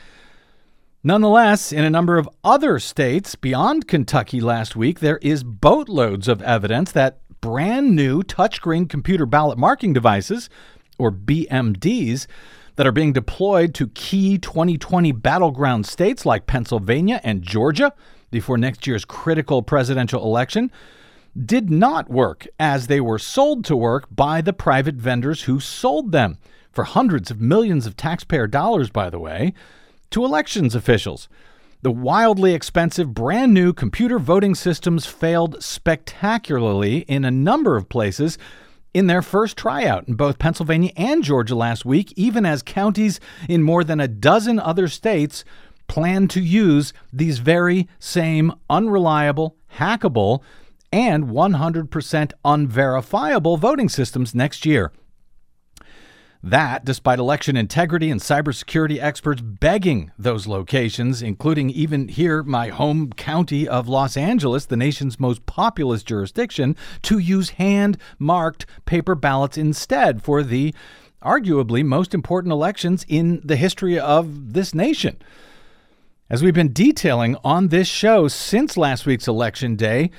Nonetheless, 1.04 1.72
in 1.72 1.82
a 1.82 1.90
number 1.90 2.16
of 2.16 2.28
other 2.44 2.78
states 2.78 3.34
beyond 3.34 3.88
Kentucky 3.88 4.40
last 4.40 4.76
week, 4.76 5.00
there 5.00 5.18
is 5.20 5.42
boatloads 5.42 6.28
of 6.28 6.40
evidence 6.42 6.92
that 6.92 7.18
brand 7.40 7.96
new 7.96 8.22
touchscreen 8.22 8.88
computer 8.88 9.26
ballot 9.26 9.58
marking 9.58 9.92
devices, 9.92 10.48
or 10.98 11.10
BMDs, 11.10 12.28
that 12.76 12.86
are 12.86 12.92
being 12.92 13.12
deployed 13.12 13.74
to 13.74 13.88
key 13.88 14.38
2020 14.38 15.10
battleground 15.10 15.86
states 15.86 16.24
like 16.24 16.46
Pennsylvania 16.46 17.20
and 17.24 17.42
Georgia 17.42 17.92
before 18.30 18.56
next 18.56 18.86
year's 18.86 19.04
critical 19.04 19.60
presidential 19.60 20.22
election 20.22 20.70
did 21.44 21.68
not 21.68 22.10
work 22.10 22.46
as 22.60 22.86
they 22.86 23.00
were 23.00 23.18
sold 23.18 23.64
to 23.64 23.74
work 23.74 24.06
by 24.14 24.40
the 24.40 24.52
private 24.52 24.94
vendors 24.94 25.42
who 25.42 25.58
sold 25.58 26.12
them 26.12 26.38
for 26.70 26.84
hundreds 26.84 27.28
of 27.28 27.40
millions 27.40 27.86
of 27.86 27.96
taxpayer 27.96 28.46
dollars, 28.46 28.88
by 28.88 29.10
the 29.10 29.18
way 29.18 29.52
to 30.12 30.24
elections 30.24 30.74
officials. 30.74 31.28
The 31.82 31.90
wildly 31.90 32.54
expensive 32.54 33.12
brand 33.12 33.52
new 33.52 33.72
computer 33.72 34.18
voting 34.18 34.54
systems 34.54 35.04
failed 35.04 35.62
spectacularly 35.62 36.98
in 37.08 37.24
a 37.24 37.30
number 37.30 37.76
of 37.76 37.88
places 37.88 38.38
in 38.94 39.06
their 39.08 39.22
first 39.22 39.56
tryout 39.56 40.06
in 40.06 40.14
both 40.14 40.38
Pennsylvania 40.38 40.92
and 40.96 41.24
Georgia 41.24 41.54
last 41.54 41.84
week, 41.84 42.12
even 42.14 42.46
as 42.46 42.62
counties 42.62 43.18
in 43.48 43.62
more 43.62 43.82
than 43.82 44.00
a 44.00 44.08
dozen 44.08 44.60
other 44.60 44.86
states 44.86 45.44
plan 45.88 46.28
to 46.28 46.40
use 46.40 46.92
these 47.12 47.38
very 47.38 47.88
same 47.98 48.52
unreliable, 48.70 49.56
hackable, 49.76 50.42
and 50.92 51.24
100% 51.24 52.32
unverifiable 52.44 53.56
voting 53.56 53.88
systems 53.88 54.34
next 54.34 54.66
year. 54.66 54.92
That, 56.44 56.84
despite 56.84 57.20
election 57.20 57.56
integrity 57.56 58.10
and 58.10 58.20
cybersecurity 58.20 59.00
experts 59.00 59.40
begging 59.40 60.10
those 60.18 60.48
locations, 60.48 61.22
including 61.22 61.70
even 61.70 62.08
here, 62.08 62.42
my 62.42 62.68
home 62.68 63.12
county 63.12 63.68
of 63.68 63.86
Los 63.86 64.16
Angeles, 64.16 64.66
the 64.66 64.76
nation's 64.76 65.20
most 65.20 65.46
populous 65.46 66.02
jurisdiction, 66.02 66.74
to 67.02 67.18
use 67.18 67.50
hand 67.50 67.96
marked 68.18 68.66
paper 68.86 69.14
ballots 69.14 69.56
instead 69.56 70.22
for 70.22 70.42
the 70.42 70.74
arguably 71.22 71.84
most 71.84 72.12
important 72.12 72.50
elections 72.50 73.06
in 73.08 73.40
the 73.44 73.54
history 73.54 73.96
of 73.96 74.52
this 74.52 74.74
nation. 74.74 75.22
As 76.28 76.42
we've 76.42 76.52
been 76.52 76.72
detailing 76.72 77.36
on 77.44 77.68
this 77.68 77.86
show 77.86 78.26
since 78.26 78.76
last 78.76 79.06
week's 79.06 79.28
election 79.28 79.76
day, 79.76 80.10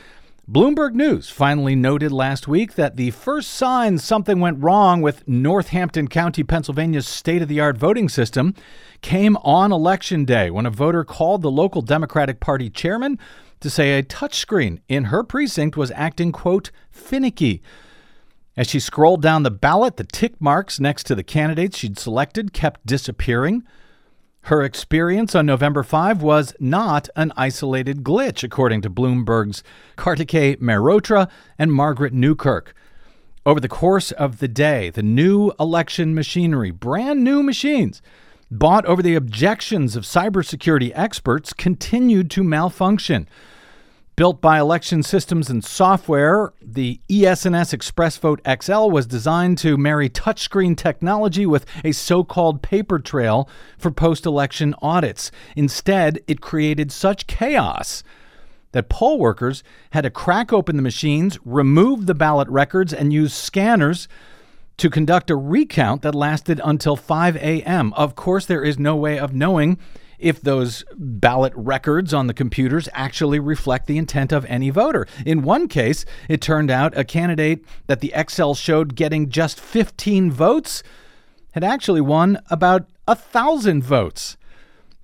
Bloomberg 0.49 0.93
News 0.93 1.29
finally 1.29 1.73
noted 1.73 2.11
last 2.11 2.49
week 2.49 2.75
that 2.75 2.97
the 2.97 3.11
first 3.11 3.49
sign 3.49 3.97
something 3.97 4.41
went 4.41 4.61
wrong 4.61 5.01
with 5.01 5.25
Northampton 5.25 6.09
County, 6.09 6.43
Pennsylvania's 6.43 7.07
state 7.07 7.41
of 7.41 7.47
the 7.47 7.61
art 7.61 7.77
voting 7.77 8.09
system 8.09 8.53
came 9.01 9.37
on 9.37 9.71
election 9.71 10.25
day 10.25 10.51
when 10.51 10.65
a 10.65 10.69
voter 10.69 11.05
called 11.05 11.43
the 11.43 11.49
local 11.49 11.81
Democratic 11.81 12.41
Party 12.41 12.69
chairman 12.69 13.17
to 13.61 13.69
say 13.69 13.97
a 13.97 14.03
touchscreen 14.03 14.81
in 14.89 15.05
her 15.05 15.23
precinct 15.23 15.77
was 15.77 15.91
acting, 15.91 16.33
quote, 16.33 16.71
finicky. 16.91 17.61
As 18.57 18.67
she 18.67 18.81
scrolled 18.81 19.21
down 19.21 19.43
the 19.43 19.49
ballot, 19.49 19.95
the 19.95 20.03
tick 20.03 20.41
marks 20.41 20.77
next 20.77 21.05
to 21.05 21.15
the 21.15 21.23
candidates 21.23 21.77
she'd 21.77 21.97
selected 21.97 22.51
kept 22.51 22.85
disappearing. 22.85 23.63
Her 24.47 24.61
experience 24.61 25.35
on 25.35 25.45
November 25.45 25.83
5 25.83 26.21
was 26.21 26.53
not 26.59 27.07
an 27.15 27.31
isolated 27.37 28.03
glitch, 28.03 28.43
according 28.43 28.81
to 28.81 28.89
Bloomberg's 28.89 29.63
Kartikeya 29.97 30.57
Mehrotra 30.57 31.29
and 31.57 31.71
Margaret 31.71 32.11
Newkirk. 32.11 32.75
Over 33.45 33.61
the 33.61 33.69
course 33.69 34.11
of 34.11 34.39
the 34.39 34.49
day, 34.49 34.89
the 34.89 35.01
new 35.01 35.53
election 35.61 36.13
machinery, 36.13 36.71
brand 36.71 37.23
new 37.23 37.41
machines, 37.41 38.01
bought 38.51 38.85
over 38.85 39.01
the 39.01 39.15
objections 39.15 39.95
of 39.95 40.03
cybersecurity 40.03 40.91
experts, 40.93 41.53
continued 41.53 42.29
to 42.31 42.43
malfunction. 42.43 43.29
Built 44.15 44.41
by 44.41 44.59
Election 44.59 45.01
Systems 45.01 45.49
and 45.49 45.65
Software, 45.65 46.53
the 46.61 47.01
ES&S 47.09 47.73
ExpressVote 47.73 48.61
XL 48.61 48.91
was 48.91 49.07
designed 49.07 49.57
to 49.57 49.75
marry 49.75 50.07
touchscreen 50.07 50.77
technology 50.77 51.47
with 51.47 51.65
a 51.83 51.93
so-called 51.93 52.61
paper 52.61 52.99
trail 52.99 53.49
for 53.75 53.89
post-election 53.89 54.75
audits. 54.83 55.31
Instead, 55.55 56.19
it 56.27 56.41
created 56.41 56.91
such 56.91 57.25
chaos 57.25 58.03
that 58.73 58.87
poll 58.87 59.17
workers 59.17 59.63
had 59.93 60.01
to 60.01 60.11
crack 60.11 60.53
open 60.53 60.75
the 60.75 60.83
machines, 60.83 61.39
remove 61.43 62.05
the 62.05 62.13
ballot 62.13 62.47
records, 62.49 62.93
and 62.93 63.11
use 63.11 63.33
scanners 63.33 64.07
to 64.77 64.91
conduct 64.91 65.31
a 65.31 65.35
recount 65.35 66.03
that 66.03 66.13
lasted 66.13 66.61
until 66.63 66.95
5 66.95 67.35
a.m. 67.37 67.91
Of 67.93 68.15
course, 68.15 68.45
there 68.45 68.63
is 68.63 68.77
no 68.77 68.95
way 68.95 69.17
of 69.17 69.33
knowing 69.33 69.79
if 70.23 70.41
those 70.41 70.83
ballot 70.95 71.53
records 71.55 72.13
on 72.13 72.27
the 72.27 72.33
computers 72.33 72.89
actually 72.93 73.39
reflect 73.39 73.87
the 73.87 73.97
intent 73.97 74.31
of 74.31 74.45
any 74.45 74.69
voter. 74.69 75.05
In 75.25 75.43
one 75.43 75.67
case, 75.67 76.05
it 76.29 76.41
turned 76.41 76.71
out 76.71 76.97
a 76.97 77.03
candidate 77.03 77.63
that 77.87 77.99
the 77.99 78.13
XL 78.29 78.53
showed 78.53 78.95
getting 78.95 79.29
just 79.29 79.59
15 79.59 80.31
votes 80.31 80.81
had 81.51 81.63
actually 81.63 82.01
won 82.01 82.39
about 82.49 82.87
a 83.07 83.15
thousand 83.15 83.83
votes. 83.83 84.37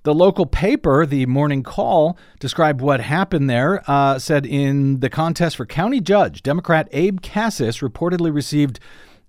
The 0.02 0.14
local 0.14 0.46
paper, 0.46 1.04
the 1.04 1.26
Morning 1.26 1.62
Call, 1.62 2.16
described 2.38 2.80
what 2.80 3.00
happened 3.00 3.50
there. 3.50 3.82
Uh, 3.86 4.18
said 4.18 4.46
in 4.46 5.00
the 5.00 5.10
contest 5.10 5.56
for 5.56 5.66
county 5.66 6.00
judge, 6.00 6.42
Democrat 6.42 6.88
Abe 6.92 7.20
Kassis 7.20 7.86
reportedly 7.86 8.34
received 8.34 8.80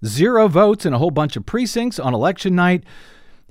zero 0.05 0.47
votes 0.47 0.85
in 0.85 0.93
a 0.93 0.97
whole 0.97 1.11
bunch 1.11 1.35
of 1.35 1.45
precincts 1.45 1.99
on 1.99 2.13
election 2.13 2.55
night. 2.55 2.85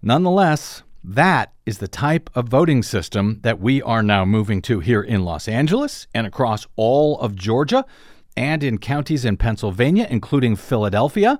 Nonetheless, 0.00 0.82
that 1.04 1.52
is 1.66 1.76
the 1.76 1.86
type 1.86 2.30
of 2.34 2.48
voting 2.48 2.82
system 2.82 3.40
that 3.42 3.60
we 3.60 3.82
are 3.82 4.02
now 4.02 4.24
moving 4.24 4.62
to 4.62 4.80
here 4.80 5.02
in 5.02 5.26
Los 5.26 5.46
Angeles 5.46 6.06
and 6.14 6.26
across 6.26 6.66
all 6.76 7.20
of 7.20 7.34
Georgia 7.34 7.84
and 8.34 8.64
in 8.64 8.78
counties 8.78 9.26
in 9.26 9.36
Pennsylvania, 9.36 10.06
including 10.08 10.56
Philadelphia, 10.56 11.38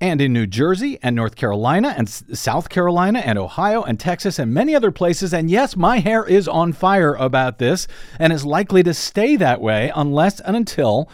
and 0.00 0.20
in 0.20 0.32
New 0.32 0.46
Jersey 0.46 0.98
and 1.02 1.14
North 1.14 1.36
Carolina 1.36 1.94
and 1.96 2.08
South 2.08 2.68
Carolina 2.68 3.18
and 3.18 3.38
Ohio 3.38 3.82
and 3.82 4.00
Texas 4.00 4.38
and 4.38 4.54
many 4.54 4.74
other 4.74 4.90
places. 4.90 5.34
And 5.34 5.50
yes, 5.50 5.76
my 5.76 5.98
hair 5.98 6.24
is 6.24 6.48
on 6.48 6.72
fire 6.72 7.14
about 7.14 7.58
this 7.58 7.86
and 8.18 8.32
is 8.32 8.44
likely 8.44 8.82
to 8.82 8.94
stay 8.94 9.36
that 9.36 9.60
way 9.60 9.92
unless 9.94 10.40
and 10.40 10.56
until 10.56 11.08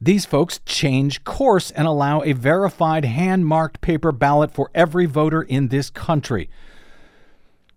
these 0.00 0.24
folks 0.24 0.60
change 0.66 1.24
course 1.24 1.70
and 1.70 1.86
allow 1.86 2.22
a 2.22 2.32
verified 2.32 3.04
hand 3.04 3.46
marked 3.46 3.80
paper 3.80 4.12
ballot 4.12 4.52
for 4.52 4.70
every 4.74 5.06
voter 5.06 5.42
in 5.42 5.68
this 5.68 5.90
country. 5.90 6.48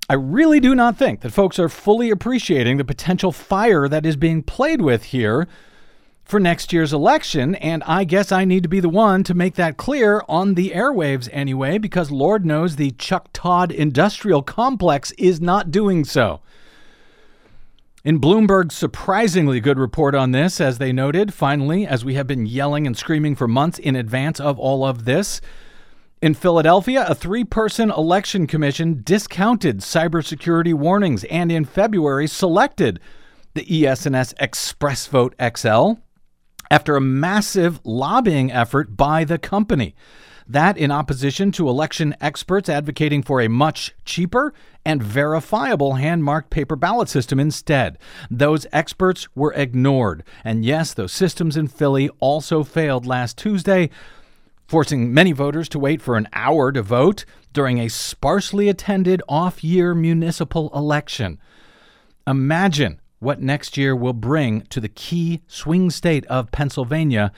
I 0.09 0.13
really 0.13 0.61
do 0.61 0.73
not 0.73 0.97
think 0.97 1.19
that 1.21 1.31
folks 1.31 1.59
are 1.59 1.67
fully 1.67 2.09
appreciating 2.09 2.77
the 2.77 2.85
potential 2.85 3.33
fire 3.33 3.89
that 3.89 4.05
is 4.05 4.15
being 4.15 4.41
played 4.41 4.81
with 4.81 5.05
here 5.05 5.47
for 6.27 6.39
next 6.39 6.73
year's 6.73 6.93
election. 6.93 7.55
And 7.55 7.83
I 7.83 8.03
guess 8.03 8.31
I 8.31 8.45
need 8.45 8.63
to 8.63 8.69
be 8.69 8.79
the 8.79 8.89
one 8.89 9.23
to 9.23 9.33
make 9.33 9.55
that 9.55 9.77
clear 9.77 10.21
on 10.27 10.53
the 10.53 10.71
airwaves 10.71 11.29
anyway, 11.31 11.77
because 11.77 12.11
Lord 12.11 12.45
knows 12.45 12.75
the 12.75 12.91
Chuck 12.91 13.29
Todd 13.33 13.71
industrial 13.71 14.41
complex 14.41 15.11
is 15.17 15.39
not 15.39 15.71
doing 15.71 16.03
so. 16.03 16.41
In 18.03 18.21
Bloomberg's 18.21 18.75
surprisingly 18.75 19.59
good 19.59 19.77
report 19.77 20.15
on 20.15 20.31
this, 20.31 20.61
as 20.61 20.77
they 20.77 20.93
noted, 20.93 21.33
finally, 21.33 21.85
as 21.85 22.05
we 22.05 22.13
have 22.13 22.27
been 22.27 22.45
yelling 22.45 22.87
and 22.87 22.95
screaming 22.95 23.35
for 23.35 23.47
months 23.47 23.79
in 23.79 23.95
advance 23.95 24.39
of 24.39 24.57
all 24.57 24.85
of 24.85 25.05
this, 25.05 25.41
in 26.21 26.33
Philadelphia, 26.33 27.05
a 27.07 27.13
three 27.13 27.43
person 27.43 27.91
election 27.91 28.47
commission 28.47 29.01
discounted 29.03 29.81
cybersecurity 29.81 30.73
warnings 30.73 31.25
and 31.25 31.51
in 31.51 31.65
February 31.65 32.27
selected 32.27 32.99
the 33.53 33.85
ES&S 33.85 34.33
Express 34.39 35.07
Vote 35.07 35.35
XL 35.55 35.93
after 36.69 36.95
a 36.95 37.01
massive 37.01 37.79
lobbying 37.83 38.51
effort 38.51 38.95
by 38.95 39.23
the 39.23 39.37
company. 39.37 39.95
That 40.49 40.77
in 40.77 40.91
opposition 40.91 41.51
to 41.53 41.67
election 41.67 42.15
experts 42.21 42.69
advocating 42.69 43.21
for 43.21 43.41
a 43.41 43.49
much 43.49 43.93
cheaper 44.05 44.53
and 44.85 45.03
verifiable 45.03 45.95
hand 45.95 46.23
marked 46.23 46.51
paper 46.51 46.77
ballot 46.77 47.09
system 47.09 47.37
instead. 47.37 47.97
Those 48.31 48.65
experts 48.71 49.27
were 49.35 49.51
ignored. 49.53 50.23
And 50.45 50.63
yes, 50.63 50.93
those 50.93 51.11
systems 51.11 51.57
in 51.57 51.67
Philly 51.67 52.09
also 52.21 52.63
failed 52.63 53.05
last 53.05 53.37
Tuesday, 53.37 53.89
forcing 54.67 55.13
many 55.13 55.33
voters 55.33 55.67
to 55.69 55.79
wait 55.79 56.01
for 56.01 56.15
an 56.15 56.29
hour 56.31 56.71
to 56.71 56.81
vote 56.81 57.25
during 57.51 57.79
a 57.79 57.89
sparsely 57.89 58.69
attended 58.69 59.21
off 59.27 59.65
year 59.65 59.93
municipal 59.93 60.71
election. 60.73 61.39
Imagine 62.25 63.01
what 63.19 63.41
next 63.41 63.77
year 63.77 63.95
will 63.95 64.13
bring 64.13 64.61
to 64.61 64.79
the 64.79 64.89
key 64.89 65.41
swing 65.47 65.89
state 65.89 66.25
of 66.27 66.51
Pennsylvania 66.51 67.31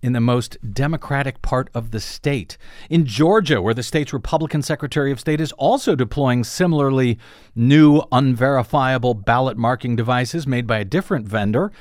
in 0.00 0.12
the 0.12 0.20
most 0.20 0.56
democratic 0.72 1.42
part 1.42 1.68
of 1.74 1.90
the 1.90 2.00
state. 2.00 2.56
In 2.88 3.04
Georgia, 3.04 3.60
where 3.60 3.74
the 3.74 3.82
state's 3.82 4.12
Republican 4.12 4.62
Secretary 4.62 5.10
of 5.10 5.20
State 5.20 5.40
is 5.40 5.52
also 5.52 5.94
deploying 5.94 6.44
similarly 6.44 7.18
new 7.54 8.02
unverifiable 8.12 9.14
ballot 9.14 9.56
marking 9.56 9.96
devices 9.96 10.46
made 10.46 10.66
by 10.66 10.78
a 10.78 10.84
different 10.84 11.26
vendor 11.26 11.72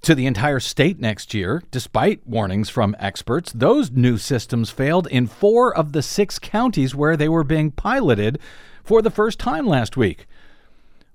to 0.00 0.14
the 0.14 0.26
entire 0.26 0.58
state 0.58 0.98
next 0.98 1.32
year, 1.32 1.62
despite 1.70 2.26
warnings 2.26 2.68
from 2.68 2.96
experts. 2.98 3.52
Those 3.52 3.90
new 3.90 4.18
systems 4.18 4.70
failed 4.70 5.06
in 5.06 5.26
four 5.26 5.76
of 5.76 5.92
the 5.92 6.02
six 6.02 6.38
counties 6.38 6.94
where 6.94 7.16
they 7.16 7.28
were 7.28 7.44
being 7.44 7.70
piloted 7.70 8.38
for 8.82 9.00
the 9.00 9.10
first 9.10 9.38
time 9.38 9.66
last 9.66 9.96
week. 9.96 10.26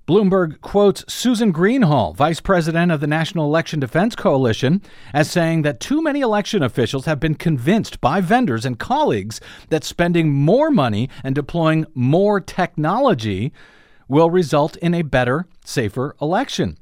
Bloomberg 0.08 0.62
quotes 0.62 1.04
Susan 1.12 1.52
Greenhalgh, 1.52 2.16
vice 2.16 2.40
president 2.40 2.90
of 2.90 3.00
the 3.00 3.06
National 3.06 3.44
Election 3.44 3.78
Defense 3.78 4.16
Coalition, 4.16 4.80
as 5.12 5.30
saying 5.30 5.60
that 5.62 5.80
too 5.80 6.00
many 6.00 6.22
election 6.22 6.62
officials 6.62 7.04
have 7.04 7.20
been 7.20 7.34
convinced 7.34 8.00
by 8.00 8.22
vendors 8.22 8.64
and 8.64 8.78
colleagues 8.78 9.38
that 9.68 9.84
spending 9.84 10.32
more 10.32 10.70
money 10.70 11.10
and 11.22 11.34
deploying 11.34 11.84
more 11.94 12.40
technology 12.40 13.52
will 14.08 14.30
result 14.30 14.76
in 14.76 14.94
a 14.94 15.02
better, 15.02 15.46
safer 15.62 16.16
election. 16.22 16.78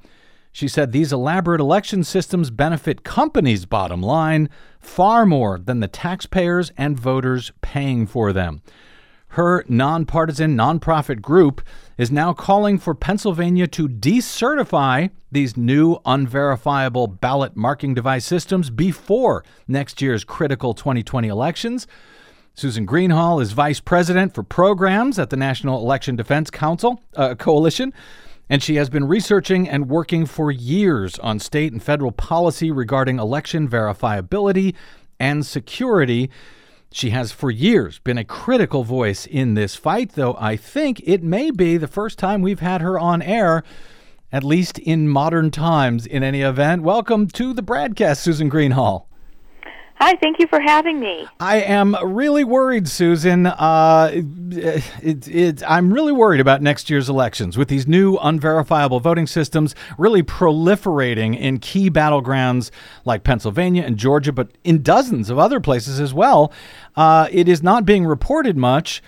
She 0.53 0.69
said 0.69 0.93
these 0.93 1.13
elaborate 1.13 1.61
election 1.61 2.05
systems 2.05 2.51
benefit 2.51 3.03
companies' 3.03 3.67
bottom 3.67 4.03
line 4.03 4.49
far 4.79 5.27
more 5.27 5.59
than 5.59 5.81
the 5.81 5.89
taxpayers 5.89 6.71
and 6.77 6.97
voters 6.97 7.51
paying 7.61 8.07
for 8.07 8.33
them. 8.33 8.63
Her 9.31 9.65
nonpartisan 9.69 10.57
nonprofit 10.57 11.21
group 11.21 11.61
is 11.99 12.11
now 12.11 12.33
calling 12.33 12.79
for 12.79 12.95
Pennsylvania 12.95 13.67
to 13.67 13.89
decertify 13.89 15.11
these 15.33 15.57
new 15.57 15.99
unverifiable 16.05 17.07
ballot 17.07 17.57
marking 17.57 17.95
device 17.95 18.25
systems 18.25 18.71
before 18.71 19.45
next 19.67 20.03
year's 20.03 20.25
critical 20.25 20.75
2020 20.75 21.29
elections. 21.29 21.87
Susan 22.55 22.87
Greenhalgh 22.87 23.43
is 23.43 23.53
vice 23.53 23.81
president 23.81 24.35
for 24.35 24.43
programs 24.43 25.19
at 25.19 25.31
the 25.31 25.37
National 25.37 25.79
Election 25.79 26.17
Defense 26.17 26.51
Council 26.51 27.01
uh, 27.15 27.35
Coalition, 27.35 27.93
and 28.49 28.63
she 28.63 28.77
has 28.77 28.89
been 28.89 29.07
researching 29.07 29.69
and 29.69 29.91
working 29.91 30.25
for 30.25 30.51
years 30.51 31.19
on 31.19 31.39
state 31.39 31.73
and 31.73 31.83
federal 31.83 32.13
policy 32.13 32.71
regarding 32.71 33.19
election 33.19 33.69
verifiability 33.69 34.75
and 35.19 35.45
security. 35.45 36.31
She 36.93 37.11
has 37.11 37.33
for 37.33 37.51
years 37.51 37.99
been 37.99 38.17
a 38.17 38.25
critical 38.25 38.83
voice 38.85 39.27
in 39.27 39.55
this 39.55 39.77
fight, 39.77 40.13
though 40.13 40.37
I 40.39 40.57
think 40.57 41.01
it 41.05 41.23
may 41.23 41.51
be 41.51 41.77
the 41.77 41.89
first 41.89 42.19
time 42.19 42.41
we've 42.41 42.61
had 42.61 42.81
her 42.81 42.99
on 42.99 43.21
air, 43.21 43.65
at 44.33 44.45
least 44.45 44.79
in 44.79 45.09
modern 45.09 45.51
times, 45.51 46.07
in 46.07 46.23
any 46.23 46.41
event. 46.41 46.83
Welcome 46.83 47.29
to 47.29 47.53
the 47.53 47.63
BradCast, 47.63 48.19
Susan 48.19 48.51
Greenhalgh. 48.51 49.05
Hi, 49.99 50.15
thank 50.17 50.39
you 50.39 50.47
for 50.47 50.61
having 50.61 51.01
me. 51.01 51.27
I 51.41 51.63
am 51.63 51.97
really 52.05 52.45
worried, 52.45 52.87
Susan. 52.87 53.47
Uh, 53.47 54.11
it, 54.13 55.27
it, 55.27 55.63
I'm 55.67 55.91
really 55.91 56.13
worried 56.13 56.41
about 56.41 56.61
next 56.61 56.91
year's 56.91 57.09
elections 57.09 57.57
with 57.57 57.69
these 57.69 57.87
new 57.87 58.19
unverifiable 58.19 59.01
voting 59.01 59.27
systems 59.27 59.75
really 59.97 60.23
proliferating 60.23 61.39
in 61.39 61.61
key 61.61 61.91
battlegrounds 61.91 62.71
like 63.07 63.25
Pennsylvania 63.25 63.85
and 63.85 63.97
Georgia, 63.97 64.33
but 64.33 64.51
in 64.65 64.83
dozens 64.83 65.31
of 65.31 65.39
other 65.39 65.61
places 65.61 65.99
as 65.99 66.13
well. 66.13 66.53
Uh, 66.95 67.29
it 67.31 67.49
is 67.49 67.63
not 67.63 67.87
being 67.87 68.05
reported 68.05 68.59
much. 68.59 69.03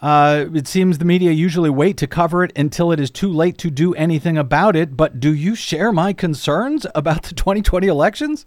Uh, 0.00 0.46
it 0.54 0.66
seems 0.66 0.96
the 0.96 1.04
media 1.04 1.32
usually 1.32 1.68
wait 1.68 1.98
to 1.98 2.06
cover 2.06 2.42
it 2.42 2.52
until 2.56 2.92
it 2.92 2.98
is 2.98 3.10
too 3.10 3.28
late 3.30 3.58
to 3.58 3.70
do 3.70 3.94
anything 3.94 4.38
about 4.38 4.74
it. 4.74 4.96
But 4.96 5.20
do 5.20 5.34
you 5.34 5.54
share 5.54 5.92
my 5.92 6.14
concerns 6.14 6.86
about 6.94 7.24
the 7.24 7.34
2020 7.34 7.86
elections? 7.86 8.46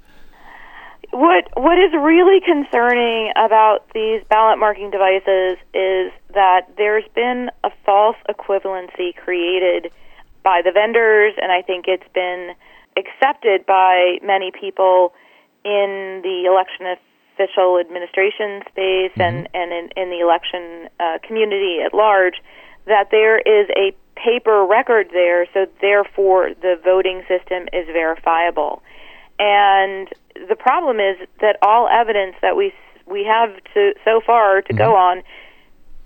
What 1.14 1.48
what 1.56 1.78
is 1.78 1.94
really 1.94 2.42
concerning 2.42 3.32
about 3.36 3.86
these 3.94 4.24
ballot 4.30 4.58
marking 4.58 4.90
devices 4.90 5.62
is 5.72 6.12
that 6.34 6.74
there's 6.76 7.06
been 7.14 7.52
a 7.64 7.70
false 7.86 8.18
equivalency 8.28 9.16
created 9.16 9.92
by 10.44 10.64
the 10.66 10.72
vendors, 10.72 11.36
and 11.40 11.52
I 11.52 11.62
think 11.62 11.86
it's 11.88 12.12
been 12.16 12.56
accepted 12.98 13.68
by 13.68 14.18
many 14.24 14.52
people 14.52 15.14
in 15.64 16.22
the 16.24 16.46
election 16.50 16.98
official 17.34 17.78
administration 17.80 18.64
space 18.70 19.12
mm-hmm. 19.14 19.22
and 19.22 19.50
and 19.54 19.72
in, 19.72 19.90
in 19.96 20.10
the 20.10 20.20
election 20.20 20.90
uh, 21.00 21.20
community 21.22 21.78
at 21.86 21.94
large 21.94 22.42
that 22.86 23.10
there 23.12 23.38
is 23.38 23.70
a 23.78 23.94
paper 24.16 24.66
record 24.66 25.10
there, 25.14 25.46
so 25.54 25.68
therefore 25.80 26.50
the 26.62 26.76
voting 26.84 27.22
system 27.28 27.68
is 27.72 27.86
verifiable. 27.86 28.82
And 29.40 30.10
the 30.36 30.56
problem 30.56 31.00
is 31.00 31.18
that 31.42 31.58
all 31.62 31.88
evidence 31.88 32.36
that 32.42 32.56
we 32.56 32.74
we 33.06 33.26
have 33.26 33.52
to 33.74 33.94
so 34.06 34.22
far 34.26 34.62
to 34.62 34.70
mm-hmm. 34.70 34.78
go 34.78 34.96
on 34.96 35.24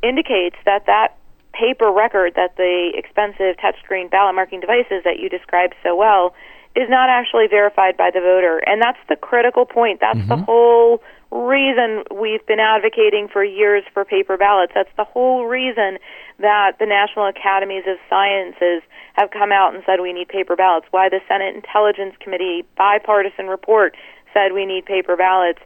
indicates 0.04 0.56
that 0.66 0.86
that 0.86 1.18
paper 1.54 1.92
record 1.92 2.34
that 2.36 2.56
the 2.58 2.92
expensive 2.96 3.58
touchscreen 3.58 4.10
ballot 4.12 4.36
marking 4.36 4.60
devices 4.60 5.04
that 5.04 5.20
you 5.20 5.30
described 5.30 5.74
so 5.82 5.96
well 5.96 6.36
is 6.76 6.88
not 6.90 7.10
actually 7.10 7.48
verified 7.48 7.98
by 7.98 8.12
the 8.14 8.20
voter 8.20 8.62
and 8.66 8.82
that's 8.82 9.00
the 9.10 9.16
critical 9.16 9.66
point 9.66 10.00
that's 10.00 10.20
mm-hmm. 10.20 10.30
the 10.30 10.38
whole 10.38 11.02
reason 11.32 12.04
we've 12.16 12.46
been 12.46 12.60
advocating 12.60 13.28
for 13.28 13.44
years 13.44 13.84
for 13.94 14.06
paper 14.06 14.38
ballots. 14.38 14.72
That's 14.74 14.92
the 14.96 15.04
whole 15.04 15.46
reason 15.46 16.00
that 16.40 16.80
the 16.80 16.86
National 16.86 17.28
Academies 17.28 17.84
of 17.88 17.98
Sciences 18.10 18.82
have 19.14 19.32
come 19.32 19.52
out 19.52 19.74
and 19.74 19.84
said 19.86 20.00
we 20.02 20.14
need 20.14 20.30
paper 20.30 20.56
ballots. 20.56 20.88
Why 20.92 21.10
the 21.10 21.20
Senate 21.28 21.56
Intelligence 21.56 22.16
Committee 22.20 22.64
bipartisan 22.78 23.48
report 23.48 23.96
said 24.34 24.54
we 24.54 24.66
need 24.66 24.86
paper 24.86 25.16
ballots 25.16 25.60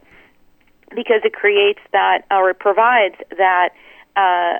because 0.94 1.20
it 1.24 1.32
creates 1.32 1.80
that 1.92 2.24
or 2.30 2.50
it 2.50 2.58
provides 2.58 3.16
that 3.36 3.70
uh, 4.16 4.58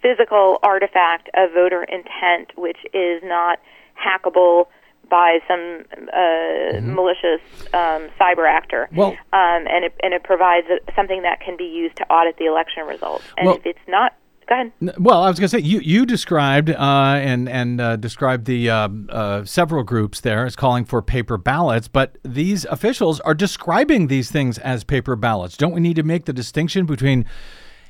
physical 0.00 0.58
artifact 0.62 1.28
of 1.34 1.52
voter 1.52 1.84
intent, 1.84 2.56
which 2.56 2.78
is 2.94 3.22
not 3.22 3.58
hackable 3.94 4.66
by 5.08 5.38
some 5.46 5.84
uh, 6.12 6.80
malicious 6.80 7.40
um, 7.72 8.08
cyber 8.18 8.48
actor. 8.48 8.88
Well- 8.94 9.16
um, 9.32 9.66
and 9.68 9.84
it 9.84 9.94
and 10.02 10.14
it 10.14 10.22
provides 10.22 10.66
something 10.94 11.22
that 11.22 11.40
can 11.40 11.56
be 11.56 11.64
used 11.64 11.96
to 11.96 12.10
audit 12.10 12.38
the 12.38 12.46
election 12.46 12.86
results. 12.86 13.24
And 13.36 13.46
Well- 13.46 13.56
if 13.56 13.66
it's 13.66 13.88
not, 13.88 14.14
go 14.48 14.54
ahead. 14.54 14.72
Well, 14.98 15.22
I 15.22 15.28
was 15.28 15.38
going 15.38 15.48
to 15.48 15.56
say 15.56 15.62
you 15.62 15.80
you 15.80 16.06
described 16.06 16.70
uh, 16.70 16.74
and 16.76 17.48
and 17.48 17.80
uh, 17.80 17.96
described 17.96 18.46
the 18.46 18.70
uh, 18.70 18.88
uh, 19.08 19.44
several 19.44 19.82
groups 19.82 20.20
there 20.20 20.46
as 20.46 20.56
calling 20.56 20.84
for 20.84 21.02
paper 21.02 21.36
ballots, 21.36 21.88
but 21.88 22.18
these 22.22 22.64
officials 22.66 23.20
are 23.20 23.34
describing 23.34 24.06
these 24.06 24.30
things 24.30 24.58
as 24.58 24.84
paper 24.84 25.16
ballots. 25.16 25.56
Don't 25.56 25.72
we 25.72 25.80
need 25.80 25.96
to 25.96 26.02
make 26.02 26.24
the 26.24 26.32
distinction 26.32 26.86
between 26.86 27.24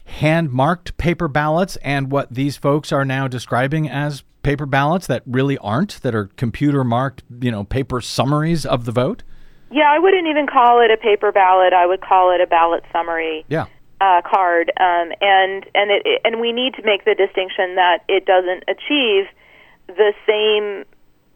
hand 0.04 0.50
marked 0.50 0.96
paper 0.96 1.28
ballots 1.28 1.76
and 1.76 2.10
what 2.10 2.32
these 2.32 2.56
folks 2.56 2.92
are 2.92 3.04
now 3.04 3.26
describing 3.26 3.88
as 3.88 4.22
paper 4.42 4.66
ballots 4.66 5.08
that 5.08 5.22
really 5.26 5.58
aren't, 5.58 6.00
that 6.02 6.14
are 6.14 6.26
computer 6.36 6.84
marked, 6.84 7.24
you 7.40 7.50
know, 7.50 7.64
paper 7.64 8.00
summaries 8.00 8.64
of 8.64 8.84
the 8.84 8.92
vote? 8.92 9.24
Yeah, 9.72 9.90
I 9.90 9.98
wouldn't 9.98 10.28
even 10.28 10.46
call 10.46 10.80
it 10.80 10.92
a 10.92 10.96
paper 10.96 11.32
ballot. 11.32 11.72
I 11.72 11.86
would 11.86 12.00
call 12.00 12.32
it 12.32 12.40
a 12.40 12.46
ballot 12.46 12.84
summary. 12.92 13.44
Yeah. 13.48 13.66
Uh, 14.00 14.20
card, 14.22 14.70
um, 14.78 15.12
and 15.20 15.64
and 15.74 15.90
it, 15.90 16.20
and 16.24 16.40
we 16.40 16.52
need 16.52 16.74
to 16.74 16.82
make 16.84 17.04
the 17.04 17.14
distinction 17.14 17.76
that 17.76 18.04
it 18.08 18.26
doesn't 18.26 18.64
achieve 18.68 19.26
the 19.88 20.12
same 20.26 20.84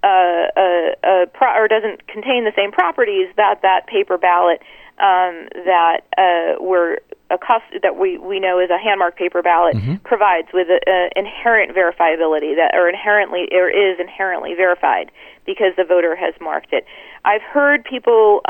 uh, 0.03 0.49
uh, 0.57 0.95
uh, 1.05 1.27
pro- 1.33 1.57
or 1.57 1.69
doesn't 1.69 2.07
contain 2.07 2.45
the 2.45 2.53
same 2.57 2.73
properties 2.73 3.29
that 3.37 3.63
that 3.63 3.87
paper 3.87 4.19
ballot 4.19 4.61
um, 4.99 5.49
that 5.65 6.01
uh, 6.19 6.63
we're 6.63 6.99
accustomed 7.31 7.81
that 7.83 7.97
we 7.97 8.19
we 8.19 8.41
know 8.41 8.59
is 8.59 8.71
a 8.71 8.77
handmarked 8.77 9.17
paper 9.17 9.43
ballot 9.43 9.77
provides 10.05 10.49
with 10.53 10.69
a, 10.69 10.81
a 10.87 11.11
inherent 11.17 11.75
verifiability 11.75 12.57
that 12.57 12.73
or 12.75 12.89
inherently 12.89 13.49
or 13.53 13.69
is 13.69 13.99
inherently 13.99 14.55
verified 14.55 15.11
because 15.47 15.73
the 15.77 15.85
voter 15.85 16.15
has 16.15 16.35
marked 16.41 16.73
it. 16.73 16.85
I've 17.25 17.43
heard 17.43 17.85
people. 17.85 18.43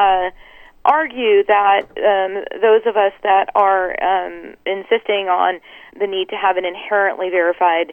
Argue 0.84 1.44
that 1.44 1.82
um, 1.98 2.44
those 2.60 2.82
of 2.86 2.96
us 2.96 3.12
that 3.22 3.50
are 3.54 3.92
um, 4.02 4.54
insisting 4.64 5.28
on 5.28 5.60
the 5.98 6.06
need 6.06 6.30
to 6.30 6.36
have 6.36 6.56
an 6.56 6.64
inherently 6.64 7.28
verified 7.28 7.92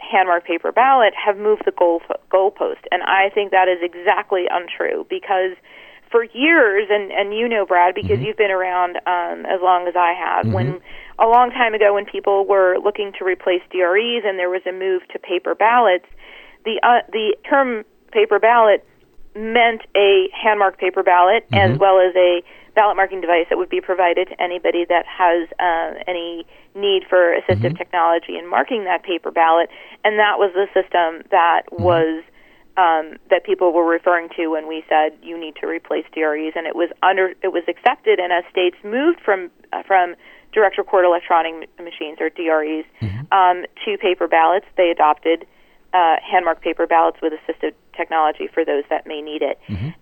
handmarked 0.00 0.44
paper 0.44 0.72
ballot 0.72 1.14
have 1.14 1.36
moved 1.36 1.62
the 1.64 1.72
goal 1.72 2.00
goalpost, 2.32 2.82
and 2.90 3.02
I 3.02 3.30
think 3.34 3.50
that 3.50 3.68
is 3.68 3.78
exactly 3.82 4.46
untrue 4.50 5.06
because 5.10 5.56
for 6.10 6.24
years, 6.24 6.88
and 6.90 7.12
and 7.12 7.34
you 7.34 7.48
know, 7.48 7.64
Brad, 7.64 7.94
because 7.94 8.20
you've 8.20 8.36
been 8.36 8.50
around 8.50 8.96
um, 9.06 9.46
as 9.46 9.60
long 9.62 9.86
as 9.86 9.94
I 9.96 10.12
have, 10.12 10.52
when 10.52 10.80
a 11.18 11.26
long 11.26 11.50
time 11.50 11.74
ago, 11.74 11.94
when 11.94 12.04
people 12.04 12.46
were 12.46 12.78
looking 12.82 13.12
to 13.18 13.24
replace 13.24 13.62
DREs 13.70 14.24
and 14.24 14.38
there 14.38 14.50
was 14.50 14.62
a 14.66 14.72
move 14.72 15.02
to 15.12 15.18
paper 15.18 15.54
ballots, 15.54 16.06
the 16.64 16.80
uh, 16.82 17.06
the 17.12 17.36
term 17.48 17.84
paper 18.12 18.38
ballot 18.38 18.84
meant 19.34 19.82
a 19.96 20.28
hand-marked 20.32 20.78
paper 20.78 21.02
ballot 21.02 21.46
as 21.52 21.78
well 21.78 22.00
as 22.00 22.14
a 22.16 22.42
ballot 22.74 22.96
marking 22.96 23.20
device 23.20 23.46
that 23.48 23.58
would 23.58 23.68
be 23.68 23.80
provided 23.80 24.28
to 24.28 24.42
anybody 24.42 24.84
that 24.88 25.04
has 25.06 25.48
uh, 25.58 26.02
any 26.06 26.46
need 26.74 27.02
for 27.08 27.36
assistive 27.40 27.76
technology 27.76 28.36
in 28.38 28.48
marking 28.48 28.84
that 28.84 29.02
paper 29.02 29.30
ballot, 29.30 29.68
and 30.04 30.18
that 30.18 30.38
was 30.38 30.52
the 30.54 30.66
system 30.74 31.22
that 31.30 31.62
was 31.70 32.22
um, 32.76 33.18
that 33.28 33.44
people 33.44 33.72
were 33.72 33.84
referring 33.84 34.28
to 34.36 34.48
when 34.48 34.66
we 34.68 34.84
said 34.88 35.18
you 35.22 35.38
need 35.38 35.54
to 35.60 35.66
replace 35.66 36.04
DREs, 36.12 36.52
and 36.56 36.66
it 36.66 36.76
was 36.76 36.90
under 37.02 37.34
it 37.42 37.52
was 37.52 37.64
accepted, 37.68 38.18
and 38.18 38.32
as 38.32 38.44
states 38.50 38.76
moved 38.84 39.20
from 39.20 39.50
uh, 39.72 39.82
from 39.82 40.14
direct 40.52 40.78
record 40.78 41.04
electronic 41.04 41.68
m- 41.78 41.84
machines 41.84 42.18
or 42.20 42.30
DREs 42.30 42.84
um, 43.32 43.64
to 43.84 43.98
paper 43.98 44.26
ballots, 44.28 44.66
they 44.76 44.90
adopted 44.90 45.46
uh, 45.92 46.16
hand-marked 46.22 46.62
paper 46.62 46.86
ballots 46.86 47.18
with 47.22 47.32
assistive 47.32 47.74
technology 47.96 48.46
for 48.52 48.64
those 48.64 48.84
that 48.90 49.06
may 49.06 49.20
need 49.20 49.42
it. 49.42 49.58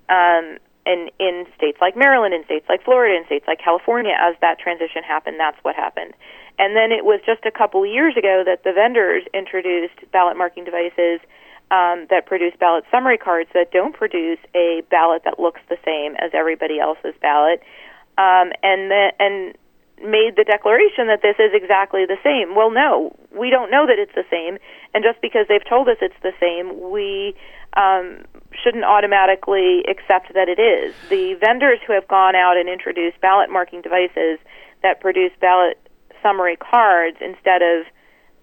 Um, 0.09 0.59
and 0.87 1.11
in 1.19 1.45
states 1.57 1.79
like 1.81 1.97
Maryland, 1.97 2.33
in 2.33 2.45
states 2.45 2.67
like 2.69 2.83
Florida, 2.83 3.15
in 3.15 3.27
states 3.27 3.45
like 3.47 3.61
California, 3.61 4.17
as 4.19 4.35
that 4.41 4.59
transition 4.59 5.03
happened, 5.03 5.37
that's 5.39 5.59
what 5.63 5.77
happened. 5.77 6.15
And 6.59 6.75
then 6.75 6.93
it 6.93 7.05
was 7.05 7.21
just 7.27 7.45
a 7.45 7.51
couple 7.51 7.85
years 7.87 8.17
ago 8.17 8.43
that 8.45 8.65
the 8.65 8.73
vendors 8.73 9.23
introduced 9.35 9.95
ballot 10.13 10.37
marking 10.37 10.65
devices 10.65 11.21
um, 11.71 12.07
that 12.09 12.25
produce 12.27 12.55
ballot 12.59 12.85
summary 12.91 13.19
cards 13.19 13.51
that 13.53 13.71
don't 13.71 13.95
produce 13.95 14.39
a 14.55 14.83
ballot 14.91 15.23
that 15.25 15.39
looks 15.39 15.61
the 15.69 15.77
same 15.85 16.17
as 16.17 16.31
everybody 16.33 16.81
else's 16.81 17.15
ballot, 17.21 17.61
um, 18.17 18.51
and 18.63 18.91
the, 18.91 19.13
and 19.21 19.55
made 20.03 20.37
the 20.37 20.45
declaration 20.45 21.07
that 21.09 21.23
this 21.23 21.37
is 21.39 21.51
exactly 21.53 22.07
the 22.07 22.19
same. 22.23 22.55
Well, 22.55 22.71
no, 22.71 23.17
we 23.37 23.51
don't 23.51 23.71
know 23.71 23.87
that 23.87 23.99
it's 23.99 24.15
the 24.15 24.27
same, 24.31 24.59
and 24.95 25.05
just 25.05 25.21
because 25.21 25.47
they've 25.49 25.67
told 25.69 25.89
us 25.89 25.97
it's 26.01 26.19
the 26.23 26.33
same, 26.41 26.91
we 26.91 27.35
um, 27.77 28.25
shouldn't 28.53 28.85
automatically 28.85 29.85
accept 29.89 30.33
that 30.35 30.49
it 30.49 30.59
is. 30.59 30.95
The 31.11 31.35
vendors 31.35 31.79
who 31.87 31.93
have 31.93 32.09
gone 32.09 32.35
out 32.35 32.57
and 32.57 32.69
introduced 32.69 33.21
ballot 33.21 33.51
marking 33.51 33.83
devices 33.83 34.39
that 34.83 35.01
produce 35.01 35.33
ballot 35.41 35.79
summary 36.23 36.57
cards 36.57 37.17
instead 37.21 37.63
of 37.63 37.87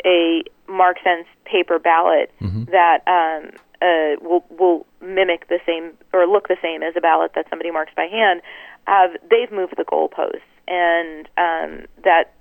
a 0.05 0.43
mark 0.67 0.97
sense 1.03 1.27
paper 1.45 1.79
ballot 1.79 2.31
that 2.71 3.01
um, 3.07 3.51
uh, 3.81 4.15
will 4.21 4.43
will 4.49 4.85
mimic 5.01 5.47
the 5.47 5.59
same 5.65 5.91
or 6.13 6.25
look 6.27 6.47
the 6.47 6.57
same 6.61 6.83
as 6.83 6.93
a 6.95 7.01
ballot 7.01 7.31
that 7.35 7.45
somebody 7.49 7.71
marks 7.71 7.91
by 7.95 8.05
hand. 8.05 8.41
Have 8.87 9.11
they've 9.29 9.51
moved 9.51 9.75
the 9.77 9.83
goalposts, 9.83 10.41
and 10.67 11.27
um, 11.37 11.85
that 12.03 12.33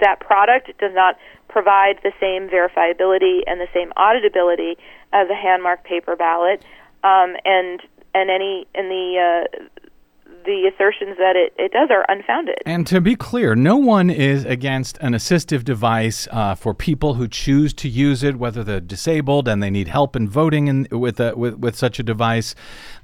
that 0.00 0.20
product 0.20 0.70
does 0.78 0.92
not 0.94 1.18
provide 1.48 2.00
the 2.02 2.12
same 2.18 2.48
verifiability 2.48 3.40
and 3.46 3.60
the 3.60 3.68
same 3.74 3.92
auditability 3.96 4.76
as 5.12 5.28
a 5.28 5.34
hand 5.34 5.62
marked 5.62 5.84
paper 5.84 6.16
ballot, 6.16 6.64
um, 7.04 7.36
and 7.44 7.80
and 8.14 8.30
any 8.30 8.66
and 8.74 8.90
the 8.90 9.18
uh, 9.18 9.81
the 10.44 10.70
assertions 10.72 11.16
that 11.18 11.36
it, 11.36 11.52
it 11.58 11.72
does 11.72 11.90
are 11.90 12.04
unfounded. 12.08 12.56
And 12.66 12.86
to 12.88 13.00
be 13.00 13.16
clear, 13.16 13.54
no 13.54 13.76
one 13.76 14.10
is 14.10 14.44
against 14.44 14.98
an 14.98 15.12
assistive 15.12 15.64
device 15.64 16.28
uh, 16.30 16.54
for 16.54 16.74
people 16.74 17.14
who 17.14 17.28
choose 17.28 17.72
to 17.74 17.88
use 17.88 18.22
it, 18.22 18.36
whether 18.36 18.64
they're 18.64 18.80
disabled 18.80 19.48
and 19.48 19.62
they 19.62 19.70
need 19.70 19.88
help 19.88 20.16
in 20.16 20.28
voting 20.28 20.68
in, 20.68 20.88
with, 20.90 21.20
a, 21.20 21.36
with 21.36 21.56
with 21.56 21.76
such 21.76 21.98
a 21.98 22.02
device. 22.02 22.54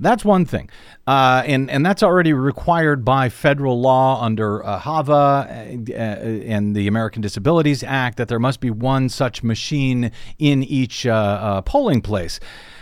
That's 0.01 0.25
one 0.25 0.45
thing, 0.45 0.71
uh, 1.07 1.43
and 1.47 1.71
and 1.71 1.85
that's 1.85 2.03
already 2.03 2.33
required 2.33 3.05
by 3.05 3.29
federal 3.29 3.81
law 3.81 4.23
under 4.23 4.65
uh, 4.65 4.79
HAVA 4.79 5.13
uh, 5.13 5.93
and 5.95 6.75
the 6.75 6.89
American 6.89 7.23
Disabilities 7.23 7.83
Act 7.83 8.17
that 8.17 8.29
there 8.29 8.39
must 8.39 8.61
be 8.61 8.71
one 8.71 9.09
such 9.09 9.43
machine 9.43 10.11
in 10.39 10.63
each 10.63 11.07
uh, 11.07 11.13
uh, 11.13 11.63
polling 11.63 12.01
place. 12.01 12.41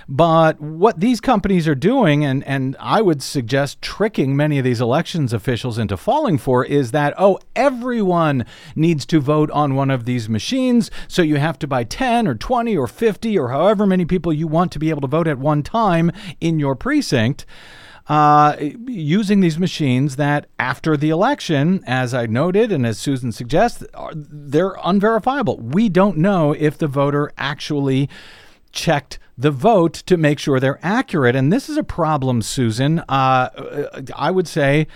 But 0.09 0.61
what 0.61 1.01
these 1.01 1.21
companies 1.21 1.67
are 1.67 1.75
doing, 1.75 2.25
and, 2.25 2.45
and 2.45 2.77
I 2.79 3.03
would 3.03 3.23
suggest 3.23 3.83
tricking 3.83 4.37
many 4.37 4.59
of 4.59 4.65
these 4.65 4.81
elections 4.81 5.33
officials 5.33 5.79
into 5.79 5.97
falling 5.97 6.39
for, 6.39 6.65
is 6.65 6.93
that, 6.93 7.13
oh, 7.19 7.41
everyone 7.57 8.47
needs 8.77 9.05
to 9.07 9.21
vote 9.21 9.51
on 9.51 9.75
one 9.75 9.91
of 9.91 10.05
these 10.05 10.29
machines. 10.29 10.93
So 11.09 11.23
you 11.23 11.37
have 11.37 11.59
to 11.59 11.67
buy 11.67 11.83
10 11.83 12.29
or 12.29 12.37
20 12.37 12.77
or 12.77 12.87
50 12.87 13.37
or 13.37 13.49
however 13.49 13.85
many 13.85 14.05
people 14.05 14.33
you 14.33 14.47
want 14.47 14.71
to 14.73 14.79
be 14.79 14.91
able 14.91 15.01
to 15.01 15.09
vote 15.09 15.27
at 15.27 15.39
one 15.39 15.65
time 15.65 16.13
in 16.41 16.61
your 16.61 16.77
precinct. 16.77 17.45
Uh, 18.09 18.55
using 18.87 19.41
these 19.41 19.59
machines 19.59 20.15
that 20.15 20.47
after 20.61 20.97
the 20.97 21.11
election, 21.11 21.83
as 21.89 22.15
I 22.15 22.27
noted 22.27 22.71
and 22.71 22.87
as 22.87 22.99
Susan 22.99 23.33
suggests, 23.33 23.83
are, 23.95 24.13
they're 24.15 24.77
unverifiable. 24.85 25.59
We 25.59 25.89
don't 25.89 26.19
know 26.19 26.53
if 26.53 26.79
the 26.79 26.87
voter 26.87 27.33
actually 27.37 28.09
checked 28.77 29.19
the 29.37 29.51
vote 29.51 29.95
to 30.07 30.17
make 30.17 30.39
sure 30.39 30.61
they're 30.61 30.79
accurate. 30.83 31.35
And 31.35 31.53
this 31.53 31.69
is 31.69 31.77
a 31.77 31.83
problem, 31.83 32.43
Susan. 32.43 33.01
Uh, 33.09 34.03
I 34.15 34.31
would 34.31 34.47
say 34.47 34.87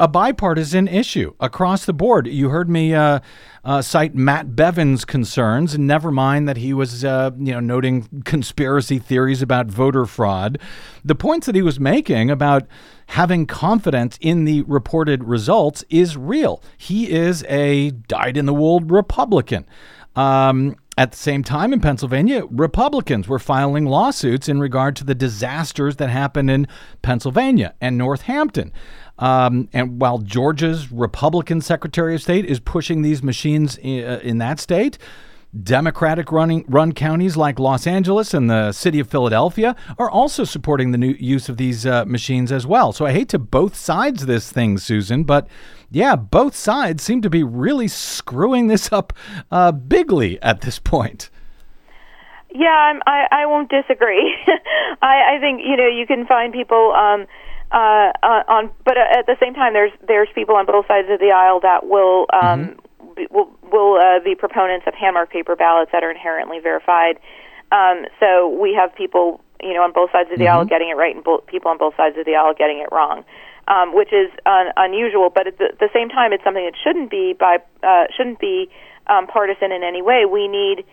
a 0.00 0.08
bipartisan 0.08 0.88
issue 0.88 1.32
across 1.38 1.84
the 1.84 1.92
board. 1.92 2.26
You 2.26 2.48
heard 2.48 2.68
me 2.68 2.92
uh, 2.92 3.20
uh, 3.64 3.82
cite 3.82 4.14
Matt 4.14 4.56
Bevin's 4.56 5.04
concerns, 5.04 5.74
and 5.74 5.86
never 5.86 6.10
mind 6.10 6.48
that 6.48 6.56
he 6.56 6.74
was, 6.74 7.04
uh, 7.04 7.30
you 7.38 7.52
know, 7.52 7.60
noting 7.60 8.22
conspiracy 8.24 8.98
theories 8.98 9.42
about 9.42 9.66
voter 9.66 10.06
fraud. 10.06 10.58
The 11.04 11.14
points 11.14 11.46
that 11.46 11.54
he 11.54 11.62
was 11.62 11.78
making 11.78 12.30
about 12.30 12.66
having 13.08 13.46
confidence 13.46 14.18
in 14.20 14.44
the 14.44 14.62
reported 14.62 15.22
results 15.24 15.84
is 15.88 16.16
real. 16.16 16.62
He 16.76 17.10
is 17.10 17.44
a 17.48 17.90
dyed-in-the-wool 17.90 18.80
Republican. 18.80 19.66
Um, 20.16 20.76
at 20.98 21.10
the 21.10 21.16
same 21.16 21.42
time, 21.42 21.72
in 21.72 21.80
Pennsylvania, 21.80 22.44
Republicans 22.50 23.26
were 23.26 23.38
filing 23.38 23.86
lawsuits 23.86 24.48
in 24.48 24.60
regard 24.60 24.94
to 24.96 25.04
the 25.04 25.14
disasters 25.14 25.96
that 25.96 26.10
happened 26.10 26.50
in 26.50 26.68
Pennsylvania 27.00 27.74
and 27.80 27.96
Northampton. 27.96 28.72
Um, 29.18 29.68
and 29.72 30.00
while 30.00 30.18
Georgia's 30.18 30.92
Republican 30.92 31.60
Secretary 31.62 32.14
of 32.14 32.22
State 32.22 32.44
is 32.44 32.60
pushing 32.60 33.02
these 33.02 33.22
machines 33.22 33.78
in, 33.78 34.04
uh, 34.04 34.20
in 34.22 34.38
that 34.38 34.60
state, 34.60 34.98
Democratic 35.60 36.32
running 36.32 36.64
run 36.66 36.92
counties 36.92 37.36
like 37.36 37.58
Los 37.58 37.86
Angeles 37.86 38.32
and 38.32 38.48
the 38.48 38.72
city 38.72 38.98
of 39.00 39.08
Philadelphia 39.08 39.76
are 39.98 40.10
also 40.10 40.44
supporting 40.44 40.92
the 40.92 40.98
new 40.98 41.14
use 41.18 41.50
of 41.50 41.58
these 41.58 41.84
uh, 41.84 42.06
machines 42.06 42.50
as 42.50 42.66
well. 42.66 42.92
So 42.92 43.04
I 43.04 43.12
hate 43.12 43.28
to 43.30 43.38
both 43.38 43.76
sides 43.76 44.24
this 44.24 44.50
thing, 44.50 44.78
Susan, 44.78 45.24
but 45.24 45.46
yeah, 45.90 46.16
both 46.16 46.56
sides 46.56 47.02
seem 47.02 47.20
to 47.20 47.28
be 47.28 47.42
really 47.42 47.86
screwing 47.86 48.68
this 48.68 48.90
up 48.92 49.12
uh, 49.50 49.72
bigly 49.72 50.40
at 50.40 50.62
this 50.62 50.78
point. 50.78 51.28
Yeah, 52.54 52.68
I'm, 52.68 53.00
I 53.06 53.26
I 53.30 53.46
won't 53.46 53.70
disagree. 53.70 54.34
I 55.02 55.36
I 55.36 55.38
think 55.40 55.60
you 55.64 55.76
know 55.76 55.86
you 55.86 56.06
can 56.06 56.26
find 56.26 56.52
people 56.52 56.92
um 56.92 57.26
uh, 57.70 58.12
uh 58.22 58.42
on 58.48 58.70
but 58.84 58.96
uh, 58.96 59.18
at 59.18 59.26
the 59.26 59.36
same 59.40 59.54
time 59.54 59.72
there's 59.72 59.92
there's 60.06 60.28
people 60.34 60.56
on 60.56 60.66
both 60.66 60.86
sides 60.86 61.08
of 61.10 61.18
the 61.18 61.30
aisle 61.30 61.60
that 61.60 61.86
will 61.88 62.26
um 62.32 62.64
be, 62.64 62.74
will 63.30 63.50
will 63.72 63.98
uh, 64.00 64.20
be 64.24 64.34
proponents 64.34 64.86
of 64.86 64.94
hand 64.94 65.14
marked 65.14 65.32
paper 65.32 65.56
ballots 65.56 65.90
that 65.92 66.02
are 66.02 66.10
inherently 66.10 66.58
verified. 66.60 67.18
Um 67.70 68.06
so 68.20 68.48
we 68.48 68.74
have 68.74 68.94
people 68.94 69.40
you 69.62 69.74
know 69.74 69.82
on 69.82 69.92
both 69.92 70.10
sides 70.12 70.30
of 70.32 70.38
the 70.38 70.48
aisle 70.48 70.64
getting 70.64 70.90
it 70.90 70.96
right 70.96 71.14
and 71.14 71.24
bo- 71.24 71.44
people 71.46 71.70
on 71.70 71.78
both 71.78 71.96
sides 71.96 72.16
of 72.18 72.24
the 72.24 72.34
aisle 72.34 72.54
getting 72.54 72.78
it 72.78 72.88
wrong. 72.92 73.24
Um, 73.68 73.94
which 73.94 74.12
is 74.12 74.28
un- 74.44 74.72
unusual, 74.76 75.30
but 75.30 75.46
at 75.46 75.56
the, 75.56 75.68
the 75.78 75.88
same 75.94 76.08
time, 76.08 76.32
it's 76.32 76.42
something 76.42 76.64
that 76.64 76.74
shouldn't 76.82 77.12
be 77.12 77.32
by 77.32 77.58
uh, 77.84 78.06
shouldn't 78.10 78.40
be 78.40 78.68
um, 79.06 79.28
partisan 79.28 79.70
in 79.70 79.84
any 79.84 80.02
way. 80.02 80.24
We 80.26 80.48
need 80.48 80.84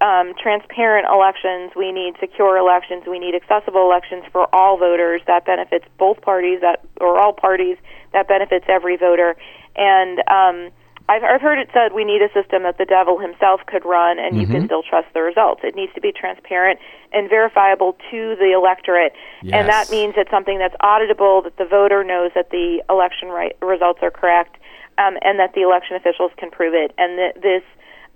um, 0.00 0.34
transparent 0.40 1.06
elections. 1.10 1.72
We 1.76 1.92
need 1.92 2.14
secure 2.20 2.56
elections. 2.56 3.04
We 3.06 3.18
need 3.18 3.34
accessible 3.34 3.82
elections 3.82 4.24
for 4.32 4.52
all 4.54 4.78
voters. 4.78 5.22
That 5.26 5.44
benefits 5.44 5.84
both 5.98 6.20
parties, 6.20 6.60
that 6.60 6.84
or 7.00 7.18
all 7.18 7.32
parties. 7.32 7.76
That 8.12 8.28
benefits 8.28 8.66
every 8.68 8.96
voter. 8.96 9.36
And 9.76 10.18
um, 10.28 10.70
I've, 11.08 11.24
I've 11.24 11.40
heard 11.40 11.58
it 11.58 11.70
said 11.72 11.92
we 11.94 12.04
need 12.04 12.20
a 12.20 12.28
system 12.36 12.64
that 12.64 12.76
the 12.76 12.84
devil 12.84 13.18
himself 13.18 13.60
could 13.66 13.84
run, 13.84 14.18
and 14.18 14.36
you 14.36 14.46
can 14.46 14.66
still 14.66 14.82
trust 14.82 15.08
the 15.14 15.22
results. 15.22 15.62
It 15.64 15.74
needs 15.74 15.92
to 15.94 16.00
be 16.00 16.12
transparent 16.12 16.78
and 17.12 17.30
verifiable 17.30 17.96
to 18.10 18.36
the 18.36 18.52
electorate, 18.52 19.12
and 19.56 19.68
that 19.68 19.88
means 19.90 20.14
it's 20.16 20.30
something 20.30 20.58
that's 20.58 20.76
auditable. 20.82 21.42
That 21.44 21.56
the 21.56 21.64
voter 21.64 22.04
knows 22.04 22.32
that 22.34 22.50
the 22.50 22.84
election 22.90 23.28
right, 23.28 23.56
results 23.62 24.00
are 24.02 24.10
correct, 24.10 24.58
um, 24.98 25.16
and 25.22 25.38
that 25.38 25.54
the 25.54 25.62
election 25.62 25.96
officials 25.96 26.32
can 26.36 26.50
prove 26.50 26.74
it. 26.74 26.92
And 26.98 27.18
that 27.18 27.40
this 27.40 27.64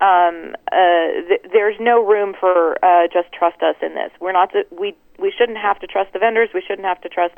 um, 0.03 0.53
uh, 0.69 1.25
th- 1.29 1.47
there's 1.53 1.77
no 1.81 2.05
room 2.05 2.35
for 2.39 2.77
uh, 2.85 3.09
just 3.09 3.33
trust 3.33 3.63
us 3.63 3.77
in 3.81 3.95
this. 3.95 4.11
We're 4.21 4.33
not. 4.33 4.53
To, 4.53 4.67
we 4.71 4.95
we 5.19 5.33
shouldn't 5.33 5.59
have 5.59 5.79
to 5.81 5.87
trust 5.87 6.13
the 6.13 6.19
vendors. 6.19 6.51
We 6.53 6.61
shouldn't 6.61 6.87
have 6.87 7.01
to 7.03 7.09
trust 7.09 7.35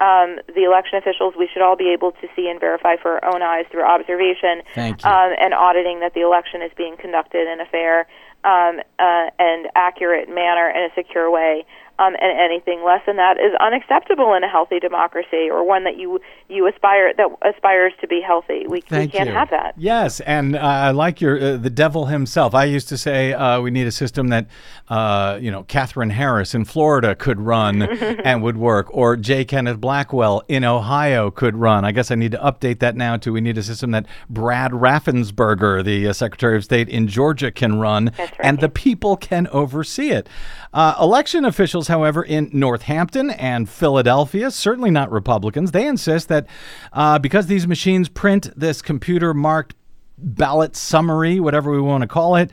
um, 0.00 0.38
the 0.54 0.64
election 0.64 0.98
officials. 0.98 1.34
We 1.38 1.48
should 1.52 1.62
all 1.62 1.76
be 1.76 1.90
able 1.92 2.12
to 2.12 2.28
see 2.34 2.48
and 2.48 2.58
verify 2.58 2.96
for 2.96 3.24
our 3.24 3.34
own 3.34 3.42
eyes 3.42 3.66
through 3.70 3.84
observation 3.84 4.62
um, 5.04 5.32
and 5.38 5.54
auditing 5.54 6.00
that 6.00 6.14
the 6.14 6.20
election 6.22 6.62
is 6.62 6.70
being 6.76 6.96
conducted 6.96 7.46
in 7.46 7.60
a 7.60 7.66
fair 7.66 8.06
um, 8.44 8.80
uh, 8.98 9.30
and 9.38 9.68
accurate 9.74 10.28
manner 10.28 10.68
in 10.68 10.90
a 10.90 10.94
secure 10.94 11.30
way. 11.30 11.64
Um, 11.98 12.14
and 12.20 12.40
anything 12.40 12.82
less 12.84 13.02
than 13.06 13.16
that 13.16 13.36
is 13.38 13.52
unacceptable 13.60 14.34
in 14.34 14.42
a 14.42 14.48
healthy 14.48 14.80
democracy 14.80 15.48
or 15.50 15.62
one 15.62 15.84
that 15.84 15.98
you 15.98 16.20
you 16.48 16.66
aspire 16.66 17.12
that 17.14 17.28
aspires 17.42 17.92
to 18.00 18.08
be 18.08 18.20
healthy. 18.20 18.64
We, 18.66 18.82
we 18.90 19.08
can't 19.08 19.28
you. 19.28 19.34
have 19.34 19.50
that. 19.50 19.74
Yes, 19.76 20.20
and 20.20 20.56
uh, 20.56 20.60
I 20.60 20.90
like 20.90 21.20
your 21.20 21.36
uh, 21.36 21.56
the 21.56 21.70
devil 21.70 22.06
himself. 22.06 22.54
I 22.54 22.64
used 22.64 22.88
to 22.88 22.98
say 22.98 23.32
uh, 23.32 23.60
we 23.60 23.70
need 23.70 23.86
a 23.86 23.92
system 23.92 24.28
that 24.28 24.46
uh, 24.88 25.38
you 25.40 25.50
know 25.50 25.64
Katherine 25.64 26.10
Harris 26.10 26.54
in 26.54 26.64
Florida 26.64 27.14
could 27.14 27.40
run 27.40 27.82
and 28.24 28.42
would 28.42 28.56
work, 28.56 28.86
or 28.90 29.16
J. 29.16 29.44
Kenneth 29.44 29.80
Blackwell 29.80 30.42
in 30.48 30.64
Ohio 30.64 31.30
could 31.30 31.56
run. 31.56 31.84
I 31.84 31.92
guess 31.92 32.10
I 32.10 32.14
need 32.14 32.32
to 32.32 32.38
update 32.38 32.78
that 32.80 32.96
now 32.96 33.16
to 33.18 33.32
we 33.32 33.40
need 33.40 33.58
a 33.58 33.62
system 33.62 33.90
that 33.92 34.06
Brad 34.28 34.72
Raffensperger, 34.72 35.84
the 35.84 36.08
uh, 36.08 36.12
Secretary 36.12 36.56
of 36.56 36.64
State 36.64 36.88
in 36.88 37.06
Georgia, 37.06 37.50
can 37.50 37.78
run, 37.78 38.12
right. 38.18 38.32
and 38.40 38.60
the 38.60 38.68
people 38.68 39.16
can 39.16 39.46
oversee 39.48 40.10
it. 40.10 40.28
Uh, 40.72 40.94
election 40.98 41.44
officials, 41.44 41.81
however, 41.88 42.22
in 42.22 42.50
Northampton 42.52 43.30
and 43.30 43.68
Philadelphia, 43.68 44.50
certainly 44.50 44.90
not 44.90 45.10
Republicans, 45.10 45.72
they 45.72 45.86
insist 45.86 46.28
that 46.28 46.46
uh, 46.92 47.18
because 47.18 47.46
these 47.46 47.66
machines 47.66 48.08
print 48.08 48.50
this 48.56 48.82
computer 48.82 49.34
marked 49.34 49.74
ballot 50.18 50.76
summary, 50.76 51.40
whatever 51.40 51.70
we 51.70 51.80
want 51.80 52.02
to 52.02 52.08
call 52.08 52.36
it, 52.36 52.50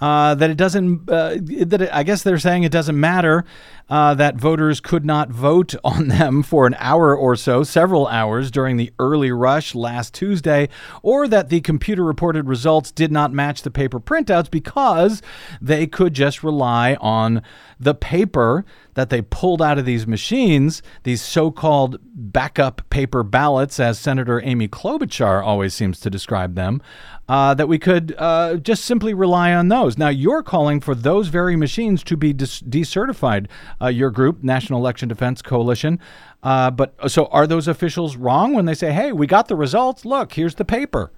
uh, 0.00 0.34
that 0.34 0.50
it 0.50 0.56
doesn't. 0.56 1.08
Uh, 1.08 1.36
that 1.40 1.82
it, 1.82 1.90
I 1.92 2.02
guess 2.02 2.22
they're 2.22 2.38
saying 2.38 2.64
it 2.64 2.72
doesn't 2.72 2.98
matter 2.98 3.44
uh, 3.88 4.14
that 4.14 4.36
voters 4.36 4.80
could 4.80 5.04
not 5.04 5.30
vote 5.30 5.74
on 5.84 6.08
them 6.08 6.42
for 6.42 6.66
an 6.66 6.76
hour 6.78 7.16
or 7.16 7.36
so, 7.36 7.62
several 7.62 8.06
hours 8.08 8.50
during 8.50 8.76
the 8.76 8.92
early 8.98 9.30
rush 9.30 9.74
last 9.74 10.14
Tuesday, 10.14 10.68
or 11.02 11.28
that 11.28 11.48
the 11.48 11.60
computer 11.60 12.04
reported 12.04 12.46
results 12.48 12.90
did 12.90 13.12
not 13.12 13.32
match 13.32 13.62
the 13.62 13.70
paper 13.70 14.00
printouts 14.00 14.50
because 14.50 15.22
they 15.60 15.86
could 15.86 16.14
just 16.14 16.42
rely 16.42 16.94
on 17.00 17.42
the 17.78 17.94
paper 17.94 18.64
that 18.94 19.10
they 19.10 19.22
pulled 19.22 19.62
out 19.62 19.78
of 19.78 19.84
these 19.84 20.06
machines, 20.06 20.82
these 21.02 21.22
so-called 21.22 21.98
backup 22.14 22.88
paper 22.90 23.22
ballots, 23.22 23.80
as 23.80 23.98
Senator 23.98 24.40
Amy 24.44 24.68
Klobuchar 24.68 25.42
always 25.42 25.74
seems 25.74 25.98
to 26.00 26.10
describe 26.10 26.54
them, 26.54 26.80
uh, 27.28 27.54
that 27.54 27.68
we 27.68 27.78
could 27.78 28.14
uh, 28.18 28.56
just 28.56 28.84
simply 28.84 29.14
rely 29.14 29.54
on 29.54 29.68
those. 29.68 29.96
Now, 29.96 30.10
you're 30.10 30.42
calling 30.42 30.80
for 30.80 30.94
those 30.94 31.28
very 31.28 31.56
machines 31.56 32.04
to 32.04 32.16
be 32.16 32.34
decertified. 32.34 33.46
Uh, 33.82 33.88
your 33.88 34.10
group, 34.10 34.44
National 34.44 34.78
Election 34.78 35.08
Defense 35.08 35.42
Coalition, 35.42 35.98
uh, 36.42 36.70
but 36.70 36.94
so 37.10 37.26
are 37.26 37.46
those 37.46 37.66
officials 37.66 38.16
wrong 38.16 38.54
when 38.54 38.64
they 38.64 38.74
say, 38.74 38.92
"Hey, 38.92 39.10
we 39.10 39.26
got 39.26 39.48
the 39.48 39.56
results. 39.56 40.04
Look, 40.04 40.34
here's 40.34 40.54
the 40.54 40.64
paper." 40.64 41.10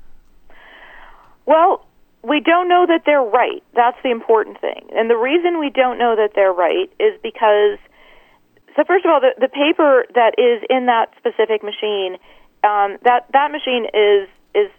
Well, 1.47 1.85
we 2.23 2.41
don't 2.41 2.69
know 2.69 2.87
that 2.87 3.03
they're 3.05 3.23
right. 3.23 3.63
That's 3.75 3.99
the 4.03 4.11
important 4.11 4.61
thing. 4.61 4.89
And 4.97 5.11
the 5.11 5.17
reason 5.17 5.59
we 5.59 5.69
don't 5.69 5.99
know 5.99 6.17
that 6.17 6.31
they're 6.35 6.53
right 6.53 6.91
is 6.99 7.21
because, 7.23 7.79
so 8.75 8.85
first 8.87 9.05
of 9.05 9.11
all, 9.11 9.21
the, 9.21 9.35
the 9.39 9.49
paper 9.49 10.07
that 10.15 10.35
is 10.39 10.65
in 10.71 10.87
that 10.87 11.13
specific 11.19 11.63
machine, 11.63 12.17
um, 12.65 12.97
that 13.05 13.27
that 13.33 13.53
machine 13.53 13.85
is 13.93 14.29
is 14.55 14.71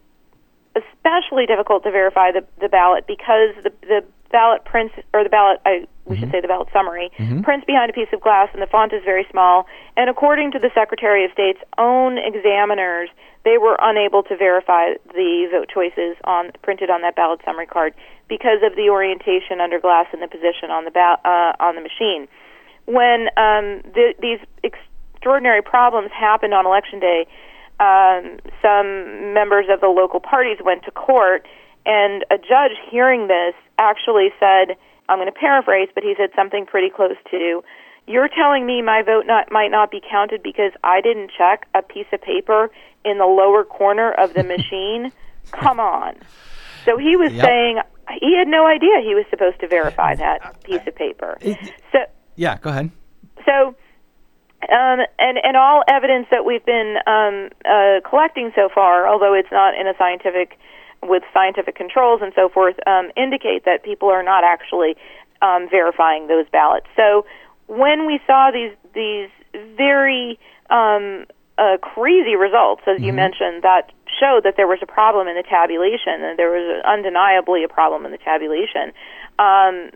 especially 0.76 1.46
difficult 1.46 1.84
to 1.84 1.92
verify 1.92 2.32
the 2.32 2.44
the 2.60 2.68
ballot 2.68 3.06
because 3.06 3.54
the 3.64 3.72
the 3.82 4.04
ballot 4.36 4.66
prints 4.66 4.94
or 5.16 5.24
the 5.24 5.30
ballot 5.32 5.58
I 5.66 5.88
we 6.04 6.18
should 6.20 6.30
say 6.32 6.40
the 6.42 6.52
ballot 6.52 6.68
summary 6.72 7.10
prints 7.42 7.66
behind 7.66 7.90
a 7.90 7.96
piece 7.96 8.12
of 8.14 8.20
glass 8.22 8.50
and 8.54 8.62
the 8.62 8.68
font 8.68 8.94
is 8.94 9.02
very 9.04 9.26
small. 9.32 9.66
And 9.98 10.10
according 10.10 10.52
to 10.52 10.60
the 10.60 10.70
Secretary 10.76 11.26
of 11.26 11.32
State's 11.32 11.64
own 11.78 12.20
examiners 12.20 13.10
they 13.48 13.58
were 13.58 13.78
unable 13.80 14.24
to 14.24 14.36
verify 14.36 14.94
the 15.14 15.48
vote 15.52 15.70
choices 15.72 16.18
on 16.26 16.52
printed 16.62 16.90
on 16.90 17.02
that 17.02 17.16
ballot 17.16 17.40
summary 17.46 17.68
card 17.68 17.94
because 18.28 18.60
of 18.68 18.76
the 18.76 18.90
orientation 18.90 19.62
under 19.62 19.80
glass 19.80 20.08
and 20.12 20.22
the 20.22 20.28
position 20.28 20.70
on 20.70 20.84
the 20.84 20.92
ba- 20.92 21.22
uh, 21.24 21.54
on 21.64 21.76
the 21.76 21.82
machine. 21.82 22.28
When 22.86 23.30
um, 23.38 23.82
th- 23.94 24.18
these 24.22 24.42
extraordinary 24.64 25.62
problems 25.62 26.12
happened 26.12 26.54
on 26.54 26.66
election 26.66 27.00
day 27.00 27.26
um, 27.80 28.40
some 28.62 29.34
members 29.34 29.66
of 29.70 29.82
the 29.82 29.88
local 29.88 30.20
parties 30.20 30.58
went 30.64 30.84
to 30.86 30.92
court, 30.92 31.46
and 31.86 32.24
a 32.32 32.38
judge 32.38 32.78
hearing 32.90 33.28
this 33.28 33.54
actually 33.78 34.30
said, 34.40 34.76
I'm 35.10 35.20
going 35.20 35.32
to 35.32 35.40
paraphrase, 35.40 35.90
but 35.94 36.04
he 36.04 36.16
said 36.18 36.30
something 36.36 36.66
pretty 36.66 36.90
close 36.90 37.18
to, 37.32 37.64
You're 38.08 38.30
telling 38.30 38.66
me 38.66 38.82
my 38.82 39.02
vote 39.04 39.26
not, 39.28 39.52
might 39.52 39.70
not 39.72 39.92
be 39.92 40.02
counted 40.02 40.42
because 40.44 40.72
I 40.84 41.02
didn't 41.02 41.32
check 41.38 41.68
a 41.76 41.82
piece 41.82 42.08
of 42.14 42.22
paper 42.22 42.70
in 43.04 43.18
the 43.18 43.26
lower 43.26 43.64
corner 43.64 44.12
of 44.12 44.34
the 44.34 44.44
machine? 44.56 45.12
Come 45.52 45.80
on. 45.80 46.16
So 46.86 46.98
he 46.98 47.16
was 47.16 47.32
Yep. 47.34 47.46
saying 47.46 47.80
he 48.22 48.38
had 48.38 48.48
no 48.48 48.66
idea 48.68 49.02
he 49.02 49.16
was 49.16 49.26
supposed 49.30 49.60
to 49.62 49.68
verify 49.68 50.16
that 50.16 50.64
piece 50.64 50.82
of 50.88 50.96
paper. 50.96 51.38
So 51.92 52.00
Yeah, 52.36 52.58
go 52.58 52.70
ahead. 52.70 52.92
so, 53.46 53.76
um, 54.70 55.00
and 55.20 55.38
and 55.44 55.58
all 55.58 55.84
evidence 55.88 56.28
that 56.32 56.46
we've 56.46 56.66
been 56.66 56.98
um, 57.08 57.50
uh, 57.66 58.02
collecting 58.08 58.52
so 58.56 58.70
far, 58.74 59.08
although 59.08 59.34
it's 59.34 59.52
not 59.52 59.74
in 59.80 59.88
a 59.88 59.94
scientific 59.98 60.58
with 61.08 61.24
scientific 61.34 61.76
controls 61.76 62.22
and 62.22 62.34
so 62.36 62.50
forth, 62.50 62.76
um, 62.88 63.12
indicate 63.16 63.66
that 63.66 63.84
people 63.84 64.10
are 64.10 64.24
not 64.24 64.44
actually 64.44 64.96
um, 65.42 65.68
verifying 65.70 66.28
those 66.28 66.46
ballots. 66.52 66.88
So, 66.96 67.26
when 67.68 68.06
we 68.06 68.20
saw 68.28 68.52
these 68.52 68.76
these 68.94 69.30
very 69.76 70.40
um, 70.70 71.26
uh, 71.58 71.78
crazy 71.82 72.36
results, 72.36 72.84
as 72.88 73.02
you 73.02 73.14
mentioned, 73.14 73.64
that 73.64 73.92
showed 74.20 74.44
that 74.44 74.56
there 74.58 74.68
was 74.68 74.80
a 74.82 74.86
problem 74.86 75.28
in 75.28 75.36
the 75.36 75.44
tabulation, 75.44 76.22
and 76.24 76.38
there 76.38 76.52
was 76.52 76.84
undeniably 76.86 77.64
a 77.64 77.68
problem 77.68 78.06
in 78.06 78.12
the 78.12 78.18
tabulation. 78.18 78.92
Um, 79.40 79.92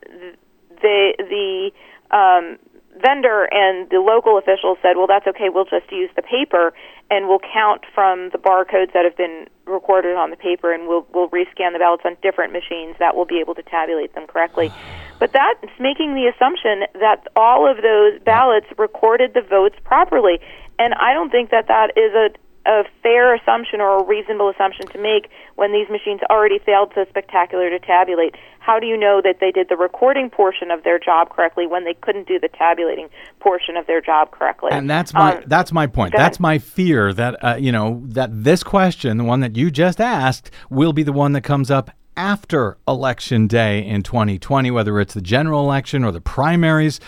the 0.82 1.14
the 1.18 1.72
um, 2.16 2.58
vendor 3.02 3.48
and 3.52 3.90
the 3.90 4.00
local 4.00 4.38
officials 4.38 4.78
said, 4.82 4.98
"Well, 4.98 5.08
that's 5.08 5.28
okay. 5.28 5.50
We'll 5.50 5.66
just 5.66 5.92
use 5.92 6.10
the 6.16 6.22
paper, 6.22 6.74
and 7.10 7.28
we'll 7.28 7.42
count 7.54 7.86
from 7.94 8.30
the 8.30 8.38
barcodes 8.38 8.94
that 8.94 9.06
have 9.06 9.16
been 9.16 9.48
recorded 9.66 10.16
on 10.16 10.30
the 10.30 10.38
paper, 10.38 10.72
and 10.72 10.88
we'll 10.88 11.06
we'll 11.14 11.30
rescan 11.30 11.74
the 11.74 11.80
ballots 11.80 12.04
on 12.06 12.18
different 12.22 12.54
machines 12.54 12.96
that 13.00 13.16
will 13.16 13.26
be 13.26 13.40
able 13.40 13.56
to 13.56 13.64
tabulate 13.64 14.14
them 14.16 14.28
correctly." 14.28 14.72
But 15.20 15.34
that's 15.34 15.80
making 15.80 16.16
the 16.16 16.28
assumption 16.28 16.86
that 16.94 17.28
all 17.36 17.70
of 17.70 17.82
those 17.82 18.20
ballots 18.24 18.68
recorded 18.78 19.34
the 19.34 19.42
votes 19.42 19.76
properly, 19.84 20.40
and 20.78 20.94
I 20.94 21.14
don't 21.14 21.30
think 21.30 21.50
that 21.52 21.68
that 21.68 21.98
is 21.98 22.14
a 22.14 22.30
a 22.70 22.84
fair 23.02 23.34
assumption 23.34 23.82
or 23.82 24.00
a 24.00 24.04
reasonable 24.04 24.48
assumption 24.50 24.86
to 24.88 25.00
make 25.02 25.32
when 25.56 25.74
these 25.74 25.90
machines 25.90 26.22
already 26.30 26.60
failed 26.60 26.92
so 26.94 27.04
spectacular 27.10 27.70
to 27.72 27.80
tabulate? 27.80 28.36
How 28.60 28.80
do 28.80 28.86
you 28.86 28.96
know 28.96 29.22
that 29.24 29.38
they 29.40 29.50
did 29.50 29.70
the 29.70 29.76
recording 29.76 30.30
portion 30.30 30.70
of 30.70 30.84
their 30.84 31.00
job 31.00 31.32
correctly 31.32 31.66
when 31.66 31.84
they 31.84 31.96
couldn't 31.96 32.28
do 32.28 32.40
the 32.40 32.48
tabulating 32.48 33.10
portion 33.40 33.76
of 33.76 33.88
their 33.88 34.02
job 34.02 34.30
correctly? 34.30 34.70
And 34.72 34.88
that's 34.88 35.14
my 35.16 35.38
Um, 35.38 35.44
that's 35.48 35.72
my 35.72 35.88
point. 35.88 36.14
That's 36.16 36.40
my 36.40 36.60
fear 36.60 37.12
that 37.14 37.44
uh, 37.44 37.56
you 37.56 37.72
know 37.72 38.04
that 38.06 38.30
this 38.44 38.62
question, 38.62 39.18
the 39.18 39.24
one 39.24 39.40
that 39.40 39.56
you 39.56 39.72
just 39.72 40.00
asked, 40.00 40.52
will 40.70 40.94
be 40.94 41.02
the 41.02 41.14
one 41.14 41.32
that 41.34 41.42
comes 41.42 41.72
up 41.72 41.90
after 42.16 42.78
election 42.88 43.48
day 43.48 43.84
in 43.84 44.04
2020, 44.04 44.70
whether 44.70 45.00
it's 45.00 45.16
the 45.16 45.22
general 45.22 45.62
election 45.62 46.04
or 46.04 46.12
the 46.12 46.22
primaries. 46.22 47.00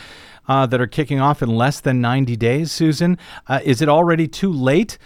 Uh, 0.48 0.66
that 0.66 0.82
are 0.82 0.88
kicking 0.88 1.20
off 1.20 1.44
in 1.44 1.48
less 1.48 1.80
than 1.80 2.02
90 2.02 2.36
days, 2.36 2.72
Susan. 2.72 3.18
Uh, 3.48 3.60
is 3.64 3.80
it 3.80 3.88
already 3.88 4.28
too 4.28 4.52
late 4.52 4.98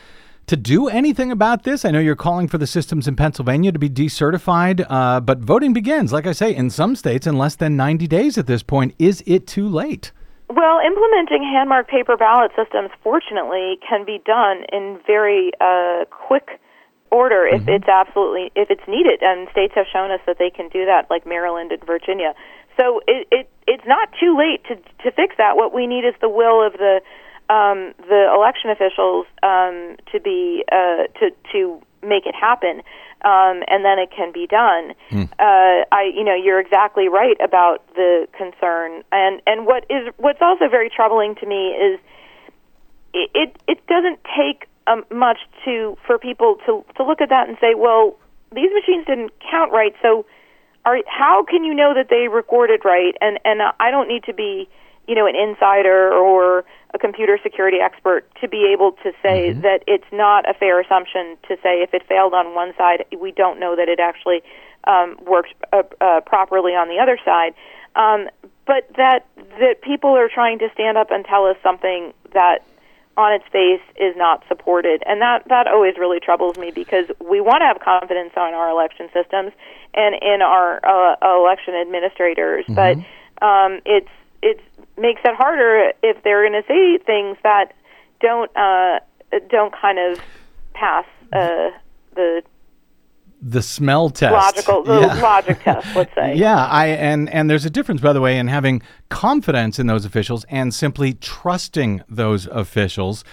to 0.48 0.56
do 0.56 0.88
anything 0.88 1.32
about 1.32 1.64
this? 1.64 1.86
I 1.86 1.92
know 1.92 2.00
you're 2.00 2.16
calling 2.16 2.48
for 2.48 2.58
the 2.58 2.68
systems 2.68 3.08
in 3.08 3.16
Pennsylvania 3.16 3.72
to 3.72 3.80
be 3.80 3.90
decertified, 3.90 4.86
uh, 4.90 5.20
but 5.20 5.40
voting 5.40 5.74
begins, 5.74 6.14
like 6.14 6.28
I 6.28 6.32
say, 6.32 6.56
in 6.56 6.70
some 6.70 6.96
states 6.96 7.26
in 7.26 7.38
less 7.38 7.56
than 7.56 7.76
90 7.76 8.08
days 8.08 8.38
at 8.38 8.48
this 8.48 8.64
point. 8.64 8.94
Is 9.00 9.24
it 9.26 9.48
too 9.48 9.68
late? 9.68 10.12
Well, 10.50 10.80
implementing 10.86 11.44
hand-marked 11.44 11.90
paper 11.90 12.16
ballot 12.18 12.52
systems, 12.56 12.92
fortunately, 13.02 13.80
can 13.88 14.06
be 14.06 14.22
done 14.26 14.64
in 14.72 15.00
very 15.08 15.52
uh, 15.60 16.06
quick 16.12 16.60
order 17.12 17.48
if 17.48 17.68
it's 17.68 17.88
absolutely 17.88 18.52
if 18.56 18.70
it's 18.70 18.86
needed, 18.88 19.22
and 19.22 19.48
states 19.50 19.74
have 19.76 19.86
shown 19.92 20.12
us 20.12 20.20
that 20.28 20.38
they 20.38 20.50
can 20.50 20.70
do 20.70 20.86
that, 20.86 21.08
like 21.10 21.26
Maryland 21.26 21.72
and 21.72 21.84
Virginia. 21.86 22.34
So 22.78 23.02
it, 23.08 23.28
it 23.32 23.50
it's 23.68 23.88
not 23.88 24.10
too 24.20 24.38
late 24.38 24.64
to 24.68 24.76
to 25.04 25.12
fix 25.16 25.36
that. 25.38 25.56
What 25.56 25.74
we 25.74 25.88
need 25.88 26.06
is 26.06 26.14
the 26.22 26.30
will 26.30 26.66
of 26.66 26.74
the 26.74 27.02
um, 27.50 27.94
the 28.08 28.32
election 28.36 28.70
officials 28.70 29.26
um, 29.44 29.98
to 30.12 30.20
be 30.20 30.64
uh, 30.72 31.08
to 31.20 31.32
to 31.52 31.82
make 32.02 32.26
it 32.26 32.36
happen, 32.36 32.82
um, 33.24 33.64
and 33.68 33.84
then 33.86 34.00
it 34.00 34.10
can 34.16 34.32
be 34.32 34.48
done. 34.48 34.94
Uh, 35.40 35.86
I, 35.92 36.12
you 36.14 36.24
know, 36.24 36.36
you're 36.36 36.60
exactly 36.60 37.08
right 37.08 37.38
about 37.44 37.86
the 37.96 38.28
concern, 38.38 39.04
and 39.12 39.42
and 39.46 39.66
what 39.66 39.86
is 39.90 40.14
what's 40.18 40.42
also 40.42 40.70
very 40.70 40.90
troubling 40.90 41.36
to 41.36 41.46
me 41.46 41.70
is 41.70 42.00
it 43.14 43.30
it, 43.34 43.56
it 43.68 43.88
doesn't 43.88 44.20
take 44.36 44.68
um, 44.88 45.06
much 45.12 45.38
to 45.66 45.98
for 46.06 46.18
people 46.18 46.58
to 46.66 46.84
to 46.98 47.04
look 47.04 47.22
at 47.22 47.30
that 47.30 47.48
and 47.48 47.58
say, 47.62 47.76
well, 47.76 48.18
these 48.54 48.70
machines 48.74 49.06
didn't 49.06 49.32
count 49.52 49.72
right, 49.72 49.94
so 50.02 50.26
are 50.86 50.98
how 51.08 51.44
can 51.44 51.64
you 51.64 51.74
know 51.74 51.94
that 51.94 52.10
they 52.10 52.28
recorded 52.28 52.82
right? 52.86 53.16
And 53.22 53.40
and 53.46 53.62
I 53.80 53.92
don't 53.92 54.08
need 54.08 54.24
to 54.26 54.34
be 54.34 54.70
you 55.08 55.16
know 55.16 55.28
an 55.28 55.36
insider 55.36 56.14
or 56.14 56.66
a 56.94 56.98
computer 56.98 57.38
security 57.44 57.78
expert 57.84 58.26
to 58.42 58.48
be 58.48 58.72
able 58.74 58.94
to 59.04 59.12
say 59.22 59.52
that 59.52 59.84
it's 59.86 60.08
not 60.12 60.50
a 60.50 60.54
fair 60.54 60.80
assumption 60.80 61.38
to 61.48 61.58
say 61.62 61.84
if 61.84 61.94
it 61.94 62.04
failed 62.08 62.34
on 62.34 62.56
one 62.56 62.74
side, 62.78 63.06
we 63.20 63.32
don't 63.32 63.60
know 63.60 63.76
that 63.76 63.90
it 63.90 64.00
actually 64.00 64.42
um, 64.86 65.18
worked 65.26 65.54
uh, 65.74 65.84
uh, 66.00 66.22
properly 66.22 66.72
on 66.72 66.88
the 66.88 67.00
other 67.02 67.20
side. 67.26 67.54
Um, 67.96 68.30
but 68.66 68.90
that 68.98 69.26
that 69.60 69.82
people 69.82 70.12
are 70.12 70.30
trying 70.30 70.60
to 70.60 70.70
stand 70.74 70.98
up 70.98 71.12
and 71.12 71.24
tell 71.26 71.46
us 71.46 71.58
something 71.62 72.14
that 72.34 72.66
on 73.18 73.34
its 73.34 73.46
face 73.52 73.82
is 73.96 74.16
not 74.18 74.44
supported. 74.48 75.04
And 75.06 75.22
that 75.22 75.48
that 75.48 75.68
always 75.68 75.98
really 75.98 76.20
troubles 76.20 76.58
me 76.58 76.72
because 76.72 77.06
we 77.20 77.40
want 77.42 77.62
to 77.62 77.66
have 77.66 77.80
confidence 77.80 78.34
on 78.36 78.54
our 78.54 78.70
election 78.70 79.10
systems 79.14 79.52
and 79.94 80.16
in 80.22 80.42
our 80.42 80.80
uh, 80.86 81.40
election 81.40 81.76
administrators. 81.76 82.66
But 82.68 82.98
um 83.42 83.82
it's 83.86 84.10
it 84.42 84.60
makes 84.98 85.22
it 85.26 85.36
harder 85.36 85.92
if 86.04 86.22
they're 86.24 86.48
going 86.48 86.62
to 86.62 86.68
say 86.68 86.98
things 87.06 87.38
that 87.44 87.74
don't 88.22 88.50
uh 88.56 89.00
don't 89.50 89.74
kind 89.74 90.00
of 90.00 90.20
pass 90.74 91.06
uh 91.34 91.70
the 92.16 92.42
The 93.42 93.62
smell 93.62 94.10
test. 94.10 94.34
logical 94.34 94.84
the 94.84 95.02
Yeah. 95.02 95.14
logic 95.22 95.62
test 95.64 95.88
let's 95.96 96.14
say 96.20 96.36
Yeah, 96.36 96.66
I 96.66 96.88
and 96.88 97.30
and 97.30 97.50
there's 97.50 97.66
a 97.66 97.70
difference, 97.70 98.02
by 98.02 98.14
the 98.14 98.22
way, 98.22 98.38
in 98.38 98.48
having 98.48 98.82
confidence 99.10 99.78
in 99.80 99.88
those 99.88 100.06
officials 100.06 100.46
and 100.50 100.74
simply 100.74 101.14
trusting 101.14 102.02
those 102.10 102.48
officials. 102.48 103.24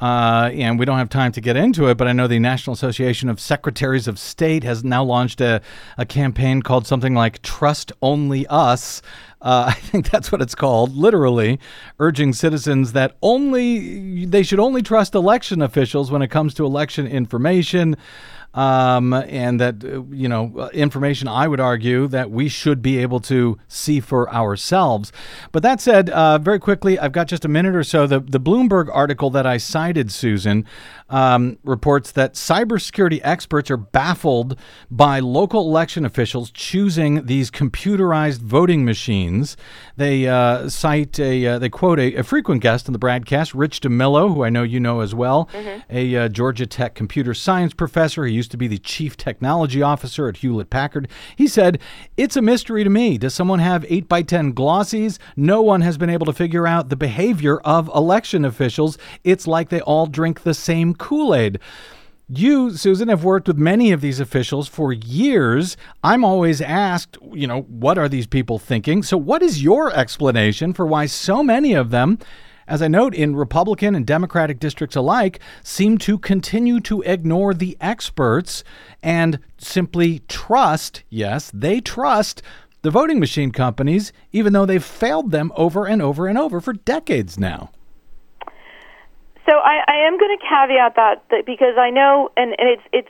Uh, 0.00 0.50
and 0.54 0.78
we 0.78 0.84
don't 0.84 0.98
have 0.98 1.08
time 1.08 1.32
to 1.32 1.40
get 1.40 1.56
into 1.56 1.88
it, 1.88 1.96
but 1.96 2.06
I 2.06 2.12
know 2.12 2.28
the 2.28 2.38
National 2.38 2.72
Association 2.74 3.28
of 3.28 3.40
Secretaries 3.40 4.06
of 4.06 4.16
State 4.16 4.62
has 4.62 4.84
now 4.84 5.02
launched 5.02 5.40
a, 5.40 5.60
a 5.98 6.06
campaign 6.06 6.62
called 6.62 6.86
something 6.86 7.14
like 7.16 7.42
"Trust 7.42 7.90
Only 8.00 8.46
Us." 8.46 9.02
Uh, 9.40 9.66
I 9.68 9.72
think 9.72 10.10
that's 10.10 10.32
what 10.32 10.42
it's 10.42 10.54
called, 10.54 10.96
literally, 10.96 11.58
urging 11.98 12.32
citizens 12.32 12.92
that 12.92 13.16
only 13.22 14.24
they 14.26 14.42
should 14.42 14.60
only 14.60 14.82
trust 14.82 15.14
election 15.14 15.62
officials 15.62 16.10
when 16.10 16.22
it 16.22 16.28
comes 16.28 16.54
to 16.54 16.64
election 16.64 17.06
information 17.06 17.96
um, 18.54 19.12
and 19.12 19.60
that 19.60 19.84
uh, 19.84 20.02
you 20.10 20.28
know 20.28 20.52
uh, 20.58 20.68
information 20.72 21.28
I 21.28 21.46
would 21.46 21.60
argue 21.60 22.08
that 22.08 22.30
we 22.30 22.48
should 22.48 22.80
be 22.82 22.98
able 22.98 23.20
to 23.20 23.58
see 23.68 24.00
for 24.00 24.32
ourselves. 24.32 25.12
But 25.52 25.62
that 25.62 25.80
said, 25.80 26.10
uh, 26.10 26.38
very 26.38 26.58
quickly, 26.58 26.98
I've 26.98 27.12
got 27.12 27.28
just 27.28 27.44
a 27.44 27.48
minute 27.48 27.76
or 27.76 27.84
so. 27.84 28.06
The 28.06 28.20
the 28.20 28.40
Bloomberg 28.40 28.88
article 28.92 29.30
that 29.30 29.46
I 29.46 29.58
cited, 29.58 30.10
Susan, 30.10 30.64
um, 31.08 31.58
reports 31.62 32.10
that 32.12 32.34
cybersecurity 32.34 33.20
experts 33.22 33.70
are 33.70 33.76
baffled 33.76 34.58
by 34.90 35.20
local 35.20 35.68
election 35.68 36.04
officials 36.04 36.50
choosing 36.50 37.26
these 37.26 37.50
computerized 37.50 38.40
voting 38.40 38.84
machines. 38.84 39.27
They 39.96 40.26
uh, 40.26 40.68
cite 40.68 41.18
a 41.18 41.46
uh, 41.46 41.58
they 41.58 41.68
quote 41.68 41.98
a, 41.98 42.16
a 42.16 42.22
frequent 42.22 42.62
guest 42.62 42.88
on 42.88 42.92
the 42.92 42.98
BradCast, 42.98 43.52
Rich 43.54 43.80
DeMillo, 43.80 44.34
who 44.34 44.44
I 44.44 44.50
know 44.50 44.62
you 44.62 44.80
know 44.80 45.00
as 45.00 45.14
well, 45.14 45.48
a 45.90 46.16
uh, 46.16 46.28
Georgia 46.28 46.66
Tech 46.66 46.94
computer 46.94 47.34
science 47.34 47.74
professor. 47.74 48.24
He 48.24 48.34
used 48.34 48.50
to 48.52 48.56
be 48.56 48.68
the 48.68 48.78
chief 48.78 49.16
technology 49.16 49.82
officer 49.82 50.28
at 50.28 50.38
Hewlett 50.38 50.70
Packard. 50.70 51.08
He 51.36 51.46
said, 51.46 51.80
It's 52.16 52.36
a 52.36 52.42
mystery 52.42 52.84
to 52.84 52.90
me. 52.90 53.18
Does 53.18 53.34
someone 53.34 53.58
have 53.58 53.84
8 53.88 54.08
by 54.08 54.22
10 54.22 54.54
glossies? 54.54 55.18
No 55.36 55.62
one 55.62 55.82
has 55.82 55.98
been 55.98 56.10
able 56.10 56.26
to 56.26 56.32
figure 56.32 56.66
out 56.66 56.88
the 56.88 56.96
behavior 56.96 57.58
of 57.60 57.90
election 57.94 58.44
officials. 58.44 58.98
It's 59.24 59.46
like 59.46 59.68
they 59.68 59.80
all 59.80 60.06
drink 60.06 60.42
the 60.42 60.54
same 60.54 60.94
Kool 60.94 61.34
Aid. 61.34 61.58
You, 62.30 62.76
Susan, 62.76 63.08
have 63.08 63.24
worked 63.24 63.48
with 63.48 63.56
many 63.56 63.90
of 63.90 64.02
these 64.02 64.20
officials 64.20 64.68
for 64.68 64.92
years. 64.92 65.78
I'm 66.04 66.26
always 66.26 66.60
asked, 66.60 67.16
you 67.32 67.46
know, 67.46 67.62
what 67.62 67.96
are 67.96 68.06
these 68.08 68.26
people 68.26 68.58
thinking? 68.58 69.02
So, 69.02 69.16
what 69.16 69.40
is 69.40 69.62
your 69.62 69.90
explanation 69.94 70.74
for 70.74 70.84
why 70.84 71.06
so 71.06 71.42
many 71.42 71.72
of 71.72 71.88
them, 71.88 72.18
as 72.66 72.82
I 72.82 72.88
note 72.88 73.14
in 73.14 73.34
Republican 73.34 73.94
and 73.94 74.06
Democratic 74.06 74.60
districts 74.60 74.94
alike, 74.94 75.40
seem 75.62 75.96
to 75.98 76.18
continue 76.18 76.80
to 76.80 77.00
ignore 77.00 77.54
the 77.54 77.78
experts 77.80 78.62
and 79.02 79.38
simply 79.56 80.18
trust, 80.28 81.04
yes, 81.08 81.50
they 81.54 81.80
trust 81.80 82.42
the 82.82 82.90
voting 82.90 83.18
machine 83.18 83.52
companies, 83.52 84.12
even 84.32 84.52
though 84.52 84.66
they've 84.66 84.84
failed 84.84 85.30
them 85.30 85.50
over 85.56 85.86
and 85.86 86.02
over 86.02 86.26
and 86.26 86.36
over 86.36 86.60
for 86.60 86.74
decades 86.74 87.38
now? 87.38 87.70
So 89.48 89.54
I, 89.56 89.80
I 89.88 90.06
am 90.06 90.18
going 90.18 90.36
to 90.36 90.44
caveat 90.44 90.94
that, 90.96 91.24
that 91.30 91.46
because 91.46 91.78
I 91.78 91.88
know, 91.88 92.28
and, 92.36 92.54
and 92.58 92.68
it's 92.68 92.82
it's 92.92 93.08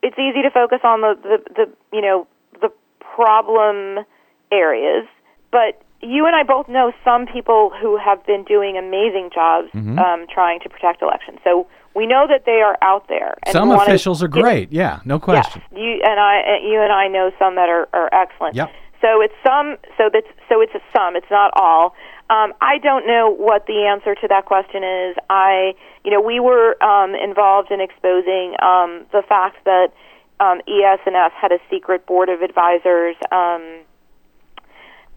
it's 0.00 0.18
easy 0.18 0.42
to 0.42 0.50
focus 0.50 0.78
on 0.84 1.00
the, 1.00 1.14
the 1.22 1.38
the 1.54 1.72
you 1.92 2.00
know 2.00 2.28
the 2.60 2.70
problem 3.00 4.04
areas, 4.52 5.08
but 5.50 5.82
you 6.00 6.26
and 6.26 6.36
I 6.36 6.44
both 6.44 6.68
know 6.68 6.92
some 7.02 7.26
people 7.26 7.72
who 7.80 7.96
have 7.96 8.24
been 8.26 8.44
doing 8.44 8.76
amazing 8.76 9.30
jobs 9.34 9.68
Mm-hmm. 9.74 9.98
um, 9.98 10.26
trying 10.32 10.60
to 10.60 10.68
protect 10.68 11.02
elections. 11.02 11.38
So 11.42 11.66
we 11.96 12.06
know 12.06 12.26
that 12.28 12.44
they 12.44 12.60
are 12.60 12.76
out 12.82 13.08
there. 13.08 13.34
And 13.44 13.52
Some 13.52 13.70
officials 13.72 14.22
are 14.22 14.28
great. 14.28 14.70
Yeah, 14.70 15.00
no 15.04 15.18
question. 15.18 15.62
Yes, 15.72 15.80
you 15.80 16.00
and 16.04 16.20
I, 16.20 16.58
you 16.62 16.80
and 16.80 16.92
I 16.92 17.08
know 17.08 17.32
some 17.38 17.56
that 17.56 17.68
are, 17.68 17.88
are 17.92 18.08
excellent. 18.12 18.54
Yep. 18.54 18.70
So 19.00 19.20
it's 19.20 19.34
some. 19.44 19.76
So 19.98 20.10
that's 20.12 20.26
so 20.48 20.60
it's 20.60 20.74
a 20.74 20.80
sum. 20.96 21.16
It's 21.16 21.30
not 21.30 21.50
all. 21.54 21.94
Um, 22.30 22.54
I 22.60 22.78
don't 22.78 23.06
know 23.06 23.30
what 23.30 23.66
the 23.66 23.86
answer 23.86 24.14
to 24.14 24.28
that 24.28 24.46
question 24.46 24.82
is. 24.82 25.16
I, 25.28 25.74
you 26.04 26.10
know, 26.10 26.20
we 26.20 26.40
were 26.40 26.82
um, 26.82 27.14
involved 27.14 27.70
in 27.70 27.80
exposing 27.80 28.56
um, 28.62 29.04
the 29.12 29.22
fact 29.28 29.62
that 29.64 29.92
um, 30.40 30.60
ES&S 30.66 31.32
had 31.40 31.52
a 31.52 31.58
secret 31.70 32.06
board 32.06 32.30
of 32.30 32.40
advisors 32.40 33.16
um, 33.30 33.80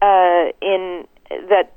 uh, 0.02 0.52
in 0.60 1.06
that 1.48 1.72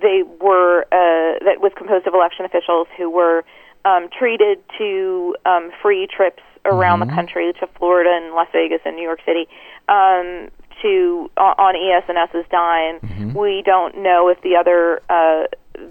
they 0.00 0.22
were 0.40 0.82
uh, 0.92 1.44
that 1.44 1.60
was 1.60 1.72
composed 1.76 2.06
of 2.06 2.14
election 2.14 2.44
officials 2.44 2.86
who 2.96 3.10
were 3.10 3.44
um, 3.84 4.08
treated 4.16 4.62
to 4.78 5.36
um, 5.44 5.70
free 5.82 6.06
trips 6.06 6.42
around 6.64 7.00
the 7.00 7.06
country 7.06 7.52
to 7.60 7.66
Florida 7.78 8.10
and 8.10 8.34
Las 8.34 8.48
Vegas 8.52 8.80
and 8.86 8.96
New 8.96 9.02
York 9.02 9.20
City 9.26 9.46
um, 9.88 10.48
to 10.82 11.30
on 11.36 11.74
ES&S's 11.76 12.46
dime. 12.50 13.34
We 13.34 13.62
don't 13.64 13.98
know 13.98 14.28
if 14.28 14.40
the 14.42 14.56
other 14.56 15.02
uh, 15.08 15.46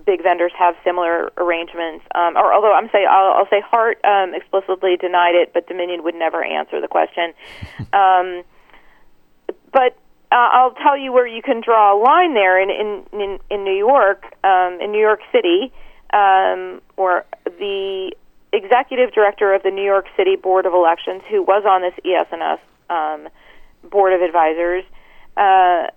big 0.06 0.24
vendors 0.24 0.52
have 0.58 0.76
similar 0.84 1.32
arrangements. 1.38 2.06
Um, 2.16 2.38
or 2.38 2.54
although 2.54 2.74
I'm 2.74 2.90
say 2.90 3.06
I'll, 3.10 3.34
I'll 3.34 3.50
say 3.50 3.62
Hart 3.62 4.04
um, 4.04 4.34
explicitly 4.34 4.98
denied 4.98 5.36
it, 5.36 5.54
but 5.54 5.68
Dominion 5.68 6.04
would 6.04 6.16
never 6.16 6.44
answer 6.44 6.80
the 6.82 6.88
question. 6.88 7.34
um, 7.94 8.44
but 9.72 9.98
uh, 10.32 10.50
I'll 10.52 10.74
tell 10.74 10.98
you 10.98 11.12
where 11.12 11.28
you 11.28 11.42
can 11.42 11.62
draw 11.62 11.96
a 11.96 11.98
line 12.02 12.34
there 12.34 12.62
in 12.62 12.70
in 12.70 13.22
in, 13.22 13.40
in 13.50 13.64
New 13.64 13.76
York, 13.76 14.24
um, 14.44 14.80
in 14.82 14.92
New 14.92 15.02
York 15.02 15.22
City, 15.32 15.72
um, 16.14 16.82
or 16.98 17.26
the 17.46 18.14
executive 18.52 19.12
director 19.14 19.54
of 19.54 19.64
the 19.64 19.72
New 19.72 19.84
York 19.84 20.06
City 20.16 20.36
Board 20.36 20.66
of 20.66 20.74
Elections, 20.74 21.24
who 21.30 21.42
was 21.42 21.64
on 21.66 21.82
this 21.82 21.94
ES&S 22.06 22.60
um, 22.90 23.28
board 23.90 24.14
of 24.14 24.22
advisors, 24.22 24.84
uh, 25.38 25.88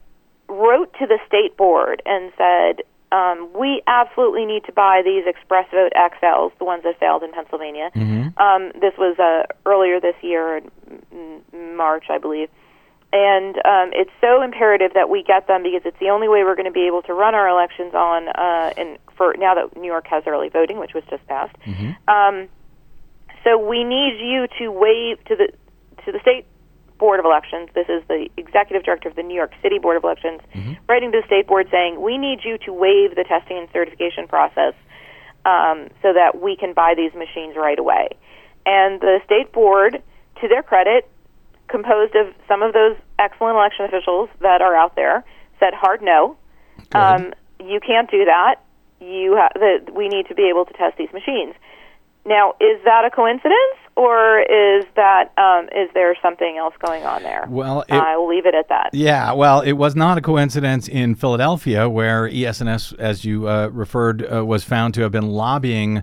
wrote 0.48 0.92
to 0.98 1.06
the 1.06 1.18
state 1.26 1.56
board 1.56 2.02
and 2.06 2.32
said, 2.36 2.82
um, 3.12 3.48
"We 3.54 3.82
absolutely 3.86 4.46
need 4.46 4.64
to 4.64 4.72
buy 4.72 5.02
these 5.04 5.24
ExpressVote 5.24 5.92
XLs, 5.94 6.52
the 6.58 6.64
ones 6.64 6.82
that 6.84 6.98
failed 6.98 7.22
in 7.22 7.32
Pennsylvania." 7.32 7.90
Um, 8.36 8.72
this 8.80 8.96
was 8.98 9.18
uh, 9.18 9.44
earlier 9.64 10.00
this 10.00 10.16
year, 10.22 10.62
in 11.10 11.76
March, 11.76 12.04
I 12.10 12.18
believe. 12.18 12.48
And 13.12 13.56
um, 13.64 13.90
it's 13.92 14.10
so 14.20 14.42
imperative 14.42 14.92
that 14.94 15.08
we 15.08 15.22
get 15.22 15.46
them 15.46 15.62
because 15.62 15.82
it's 15.84 15.98
the 16.00 16.10
only 16.10 16.28
way 16.28 16.42
we're 16.42 16.56
going 16.56 16.66
to 16.66 16.72
be 16.72 16.86
able 16.86 17.02
to 17.02 17.14
run 17.14 17.34
our 17.34 17.48
elections 17.48 17.94
on. 17.94 18.28
Uh, 18.28 18.72
in 18.76 18.98
for 19.16 19.34
now 19.38 19.54
that 19.54 19.76
New 19.76 19.86
York 19.86 20.06
has 20.08 20.24
early 20.26 20.48
voting, 20.48 20.78
which 20.78 20.92
was 20.94 21.04
just 21.08 21.26
passed. 21.26 21.56
Um, 22.08 22.48
so 23.44 23.56
we 23.58 23.84
need 23.84 24.18
you 24.20 24.46
to 24.58 24.70
waive 24.70 25.24
to 25.26 25.36
the 25.36 25.48
to 26.04 26.12
the 26.12 26.18
state 26.20 26.46
board 26.98 27.20
of 27.20 27.26
elections. 27.26 27.68
This 27.74 27.88
is 27.88 28.02
the 28.08 28.28
executive 28.36 28.84
director 28.84 29.08
of 29.08 29.16
the 29.16 29.22
New 29.22 29.34
York 29.34 29.52
City 29.62 29.78
Board 29.78 29.96
of 29.96 30.04
Elections, 30.04 30.40
writing 30.88 31.12
to 31.12 31.20
the 31.20 31.26
state 31.26 31.46
board 31.46 31.68
saying 31.70 32.00
we 32.00 32.18
need 32.18 32.40
you 32.44 32.58
to 32.58 32.72
waive 32.72 33.14
the 33.16 33.24
testing 33.24 33.58
and 33.58 33.68
certification 33.72 34.26
process 34.28 34.74
um, 35.44 35.88
so 36.02 36.12
that 36.12 36.40
we 36.40 36.56
can 36.56 36.72
buy 36.72 36.94
these 36.96 37.12
machines 37.14 37.54
right 37.56 37.78
away. 37.78 38.08
And 38.64 39.00
the 39.00 39.20
state 39.24 39.52
board, 39.52 40.02
to 40.40 40.48
their 40.48 40.62
credit, 40.62 41.08
composed 41.68 42.14
of 42.14 42.34
some 42.48 42.62
of 42.62 42.72
those 42.72 42.96
excellent 43.18 43.56
election 43.56 43.84
officials 43.86 44.28
that 44.40 44.60
are 44.60 44.74
out 44.74 44.96
there, 44.96 45.24
said 45.60 45.74
hard 45.74 46.02
no. 46.02 46.36
Um, 46.92 47.32
you 47.60 47.80
can't 47.80 48.10
do 48.10 48.24
that. 48.24 48.56
You 49.00 49.36
ha- 49.36 49.52
the, 49.54 49.92
we 49.92 50.08
need 50.08 50.26
to 50.28 50.34
be 50.34 50.48
able 50.48 50.64
to 50.64 50.72
test 50.72 50.96
these 50.98 51.12
machines. 51.12 51.54
Now, 52.24 52.54
is 52.60 52.82
that 52.84 53.04
a 53.04 53.10
coincidence, 53.10 53.78
or 53.96 54.40
is 54.40 54.84
that 54.94 55.32
um, 55.38 55.66
is 55.74 55.88
there 55.94 56.14
something 56.22 56.56
else 56.58 56.74
going 56.84 57.04
on 57.04 57.22
there? 57.22 57.46
Well, 57.48 57.82
it- 57.88 57.92
I 57.94 58.16
will 58.16 58.28
leave 58.28 58.46
it 58.46 58.54
at 58.54 58.68
that. 58.68 58.90
Yeah, 58.92 59.32
well, 59.32 59.60
it 59.60 59.72
was 59.72 59.96
not 59.96 60.18
a 60.18 60.20
coincidence 60.20 60.86
in 60.88 61.14
Philadelphia 61.14 61.88
where 61.88 62.28
ES&S, 62.28 62.92
as 62.98 63.24
you 63.24 63.48
uh, 63.48 63.68
referred, 63.72 64.22
uh, 64.30 64.44
was 64.44 64.64
found 64.64 64.94
to 64.94 65.02
have 65.02 65.12
been 65.12 65.28
lobbying 65.30 66.02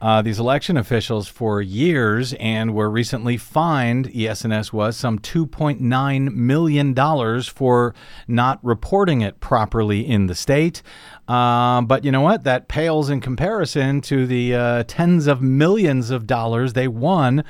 uh, 0.00 0.22
these 0.22 0.38
election 0.38 0.76
officials 0.76 1.28
for 1.28 1.62
years 1.62 2.34
and 2.34 2.74
were 2.74 2.90
recently 2.90 3.36
fined. 3.36 4.10
ES&S 4.14 4.72
was 4.72 4.96
some 4.96 5.18
$2.9 5.18 6.34
million 6.34 7.42
for 7.42 7.94
not 8.28 8.58
reporting 8.62 9.22
it 9.22 9.40
properly 9.40 10.06
in 10.06 10.26
the 10.26 10.34
state. 10.34 10.82
Um, 11.28 11.86
but 11.86 12.04
you 12.04 12.12
know 12.12 12.20
what? 12.20 12.44
That 12.44 12.68
pales 12.68 13.10
in 13.10 13.20
comparison 13.20 14.00
to 14.02 14.26
the 14.26 14.54
uh, 14.54 14.84
tens 14.86 15.26
of 15.26 15.40
millions 15.40 16.10
of 16.10 16.26
dollars 16.26 16.74
they 16.74 16.88
won 16.88 17.44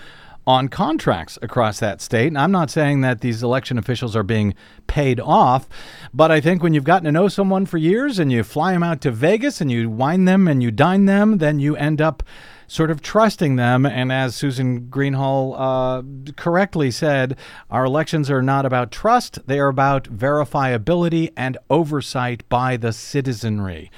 on 0.47 0.69
contracts 0.69 1.39
across 1.43 1.81
that 1.81 2.01
state. 2.01 2.29
And 2.29 2.39
I'm 2.39 2.53
not 2.53 2.71
saying 2.71 3.01
that 3.01 3.21
these 3.21 3.43
election 3.43 3.79
officials 3.79 4.15
are 4.15 4.23
being 4.23 4.55
paid 4.87 5.19
off, 5.19 5.69
but 6.15 6.31
I 6.31 6.41
think 6.41 6.63
when 6.63 6.73
you've 6.73 6.85
gotten 6.85 7.05
to 7.05 7.13
know 7.13 7.29
someone 7.29 7.67
for 7.67 7.79
years 7.79 8.19
and 8.19 8.31
you 8.31 8.45
fly 8.45 8.73
them 8.73 8.83
out 8.83 9.01
to 9.03 9.11
Vegas 9.11 9.61
and 9.61 9.71
you 9.71 9.91
wine 9.91 10.25
them 10.25 10.47
and 10.47 10.63
you 10.63 10.71
dine 10.71 11.07
them, 11.07 11.39
then 11.39 11.59
you 11.59 11.77
end 11.77 12.01
up 12.01 12.23
sort 12.69 12.91
of 12.91 13.03
trusting 13.03 13.57
them. 13.57 13.87
And 13.87 14.13
as 14.13 14.35
Susan 14.37 14.83
Greenhalgh 14.89 15.55
uh, 15.59 16.33
correctly 16.37 16.91
said, 16.91 17.37
our 17.71 17.85
elections 17.85 18.31
are 18.31 18.43
not 18.43 18.67
about 18.67 18.91
trust, 18.91 19.47
they 19.47 19.59
are 19.59 19.69
about 19.69 20.05
verifiability 20.05 21.33
and 21.37 21.59
oversight 21.71 22.49
by 22.49 22.77
the 22.77 22.93
citizenry. 22.93 23.91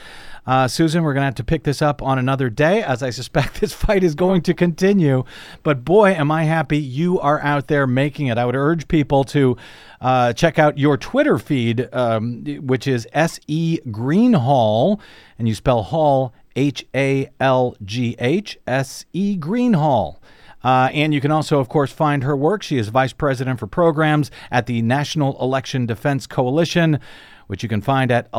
Uh, 0.49 0.67
Susan, 0.67 1.03
we're 1.03 1.13
going 1.13 1.21
to 1.21 1.27
have 1.27 1.35
to 1.35 1.45
pick 1.45 1.65
this 1.65 1.83
up 1.83 2.01
on 2.01 2.19
another 2.19 2.49
day, 2.49 2.83
as 2.83 3.03
I 3.03 3.11
suspect 3.11 3.61
this 3.61 3.75
fight 3.75 4.03
is 4.03 4.15
going 4.15 4.41
to 4.43 4.55
continue. 4.55 5.25
But 5.63 5.85
boy, 5.85 6.13
am 6.13 6.31
I 6.31 6.45
happy 6.45 6.79
you 6.79 7.21
are 7.21 7.39
out 7.41 7.69
there 7.69 7.87
making 7.87 8.29
it. 8.29 8.39
I 8.39 8.47
would 8.47 8.57
urge 8.57 8.89
people 8.89 9.25
to 9.25 9.59
uh, 10.01 10.33
check 10.33 10.59
out 10.59 10.79
your 10.79 10.97
Twitter 10.97 11.37
feed, 11.37 11.87
um, 11.93 12.47
which 12.63 12.87
is 12.87 13.07
S.E. 13.13 13.81
Greenhalgh, 13.89 14.99
and 15.39 15.47
you 15.47 15.55
spell 15.55 15.83
Hall 15.83 16.33
H 16.57 16.87
A 16.95 17.29
L 17.39 17.77
G 17.85 18.17
H 18.19 18.59
S 18.67 19.05
E 19.13 19.37
Greenhalgh. 19.37 20.17
Uh, 20.65 20.89
and 20.95 21.13
you 21.13 21.21
can 21.21 21.31
also, 21.31 21.61
of 21.61 21.69
course, 21.69 21.93
find 21.93 22.25
her 22.25 22.35
work. 22.35 22.63
She 22.63 22.79
is 22.79 22.89
vice 22.89 23.13
president 23.13 23.61
for 23.61 23.67
programs 23.67 24.31
at 24.51 24.65
the 24.65 24.81
National 24.81 25.39
Election 25.43 25.85
Defense 25.85 26.27
Coalition, 26.27 27.01
which 27.49 27.63
you 27.63 27.69
can 27.69 27.83
find 27.83 28.11
at 28.11 28.31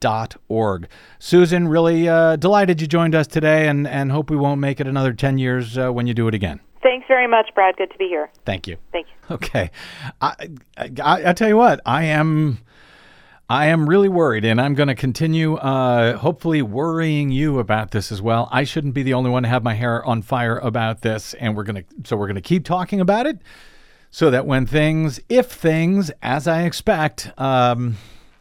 electiondefense.org. 0.00 0.88
Susan, 1.18 1.68
really 1.68 2.08
uh, 2.08 2.36
delighted 2.36 2.80
you 2.80 2.86
joined 2.86 3.14
us 3.14 3.26
today 3.26 3.68
and, 3.68 3.86
and 3.86 4.12
hope 4.12 4.30
we 4.30 4.36
won't 4.36 4.60
make 4.60 4.80
it 4.80 4.86
another 4.86 5.12
10 5.12 5.38
years 5.38 5.76
uh, 5.78 5.92
when 5.92 6.06
you 6.06 6.14
do 6.14 6.28
it 6.28 6.34
again. 6.34 6.60
Thanks 6.82 7.06
very 7.08 7.26
much, 7.26 7.50
Brad. 7.54 7.76
Good 7.76 7.90
to 7.90 7.98
be 7.98 8.06
here. 8.06 8.30
Thank 8.44 8.66
you. 8.66 8.76
Thank 8.92 9.06
you. 9.08 9.14
Okay. 9.34 9.70
I, 10.20 10.48
I, 10.78 11.28
I 11.28 11.32
tell 11.34 11.48
you 11.48 11.56
what, 11.56 11.80
I 11.84 12.04
am. 12.04 12.58
I 13.50 13.66
am 13.66 13.88
really 13.88 14.10
worried, 14.10 14.44
and 14.44 14.60
I'm 14.60 14.74
going 14.74 14.88
to 14.88 14.94
continue, 14.94 15.54
uh, 15.56 16.18
hopefully, 16.18 16.60
worrying 16.60 17.30
you 17.30 17.58
about 17.58 17.92
this 17.92 18.12
as 18.12 18.20
well. 18.20 18.46
I 18.52 18.64
shouldn't 18.64 18.92
be 18.92 19.02
the 19.02 19.14
only 19.14 19.30
one 19.30 19.42
to 19.42 19.48
have 19.48 19.62
my 19.62 19.72
hair 19.72 20.04
on 20.04 20.20
fire 20.20 20.58
about 20.58 21.00
this, 21.00 21.32
and 21.32 21.56
we're 21.56 21.64
going 21.64 21.82
to, 21.82 21.84
so 22.04 22.18
we're 22.18 22.26
going 22.26 22.34
to 22.34 22.42
keep 22.42 22.66
talking 22.66 23.00
about 23.00 23.26
it, 23.26 23.38
so 24.10 24.30
that 24.30 24.44
when 24.44 24.66
things, 24.66 25.18
if 25.30 25.50
things, 25.50 26.10
as 26.22 26.46
I 26.46 26.64
expect, 26.64 27.32
um, 27.38 27.96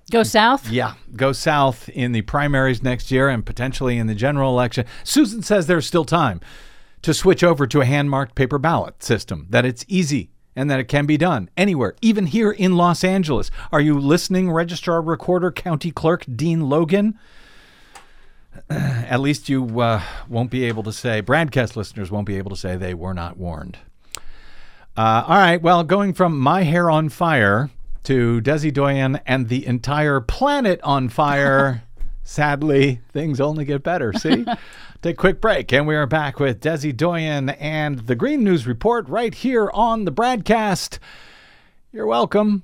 Go 0.09 0.23
south? 0.23 0.69
yeah, 0.69 0.93
go 1.17 1.33
south 1.33 1.89
in 1.89 2.13
the 2.13 2.21
primaries 2.21 2.81
next 2.81 3.11
year 3.11 3.27
and 3.27 3.45
potentially 3.45 3.97
in 3.97 4.07
the 4.07 4.15
general 4.15 4.51
election. 4.51 4.85
Susan 5.03 5.43
says 5.43 5.67
there's 5.67 5.85
still 5.85 6.05
time 6.05 6.39
to 7.01 7.13
switch 7.13 7.43
over 7.43 7.67
to 7.67 7.81
a 7.81 7.85
hand 7.85 8.09
marked 8.09 8.33
paper 8.33 8.57
ballot 8.57 9.03
system, 9.03 9.47
that 9.49 9.65
it's 9.65 9.83
easy 9.87 10.29
and 10.55 10.71
that 10.71 10.79
it 10.79 10.87
can 10.87 11.05
be 11.05 11.17
done 11.17 11.49
anywhere, 11.57 11.95
even 12.01 12.25
here 12.25 12.51
in 12.51 12.77
Los 12.77 13.03
Angeles. 13.03 13.51
Are 13.71 13.81
you 13.81 13.99
listening, 13.99 14.49
Registrar 14.49 15.01
Recorder 15.01 15.51
County 15.51 15.91
Clerk 15.91 16.25
Dean 16.35 16.67
Logan? 16.69 17.19
At 18.69 19.19
least 19.19 19.49
you 19.49 19.81
uh, 19.81 20.01
won't 20.27 20.49
be 20.49 20.63
able 20.63 20.83
to 20.83 20.91
say, 20.93 21.21
BradCast 21.21 21.75
listeners 21.75 22.09
won't 22.09 22.25
be 22.25 22.37
able 22.37 22.49
to 22.49 22.55
say 22.55 22.75
they 22.75 22.93
were 22.93 23.13
not 23.13 23.37
warned. 23.37 23.77
Uh, 24.95 25.25
all 25.27 25.37
right, 25.37 25.61
well, 25.61 25.83
going 25.83 26.13
from 26.13 26.39
my 26.39 26.63
hair 26.63 26.89
on 26.89 27.09
fire 27.09 27.69
to 28.07 28.39
Desi 28.39 28.73
Doyen 28.73 29.19
and 29.25 29.49
the 29.49 29.65
entire 29.65 30.21
planet 30.21 30.79
on 30.81 31.09
fire. 31.09 31.83
Sadly, 32.23 33.01
things 33.11 33.41
only 33.41 33.65
get 33.65 33.83
better. 33.83 34.13
See? 34.13 34.45
Take 35.01 35.15
a 35.15 35.17
quick 35.17 35.41
break, 35.41 35.73
and 35.73 35.85
we 35.85 35.93
are 35.93 36.07
back 36.07 36.39
with 36.39 36.61
Desi 36.61 36.95
Doyen 36.95 37.49
and 37.49 37.99
the 37.99 38.15
Green 38.15 38.45
News 38.45 38.65
Report 38.65 39.09
right 39.09 39.33
here 39.33 39.69
on 39.73 40.05
the 40.05 40.13
BradCast. 40.13 40.99
You're 41.91 42.07
welcome. 42.07 42.63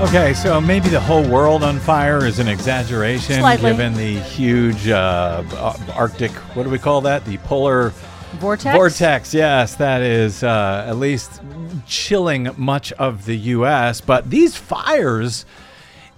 Okay, 0.00 0.32
so 0.32 0.60
maybe 0.60 0.88
the 0.88 1.00
whole 1.00 1.28
world 1.28 1.64
on 1.64 1.80
fire 1.80 2.24
is 2.24 2.38
an 2.38 2.46
exaggeration 2.46 3.40
Slightly. 3.40 3.68
given 3.72 3.94
the 3.94 4.20
huge 4.20 4.86
uh, 4.88 5.42
uh, 5.54 5.76
Arctic, 5.92 6.30
what 6.54 6.62
do 6.62 6.70
we 6.70 6.78
call 6.78 7.00
that? 7.00 7.24
The 7.24 7.36
polar 7.38 7.90
Vortex? 8.34 8.76
vortex. 8.76 9.34
Yes, 9.34 9.74
that 9.74 10.00
is 10.02 10.44
uh, 10.44 10.84
at 10.86 10.98
least 10.98 11.42
chilling 11.84 12.48
much 12.56 12.92
of 12.92 13.24
the 13.24 13.36
U.S. 13.38 14.00
But 14.00 14.30
these 14.30 14.56
fires 14.56 15.44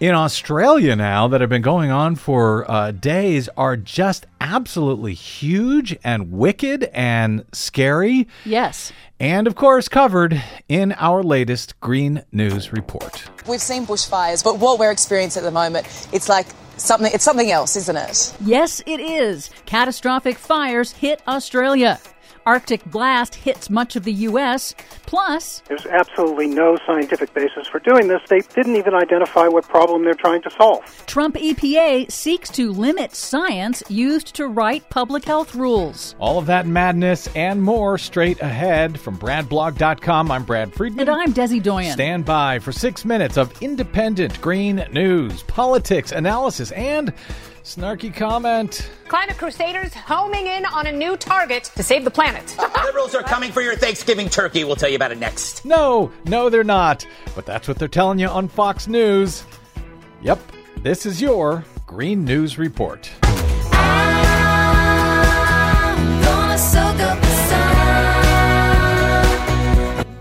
in 0.01 0.15
Australia 0.15 0.97
now 0.97 1.29
that 1.29 1.43
have 1.43 1.51
been 1.51 1.63
going 1.63 1.91
on 1.91 2.17
for 2.17 2.69
uh, 2.71 2.91
days 2.91 3.49
are 3.57 3.77
just 3.77 4.27
absolutely 4.41 5.13
huge 5.13 5.97
and 6.03 6.33
wicked 6.33 6.85
and 6.95 7.45
scary. 7.53 8.27
Yes. 8.47 8.93
And 9.21 9.47
of 9.47 9.55
course, 9.55 9.89
covered 9.89 10.43
in 10.69 10.93
our 10.93 11.23
latest 11.23 11.79
Green 11.81 12.25
News 12.33 12.73
report. 12.73 13.25
We've 13.47 13.61
seen 13.61 13.87
bushfires, 13.87 14.43
but 14.43 14.59
what 14.59 14.79
we're 14.79 14.91
experiencing 14.91 15.43
at 15.43 15.45
the 15.45 15.51
moment, 15.51 15.87
it's 16.13 16.31
like 16.31 16.47
something 16.79 17.13
it's 17.13 17.25
something 17.25 17.51
else, 17.51 17.77
isn't 17.77 17.97
it? 17.97 18.35
Yes, 18.41 18.83
it 18.87 19.01
is. 19.01 19.51
Catastrophic 19.67 20.39
fires 20.39 20.93
hit 20.93 21.21
Australia. 21.29 22.01
Arctic 22.47 22.85
blast 22.85 23.35
hits 23.35 23.71
much 23.71 23.97
of 23.97 24.05
the 24.05 24.13
U.S. 24.13 24.75
Plus, 25.07 25.63
There's 25.69 25.87
absolutely 25.87 26.47
no 26.47 26.79
scientific 26.87 27.33
basis 27.35 27.67
for 27.67 27.79
doing 27.81 28.09
this. 28.09 28.21
They 28.29 28.41
didn't 28.41 28.77
even 28.77 28.95
identify 28.95 29.49
what 29.49 29.65
problem 29.69 30.05
they're 30.05 30.15
trying 30.15 30.43
to 30.43 30.51
solve. 30.51 31.05
Trump 31.07 31.37
EPA 31.37 32.11
seeks 32.11 32.51
to 32.51 32.73
limit 32.73 33.15
science 33.15 33.83
used 33.89 34.35
to 34.37 34.47
write 34.47 34.89
public 34.91 35.25
health 35.25 35.55
rules. 35.55 36.15
All 36.19 36.39
of 36.39 36.47
that 36.47 36.67
madness 36.67 37.29
and 37.35 37.63
more 37.63 37.99
straight 37.99 38.41
ahead 38.41 38.99
from 38.99 39.19
BradBlog.com. 39.19 40.31
I'm 40.31 40.45
Brad 40.45 40.73
Friedman. 40.73 41.09
And 41.09 41.11
I'm 41.11 41.33
Desi 41.33 41.63
Doyen. 41.63 41.93
Stand 41.93 42.25
by 42.25 42.59
for 42.59 42.73
six 42.73 43.05
minutes 43.05 43.37
of 43.37 43.53
independent 43.63 44.41
green 44.41 44.85
news, 44.93 45.43
politics, 45.45 46.13
analysis, 46.13 46.73
and 46.73 47.13
snarky 47.71 48.13
comment. 48.13 48.91
Climate 49.07 49.39
crusaders 49.39 49.95
homing 49.95 50.49
in 50.49 50.67
on 50.67 50.89
a 50.89 50.93
new 50.93 51.17
target 51.17 51.71
to 51.77 51.85
save 51.85 52.03
the 52.03 52.11
planet. 52.11 52.57
Liberals 52.85 53.15
are 53.15 53.23
coming 53.23 53.53
for 53.53 53.63
your 53.63 53.77
Thanksgiving 53.77 54.29
turkey. 54.29 54.65
We'll 54.65 54.75
tell 54.75 54.89
you 54.89 54.97
about 54.97 55.13
it 55.13 55.19
next. 55.19 55.65
No, 55.65 56.11
no, 56.27 56.51
they're 56.51 56.65
not. 56.65 57.07
But 57.37 57.47
that's 57.47 57.69
what 57.69 57.79
they're 57.79 57.87
telling 57.87 58.19
you 58.19 58.27
on 58.27 58.49
Fox 58.49 58.89
News. 58.89 59.45
Yep, 60.23 60.41
this 60.79 61.07
is 61.07 61.23
your 61.23 61.65
Green 61.87 62.25
News 62.25 62.59
Report. 62.59 63.09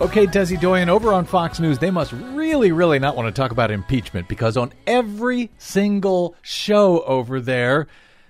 Okay, 0.02 0.26
Desi 0.26 0.58
Doyen, 0.58 0.88
over 0.88 1.12
on 1.12 1.26
Fox 1.26 1.60
News, 1.60 1.78
they 1.78 1.91
must 1.91 2.14
really, 2.14 2.72
really 2.72 3.00
not 3.00 3.18
want 3.18 3.28
to 3.28 3.38
talk 3.38 3.52
about 3.52 3.70
impeachment 3.70 4.30
because 4.30 4.56
on 4.56 4.72
every 4.88 5.52
single 5.58 6.36
show 6.41 7.02
over 7.02 7.41
there, 7.41 7.86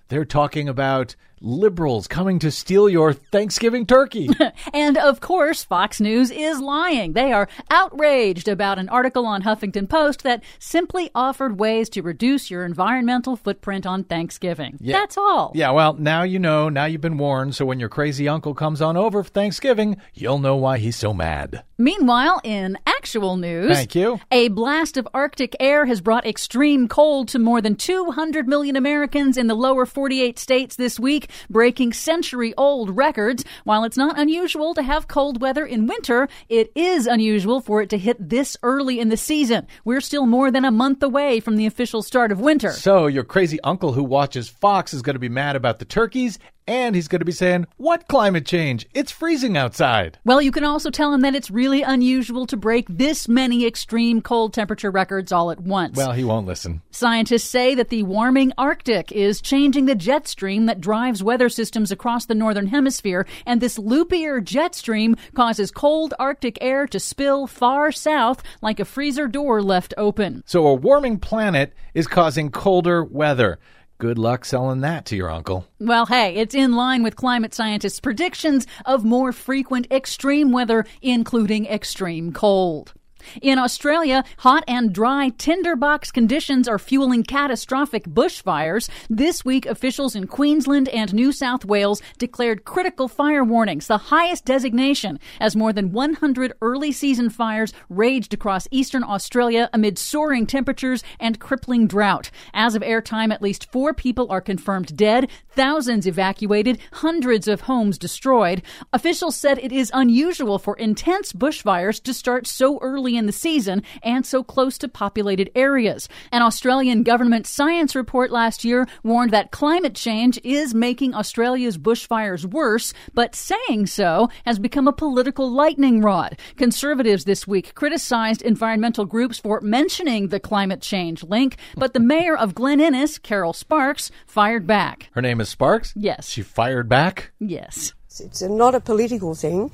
they're 0.07 0.25
talking 0.25 0.67
about 0.67 1.15
liberals 1.41 2.07
coming 2.07 2.39
to 2.39 2.51
steal 2.51 2.89
your 2.89 3.13
Thanksgiving 3.13 3.85
turkey. 3.85 4.29
And 4.73 4.97
of 4.97 5.19
course, 5.19 5.63
Fox 5.63 5.99
News 5.99 6.31
is 6.31 6.59
lying. 6.59 7.13
They 7.13 7.31
are 7.31 7.47
outraged 7.69 8.47
about 8.47 8.77
an 8.79 8.89
article 8.89 9.25
on 9.25 9.43
Huffington 9.43 9.89
Post 9.89 10.23
that 10.23 10.43
simply 10.59 11.09
offered 11.15 11.59
ways 11.59 11.89
to 11.89 12.01
reduce 12.01 12.49
your 12.51 12.65
environmental 12.65 13.35
footprint 13.35 13.85
on 13.85 14.03
Thanksgiving. 14.03 14.77
That's 14.93 15.17
all. 15.17 15.51
yeah, 15.55 15.71
well, 15.71 15.93
now 15.93 16.23
you 16.23 16.39
know, 16.39 16.69
now 16.69 16.85
you've 16.85 17.01
been 17.01 17.17
warned, 17.17 17.55
so 17.55 17.65
when 17.65 17.79
your 17.79 17.89
crazy 17.89 18.27
uncle 18.27 18.53
comes 18.53 18.81
on 18.81 18.97
over 18.97 19.23
for 19.23 19.29
Thanksgiving, 19.29 19.97
you'll 20.13 20.39
know 20.39 20.55
why 20.55 20.77
he's 20.77 20.95
so 20.95 21.13
mad. 21.13 21.63
Meanwhile, 21.81 22.41
in 22.43 22.77
actual 22.85 23.37
news, 23.37 23.71
Thank 23.71 23.95
you. 23.95 24.19
a 24.31 24.49
blast 24.49 24.97
of 24.97 25.07
Arctic 25.13 25.55
air 25.61 25.85
has 25.85 26.01
brought 26.01 26.27
extreme 26.27 26.89
cold 26.89 27.29
to 27.29 27.39
more 27.39 27.61
than 27.61 27.75
200 27.75 28.49
million 28.49 28.75
Americans 28.75 29.37
in 29.37 29.47
the 29.47 29.55
lower 29.55 29.85
48 29.85 30.37
states 30.37 30.75
this 30.75 30.99
week, 30.99 31.29
breaking 31.49 31.93
century 31.93 32.53
old 32.57 32.97
records. 32.97 33.45
While 33.63 33.85
it's 33.85 33.95
not 33.95 34.19
unusual 34.19 34.73
to 34.73 34.83
have 34.83 35.07
cold 35.07 35.41
weather 35.41 35.65
in 35.65 35.87
winter, 35.87 36.27
it 36.49 36.69
is 36.75 37.07
unusual 37.07 37.61
for 37.61 37.81
it 37.81 37.89
to 37.91 37.97
hit 37.97 38.17
this 38.27 38.57
early 38.61 38.99
in 38.99 39.07
the 39.07 39.15
season. 39.15 39.65
We're 39.85 40.01
still 40.01 40.25
more 40.25 40.51
than 40.51 40.65
a 40.65 40.71
month 40.71 41.01
away 41.01 41.39
from 41.39 41.55
the 41.55 41.65
official 41.65 42.03
start 42.03 42.33
of 42.33 42.41
winter. 42.41 42.73
So 42.73 43.07
your 43.07 43.23
crazy 43.23 43.61
uncle 43.61 43.93
who 43.93 44.03
watches 44.03 44.49
Fox 44.49 44.93
is 44.93 45.01
going 45.01 45.15
to 45.15 45.19
be 45.19 45.29
mad 45.29 45.55
about 45.55 45.79
the 45.79 45.85
turkeys, 45.85 46.39
and 46.69 46.93
he's 46.93 47.07
going 47.07 47.19
to 47.19 47.25
be 47.25 47.31
saying, 47.31 47.65
What 47.77 48.07
climate 48.07 48.45
change? 48.45 48.87
It's 48.93 49.11
freezing 49.11 49.57
outside. 49.57 50.19
Well, 50.23 50.39
you 50.39 50.51
can 50.51 50.63
also 50.63 50.91
tell 50.91 51.11
him 51.11 51.21
that 51.21 51.33
it's 51.33 51.49
really 51.49 51.81
unusual 51.81 52.45
to 52.45 52.55
break 52.55 52.85
this 52.87 53.27
many 53.27 53.65
extreme 53.65 54.21
cold 54.21 54.53
temperature 54.53 54.91
records 54.91 55.31
all 55.31 55.49
at 55.49 55.59
once. 55.59 55.97
Well, 55.97 56.11
he 56.11 56.23
won't 56.23 56.45
listen. 56.45 56.83
Scientists 56.91 57.49
say 57.49 57.73
that 57.73 57.89
the 57.89 58.03
warming 58.03 58.53
Arctic 58.57 59.11
is 59.11 59.41
changing 59.41 59.87
the 59.87 59.95
jet 59.95 60.27
stream 60.27 60.67
that 60.67 60.79
drives 60.79 61.23
weather 61.23 61.49
systems 61.49 61.91
across 61.91 62.25
the 62.25 62.35
northern 62.35 62.67
hemisphere, 62.67 63.25
and 63.47 63.59
this 63.59 63.79
loopier 63.79 64.43
jet 64.43 64.75
stream 64.75 65.15
causes 65.33 65.71
cold 65.71 66.13
Arctic 66.19 66.59
air 66.61 66.85
to 66.85 66.99
spill 66.99 67.47
far 67.47 67.91
south 67.91 68.43
like 68.61 68.79
a 68.79 68.85
freezer 68.85 69.27
door 69.27 69.63
left 69.63 69.95
open. 69.97 70.43
So 70.45 70.67
a 70.67 70.75
warming 70.75 71.17
planet 71.17 71.73
is 71.95 72.05
causing 72.05 72.51
colder 72.51 73.03
weather. 73.03 73.57
Good 73.99 74.17
luck 74.17 74.45
selling 74.45 74.79
that 74.79 75.05
to 75.07 75.17
your 75.17 75.29
uncle. 75.29 75.67
Well, 75.77 76.05
hey, 76.05 76.35
it's 76.35 76.55
in 76.55 76.71
line 76.71 77.03
with 77.03 77.17
climate 77.17 77.53
scientists' 77.53 77.99
predictions 77.99 78.65
of 78.85 79.03
more 79.03 79.33
frequent 79.33 79.91
extreme 79.91 80.53
weather, 80.53 80.85
including 81.01 81.65
extreme 81.65 82.31
cold. 82.31 82.93
In 83.41 83.59
Australia, 83.59 84.23
hot 84.39 84.63
and 84.67 84.93
dry 84.93 85.29
tinderbox 85.37 86.11
conditions 86.11 86.67
are 86.67 86.79
fueling 86.79 87.23
catastrophic 87.23 88.05
bushfires. 88.05 88.89
This 89.09 89.45
week, 89.45 89.65
officials 89.65 90.15
in 90.15 90.27
Queensland 90.27 90.89
and 90.89 91.13
New 91.13 91.31
South 91.31 91.65
Wales 91.65 92.01
declared 92.17 92.65
critical 92.65 93.07
fire 93.07 93.43
warnings, 93.43 93.87
the 93.87 93.97
highest 93.97 94.45
designation, 94.45 95.19
as 95.39 95.55
more 95.55 95.73
than 95.73 95.91
100 95.91 96.53
early 96.61 96.91
season 96.91 97.29
fires 97.29 97.73
raged 97.89 98.33
across 98.33 98.67
eastern 98.71 99.03
Australia 99.03 99.69
amid 99.73 99.97
soaring 99.97 100.45
temperatures 100.45 101.03
and 101.19 101.39
crippling 101.39 101.87
drought. 101.87 102.31
As 102.53 102.75
of 102.75 102.81
airtime, 102.81 103.33
at 103.33 103.41
least 103.41 103.71
four 103.71 103.93
people 103.93 104.27
are 104.29 104.41
confirmed 104.41 104.95
dead, 104.95 105.29
thousands 105.49 106.07
evacuated, 106.07 106.79
hundreds 106.93 107.47
of 107.47 107.61
homes 107.61 107.97
destroyed. 107.97 108.61
Officials 108.93 109.35
said 109.35 109.59
it 109.59 109.71
is 109.71 109.91
unusual 109.93 110.59
for 110.59 110.75
intense 110.77 111.33
bushfires 111.33 112.01
to 112.03 112.13
start 112.13 112.47
so 112.47 112.79
early 112.81 113.08
in 113.15 113.25
the 113.25 113.31
season 113.31 113.83
and 114.03 114.25
so 114.25 114.43
close 114.43 114.77
to 114.79 114.87
populated 114.87 115.51
areas. 115.55 116.09
An 116.31 116.41
Australian 116.41 117.03
government 117.03 117.47
science 117.47 117.95
report 117.95 118.31
last 118.31 118.63
year 118.63 118.87
warned 119.03 119.31
that 119.31 119.51
climate 119.51 119.95
change 119.95 120.39
is 120.43 120.73
making 120.73 121.13
Australia's 121.13 121.77
bushfires 121.77 122.45
worse, 122.45 122.93
but 123.13 123.35
saying 123.35 123.87
so 123.87 124.29
has 124.45 124.59
become 124.59 124.87
a 124.87 124.93
political 124.93 125.51
lightning 125.51 126.01
rod. 126.01 126.37
Conservatives 126.57 127.25
this 127.25 127.47
week 127.47 127.73
criticized 127.75 128.41
environmental 128.41 129.05
groups 129.05 129.39
for 129.39 129.61
mentioning 129.61 130.27
the 130.27 130.39
climate 130.39 130.81
change 130.81 131.23
link, 131.23 131.57
but 131.75 131.93
the 131.93 131.99
mayor 131.99 132.37
of 132.37 132.55
Glen 132.55 132.79
Innes, 132.79 133.17
Carol 133.17 133.53
Sparks, 133.53 134.11
fired 134.25 134.65
back. 134.67 135.09
Her 135.13 135.21
name 135.21 135.41
is 135.41 135.49
Sparks? 135.49 135.93
Yes. 135.95 136.29
She 136.29 136.41
fired 136.41 136.89
back? 136.89 137.31
Yes. 137.39 137.93
It's 138.19 138.41
a, 138.41 138.49
not 138.49 138.75
a 138.75 138.79
political 138.79 139.35
thing. 139.35 139.71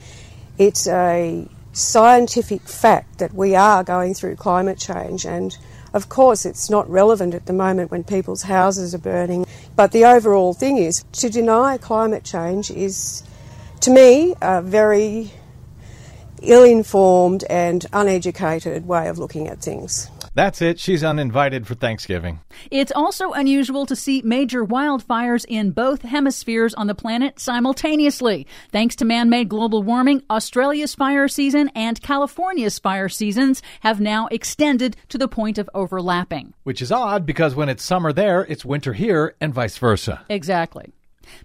It's 0.58 0.88
a 0.88 1.48
scientific 1.76 2.62
fact 2.62 3.20
that 3.20 3.34
we 3.34 3.54
are 3.54 3.84
going 3.84 4.14
through 4.14 4.36
climate 4.36 4.80
change 4.80 5.26
and 5.26 5.58
of 5.94 6.08
course 6.08 6.46
it's 6.46 6.70
not 6.70 6.90
relevant 6.90 7.34
at 7.34 7.46
the 7.48 7.54
moment 7.54 7.92
when 7.92 8.02
people's 8.02 8.44
houses 8.44 8.96
are 8.96 9.00
burning 9.00 9.46
but 9.76 9.92
the 9.92 10.06
overall 10.06 10.54
thing 10.54 10.78
is 10.78 11.04
to 11.12 11.30
deny 11.30 11.78
climate 11.78 12.24
change 12.24 12.72
is 12.72 13.24
to 13.82 13.92
me 13.92 14.34
a 14.42 14.62
very 14.62 15.32
ill-informed 16.42 17.44
and 17.50 17.86
uneducated 17.94 18.88
way 18.88 19.08
of 19.08 19.18
looking 19.18 19.48
at 19.48 19.60
things. 19.60 20.10
That's 20.36 20.62
it. 20.62 20.80
She's 20.80 21.02
uninvited 21.02 21.66
for 21.66 21.76
Thanksgiving. 21.76 22.42
It's 22.70 22.92
also 22.94 23.32
unusual 23.32 23.86
to 23.86 23.96
see 23.96 24.22
major 24.22 24.66
wildfires 24.66 25.46
in 25.48 25.72
both 25.72 26.02
hemispheres 26.02 26.74
on 26.74 26.88
the 26.88 26.94
planet 26.94 27.40
simultaneously. 27.40 28.46
Thanks 28.72 28.98
to 28.98 29.06
man 29.06 29.30
made 29.30 29.48
global 29.48 29.82
warming, 29.82 30.24
Australia's 30.30 30.94
fire 30.94 31.30
season 31.30 31.72
and 31.74 32.02
California's 32.02 32.80
fire 32.80 33.08
seasons 33.08 33.62
have 33.80 34.02
now 34.02 34.28
extended 34.28 34.98
to 35.08 35.18
the 35.18 35.30
point 35.30 35.58
of 35.58 35.70
overlapping. 35.74 36.54
Which 36.64 36.82
is 36.82 36.92
odd 36.92 37.26
because 37.26 37.56
when 37.56 37.70
it's 37.70 37.84
summer 37.84 38.12
there, 38.12 38.42
it's 38.42 38.66
winter 38.66 38.92
here, 38.92 39.36
and 39.40 39.54
vice 39.54 39.78
versa. 39.78 40.26
Exactly. 40.28 40.92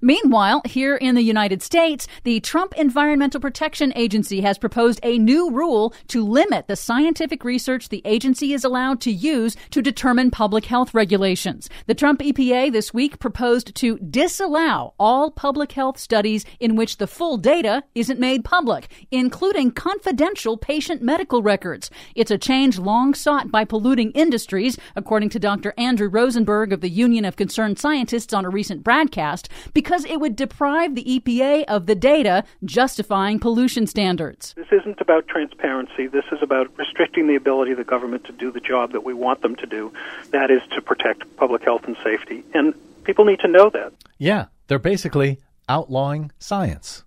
Meanwhile, 0.00 0.62
here 0.64 0.96
in 0.96 1.14
the 1.14 1.22
United 1.22 1.62
States, 1.62 2.06
the 2.24 2.40
Trump 2.40 2.74
Environmental 2.76 3.40
Protection 3.40 3.92
Agency 3.96 4.40
has 4.40 4.58
proposed 4.58 5.00
a 5.02 5.18
new 5.18 5.50
rule 5.50 5.94
to 6.08 6.24
limit 6.26 6.66
the 6.66 6.76
scientific 6.76 7.44
research 7.44 7.88
the 7.88 8.02
agency 8.04 8.52
is 8.52 8.64
allowed 8.64 9.00
to 9.02 9.12
use 9.12 9.56
to 9.70 9.82
determine 9.82 10.30
public 10.30 10.66
health 10.66 10.94
regulations. 10.94 11.68
The 11.86 11.94
Trump 11.94 12.20
EPA 12.20 12.72
this 12.72 12.94
week 12.94 13.18
proposed 13.18 13.74
to 13.74 13.98
disallow 13.98 14.94
all 14.98 15.30
public 15.30 15.72
health 15.72 15.98
studies 15.98 16.44
in 16.58 16.76
which 16.76 16.96
the 16.96 17.06
full 17.06 17.36
data 17.36 17.82
isn't 17.94 18.20
made 18.20 18.44
public, 18.44 18.88
including 19.10 19.70
confidential 19.70 20.56
patient 20.56 21.02
medical 21.02 21.42
records. 21.42 21.90
It's 22.14 22.30
a 22.30 22.38
change 22.38 22.78
long 22.78 23.14
sought 23.14 23.50
by 23.50 23.64
polluting 23.64 24.10
industries, 24.12 24.78
according 24.96 25.30
to 25.30 25.38
Dr. 25.38 25.74
Andrew 25.76 26.08
Rosenberg 26.08 26.72
of 26.72 26.80
the 26.80 26.88
Union 26.90 27.24
of 27.24 27.36
Concerned 27.36 27.78
Scientists 27.78 28.32
on 28.32 28.44
a 28.44 28.50
recent 28.50 28.84
BradCast. 28.84 29.48
Because 29.72 30.04
it 30.04 30.20
would 30.20 30.36
deprive 30.36 30.94
the 30.94 31.04
EPA 31.04 31.64
of 31.64 31.86
the 31.86 31.94
data 31.94 32.44
justifying 32.64 33.38
pollution 33.38 33.86
standards. 33.86 34.54
This 34.56 34.72
isn't 34.72 35.00
about 35.00 35.28
transparency. 35.28 36.06
This 36.06 36.24
is 36.32 36.38
about 36.42 36.76
restricting 36.78 37.26
the 37.26 37.36
ability 37.36 37.72
of 37.72 37.78
the 37.78 37.84
government 37.84 38.24
to 38.24 38.32
do 38.32 38.50
the 38.50 38.60
job 38.60 38.92
that 38.92 39.04
we 39.04 39.14
want 39.14 39.42
them 39.42 39.56
to 39.56 39.66
do. 39.66 39.92
That 40.30 40.50
is 40.50 40.62
to 40.74 40.82
protect 40.82 41.36
public 41.36 41.62
health 41.62 41.84
and 41.84 41.96
safety. 42.02 42.44
And 42.54 42.74
people 43.04 43.24
need 43.24 43.40
to 43.40 43.48
know 43.48 43.70
that. 43.70 43.92
Yeah, 44.18 44.46
they're 44.68 44.78
basically 44.78 45.38
outlawing 45.68 46.32
science. 46.38 47.04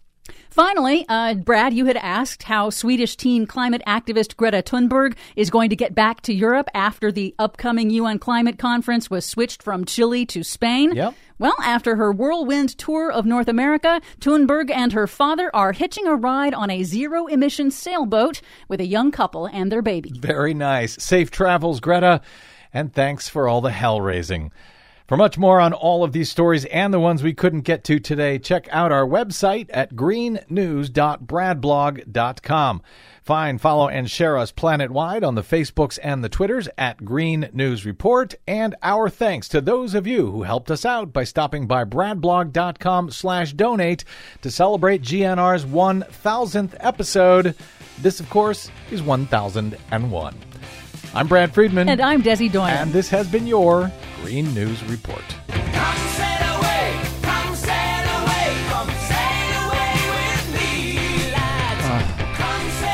Finally, 0.53 1.03
uh, 1.09 1.33
Brad, 1.33 1.73
you 1.73 1.87
had 1.87 1.97
asked 1.97 2.43
how 2.43 2.69
Swedish 2.69 3.15
teen 3.15 3.47
climate 3.47 3.81
activist 3.87 4.35
Greta 4.35 4.61
Thunberg 4.61 5.15
is 5.35 5.49
going 5.49 5.71
to 5.71 5.75
get 5.75 5.95
back 5.95 6.21
to 6.21 6.33
Europe 6.33 6.69
after 6.75 7.11
the 7.11 7.33
upcoming 7.39 7.89
UN 7.89 8.19
climate 8.19 8.59
conference 8.59 9.09
was 9.09 9.25
switched 9.25 9.63
from 9.63 9.83
Chile 9.83 10.27
to 10.27 10.43
Spain. 10.43 10.93
Yep. 10.93 11.15
Well, 11.39 11.55
after 11.63 11.95
her 11.95 12.11
whirlwind 12.11 12.77
tour 12.77 13.11
of 13.11 13.25
North 13.25 13.47
America, 13.47 13.99
Thunberg 14.19 14.69
and 14.69 14.93
her 14.93 15.07
father 15.07 15.49
are 15.55 15.71
hitching 15.71 16.05
a 16.05 16.15
ride 16.15 16.53
on 16.53 16.69
a 16.69 16.83
zero 16.83 17.25
emission 17.25 17.71
sailboat 17.71 18.39
with 18.67 18.79
a 18.79 18.85
young 18.85 19.09
couple 19.09 19.47
and 19.47 19.71
their 19.71 19.81
baby. 19.81 20.11
Very 20.19 20.53
nice. 20.53 21.03
Safe 21.03 21.31
travels, 21.31 21.79
Greta, 21.79 22.21
and 22.71 22.93
thanks 22.93 23.27
for 23.27 23.47
all 23.47 23.61
the 23.61 23.71
hell 23.71 23.99
raising. 24.01 24.51
For 25.07 25.17
much 25.17 25.37
more 25.37 25.59
on 25.59 25.73
all 25.73 26.03
of 26.03 26.13
these 26.13 26.31
stories 26.31 26.65
and 26.65 26.91
the 26.93 26.99
ones 26.99 27.21
we 27.21 27.33
couldn't 27.33 27.61
get 27.61 27.83
to 27.85 27.99
today, 27.99 28.39
check 28.39 28.67
out 28.71 28.91
our 28.91 29.05
website 29.05 29.69
at 29.71 29.95
greennews.bradblog.com. 29.95 32.81
Find, 33.21 33.61
follow, 33.61 33.87
and 33.87 34.09
share 34.09 34.37
us 34.37 34.51
planet-wide 34.51 35.23
on 35.23 35.35
the 35.35 35.41
Facebooks 35.41 35.99
and 36.01 36.23
the 36.23 36.29
Twitters 36.29 36.67
at 36.77 37.05
Green 37.05 37.49
News 37.53 37.85
Report. 37.85 38.33
And 38.47 38.75
our 38.81 39.09
thanks 39.09 39.47
to 39.49 39.61
those 39.61 39.93
of 39.93 40.07
you 40.07 40.31
who 40.31 40.43
helped 40.43 40.71
us 40.71 40.85
out 40.85 41.13
by 41.13 41.25
stopping 41.25 41.67
by 41.67 41.85
bradblog.com 41.85 43.11
slash 43.11 43.53
donate 43.53 44.03
to 44.41 44.51
celebrate 44.51 45.03
GNR's 45.03 45.65
1000th 45.65 46.75
episode. 46.79 47.55
This, 48.01 48.19
of 48.19 48.29
course, 48.29 48.69
is 48.91 49.01
1001. 49.01 50.52
I'm 51.15 51.27
Brad 51.27 51.53
Friedman. 51.53 51.89
And 51.89 52.01
I'm 52.01 52.23
Desi 52.23 52.51
Doyen. 52.51 52.75
And 52.75 52.91
this 52.91 53.09
has 53.09 53.27
been 53.27 53.45
your 53.45 53.91
Green 54.21 54.51
News 54.53 54.83
Report. 54.85 55.23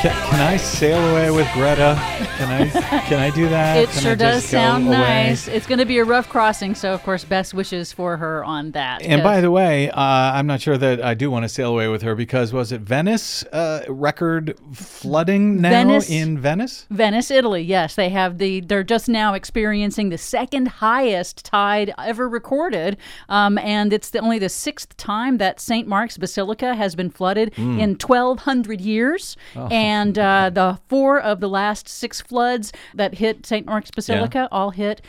Can, 0.02 0.12
can, 0.30 0.40
I 0.40 0.56
sail 0.56 0.98
away 1.10 1.30
with 1.30 1.46
ah. 1.50 1.54
Greta? 1.54 2.19
Can 2.40 2.48
I 2.50 2.68
can 3.06 3.18
I 3.20 3.28
do 3.28 3.48
that? 3.50 3.76
It 3.76 3.90
can 3.90 4.00
sure 4.00 4.16
does 4.16 4.44
sound 4.46 4.86
nice. 4.86 5.46
It's 5.46 5.66
going 5.66 5.78
to 5.78 5.84
be 5.84 5.98
a 5.98 6.04
rough 6.04 6.26
crossing, 6.26 6.74
so 6.74 6.94
of 6.94 7.02
course, 7.02 7.22
best 7.22 7.52
wishes 7.52 7.92
for 7.92 8.16
her 8.16 8.42
on 8.42 8.70
that. 8.70 9.02
And 9.02 9.22
by 9.22 9.42
the 9.42 9.50
way, 9.50 9.90
uh, 9.90 10.00
I'm 10.00 10.46
not 10.46 10.62
sure 10.62 10.78
that 10.78 11.04
I 11.04 11.12
do 11.12 11.30
want 11.30 11.42
to 11.44 11.50
sail 11.50 11.70
away 11.70 11.88
with 11.88 12.00
her 12.00 12.14
because 12.14 12.50
was 12.54 12.72
it 12.72 12.80
Venice 12.80 13.42
uh, 13.52 13.84
record 13.88 14.58
flooding 14.72 15.60
now 15.60 15.68
Venice, 15.68 16.08
in 16.08 16.38
Venice? 16.38 16.86
Venice, 16.88 17.30
Italy. 17.30 17.60
Yes, 17.62 17.94
they 17.94 18.08
have 18.08 18.38
the. 18.38 18.60
They're 18.62 18.84
just 18.84 19.06
now 19.08 19.34
experiencing 19.34 20.08
the 20.08 20.16
second 20.18 20.68
highest 20.68 21.44
tide 21.44 21.92
ever 21.98 22.26
recorded, 22.26 22.96
um, 23.28 23.58
and 23.58 23.92
it's 23.92 24.08
the, 24.10 24.20
only 24.20 24.38
the 24.38 24.48
sixth 24.48 24.96
time 24.96 25.36
that 25.36 25.60
St. 25.60 25.86
Mark's 25.86 26.16
Basilica 26.16 26.74
has 26.74 26.94
been 26.94 27.10
flooded 27.10 27.52
Hmm. 27.56 27.78
in 27.80 27.90
1,200 27.96 28.80
years. 28.80 29.36
Oh. 29.56 29.66
And 29.70 30.18
uh, 30.18 30.50
the 30.50 30.78
four 30.88 31.20
of 31.20 31.40
the 31.40 31.48
last 31.48 31.88
six 31.88 32.20
floods 32.30 32.72
that 32.94 33.14
hit 33.14 33.44
St. 33.44 33.66
Mark's 33.66 33.90
Basilica 33.90 34.48
all 34.50 34.70
hit 34.70 35.02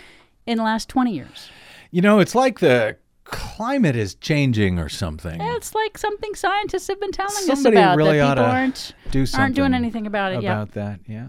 in 0.46 0.58
the 0.58 0.64
last 0.64 0.90
20 0.90 1.14
years. 1.14 1.50
You 1.92 2.02
know, 2.02 2.20
it's 2.20 2.36
like 2.36 2.60
the 2.60 2.98
climate 3.24 3.96
is 3.96 4.16
changing 4.16 4.80
or 4.80 4.90
something. 4.90 5.40
It's 5.40 5.74
like 5.74 5.98
something 5.98 6.36
scientists 6.36 6.88
have 6.88 7.00
been 7.00 7.12
telling 7.12 7.32
Somebody 7.32 7.78
us 7.78 7.84
about 7.84 7.98
really 7.98 8.18
that 8.18 8.24
ought 8.24 8.38
people 8.38 8.44
to 8.44 8.50
aren't 8.50 8.96
do 9.12 9.26
something 9.26 9.42
aren't 9.42 9.56
doing 9.56 9.74
anything 9.74 10.06
about 10.08 10.34
it. 10.34 10.40
about 10.40 10.74
that. 10.74 11.00
Yeah. 11.08 11.28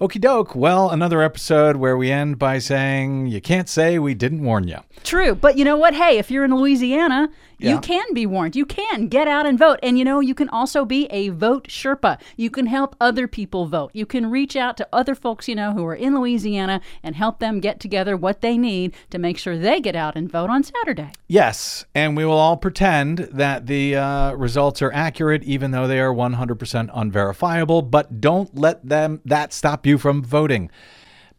Okie 0.00 0.20
doke. 0.20 0.54
Well, 0.54 0.90
another 0.90 1.22
episode 1.22 1.76
where 1.76 1.96
we 1.96 2.10
end 2.10 2.38
by 2.38 2.58
saying 2.58 3.26
you 3.26 3.40
can't 3.40 3.68
say 3.68 3.98
we 3.98 4.14
didn't 4.14 4.42
warn 4.42 4.66
you. 4.66 4.78
True, 5.04 5.34
but 5.34 5.58
you 5.58 5.64
know 5.64 5.76
what? 5.76 5.94
Hey, 5.94 6.18
if 6.18 6.30
you're 6.30 6.44
in 6.44 6.54
Louisiana, 6.54 7.28
Yeah. 7.60 7.72
you 7.72 7.80
can 7.80 8.14
be 8.14 8.26
warned. 8.26 8.56
You 8.56 8.66
can 8.66 9.08
get 9.08 9.28
out 9.28 9.46
and 9.46 9.58
vote. 9.58 9.78
And 9.82 9.98
you 9.98 10.04
know, 10.04 10.20
you 10.20 10.34
can 10.34 10.48
also 10.48 10.84
be 10.84 11.06
a 11.06 11.28
vote 11.28 11.68
Sherpa. 11.68 12.20
You 12.36 12.50
can 12.50 12.66
help 12.66 12.96
other 13.00 13.28
people 13.28 13.66
vote. 13.66 13.90
You 13.94 14.06
can 14.06 14.30
reach 14.30 14.56
out 14.56 14.76
to 14.78 14.88
other 14.92 15.14
folks 15.14 15.48
you 15.48 15.54
know 15.54 15.72
who 15.72 15.84
are 15.86 15.94
in 15.94 16.18
Louisiana 16.18 16.80
and 17.02 17.14
help 17.16 17.38
them 17.38 17.60
get 17.60 17.80
together 17.80 18.16
what 18.16 18.40
they 18.40 18.56
need 18.56 18.94
to 19.10 19.18
make 19.18 19.38
sure 19.38 19.58
they 19.58 19.80
get 19.80 19.96
out 19.96 20.16
and 20.16 20.30
vote 20.30 20.50
on 20.50 20.62
Saturday. 20.62 21.12
Yes, 21.28 21.84
and 21.94 22.16
we 22.16 22.24
will 22.24 22.38
all 22.38 22.56
pretend 22.56 23.18
that 23.18 23.66
the 23.66 23.96
uh, 23.96 24.32
results 24.32 24.82
are 24.82 24.92
accurate, 24.92 25.42
even 25.44 25.70
though 25.70 25.86
they 25.86 26.00
are 26.00 26.12
100% 26.12 26.90
unverifiable. 26.94 27.82
But 27.82 28.20
don't 28.20 28.54
let 28.56 28.86
them 28.86 29.20
that 29.24 29.52
stop 29.52 29.86
you 29.86 29.98
from 29.98 30.22
voting. 30.22 30.70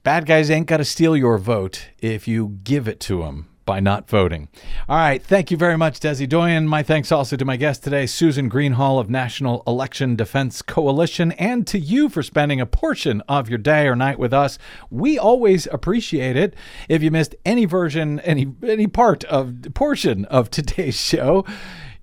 Bad 0.04 0.26
guys 0.26 0.50
ain't 0.50 0.68
got 0.68 0.78
to 0.78 0.86
steal 0.86 1.16
your 1.16 1.38
vote 1.38 1.90
if 2.00 2.28
you 2.28 2.60
give 2.64 2.88
it 2.88 3.00
to 3.02 3.22
them 3.22 3.51
by 3.66 3.80
not 3.80 4.10
voting. 4.10 4.48
All 4.90 4.98
right, 4.98 5.22
thank 5.22 5.52
you 5.52 5.58
very 5.58 5.78
much, 5.78 6.00
Desi 6.00 6.28
Doyen. 6.28 6.68
My 6.68 6.84
thanks 6.84 7.12
also 7.12 7.36
to 7.36 7.46
my 7.46 7.58
guest 7.58 7.84
today, 7.84 8.06
Susan 8.06 8.50
Greenhalgh 8.50 9.00
of 9.00 9.10
National 9.10 9.64
Election 9.68 10.16
Defense 10.16 10.62
Coalition, 10.62 11.32
and 11.34 11.66
to 11.68 11.80
you 11.80 12.10
for 12.10 12.24
spending 12.24 12.60
a 12.60 12.66
portion 12.66 13.22
of 13.28 13.50
your 13.50 13.58
day 13.58 13.88
or 13.88 13.96
night 13.96 14.20
with 14.20 14.34
us. 14.34 14.58
We 14.90 15.18
always 15.18 15.68
appreciate 15.68 16.36
it. 16.36 16.56
If 16.90 17.04
you 17.04 17.12
missed 17.12 17.36
any 17.46 17.66
version, 17.66 18.20
any 18.22 18.54
any 18.64 18.88
part 18.88 19.24
of 19.26 19.62
portion 19.74 20.26
of 20.26 20.50
today's 20.50 20.96
show. 21.00 21.46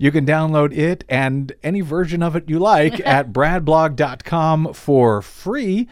You 0.01 0.13
can 0.13 0.25
download 0.25 0.77
it 0.77 1.03
and 1.09 1.53
any 1.63 1.81
version 1.81 2.23
of 2.23 2.37
it 2.37 2.49
you 2.49 2.61
like 2.61 3.01
at 3.07 3.33
bradblog.com 3.33 4.73
for 4.73 5.21
free. 5.21 5.89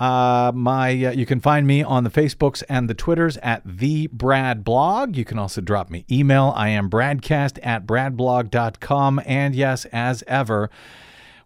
Uh, 0.00 0.50
my 0.54 0.90
uh, 1.04 1.10
you 1.12 1.26
can 1.26 1.40
find 1.40 1.66
me 1.66 1.82
on 1.82 2.04
the 2.04 2.10
Facebooks 2.10 2.62
and 2.70 2.88
the 2.88 2.94
Twitters 2.94 3.36
at 3.38 3.60
the 3.66 4.06
Brad 4.06 4.64
Blog. 4.64 5.14
You 5.14 5.26
can 5.26 5.38
also 5.38 5.60
drop 5.60 5.90
me 5.90 6.06
email. 6.10 6.54
I 6.56 6.70
am 6.70 6.88
bradcast 6.88 7.58
at 7.62 7.86
bradblog.com. 7.86 9.20
And 9.26 9.54
yes, 9.54 9.84
as 9.92 10.24
ever, 10.26 10.70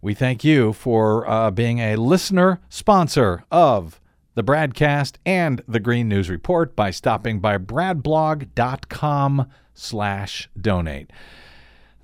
we 0.01 0.15
thank 0.15 0.45
you 0.45 0.73
for 0.73 1.29
uh, 1.29 1.51
being 1.51 1.81
a 1.81 1.97
listener 1.97 2.61
sponsor 2.69 3.45
of 3.51 4.01
the 4.37 4.45
Bradcast 4.45 5.17
and 5.27 5.61
the 5.67 5.81
Green 5.81 6.09
News 6.09 6.31
Report 6.31 6.77
by 6.77 6.93
stopping 6.93 7.41
by 7.41 7.59
bradblog.com 7.59 9.49
slash 9.75 10.49
donate. 10.61 11.11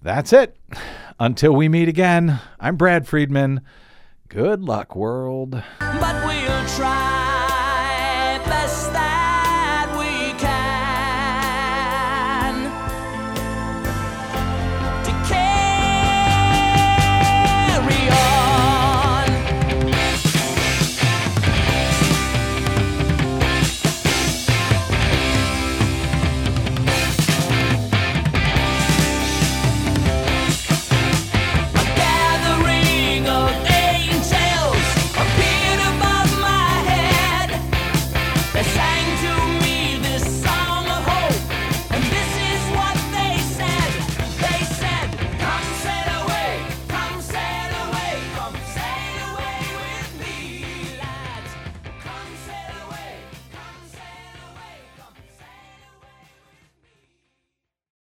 That's 0.03 0.33
it. 0.33 0.57
Until 1.21 1.53
we 1.53 1.69
meet 1.69 1.89
again, 1.89 2.41
I'm 2.59 2.75
Brad 2.75 3.07
Friedman. 3.07 3.61
Good 4.31 4.63
luck, 4.63 4.95
world. 4.95 5.61
But 5.81 6.25
we'll 6.25 6.67
try 6.77 8.41
best 8.47 8.90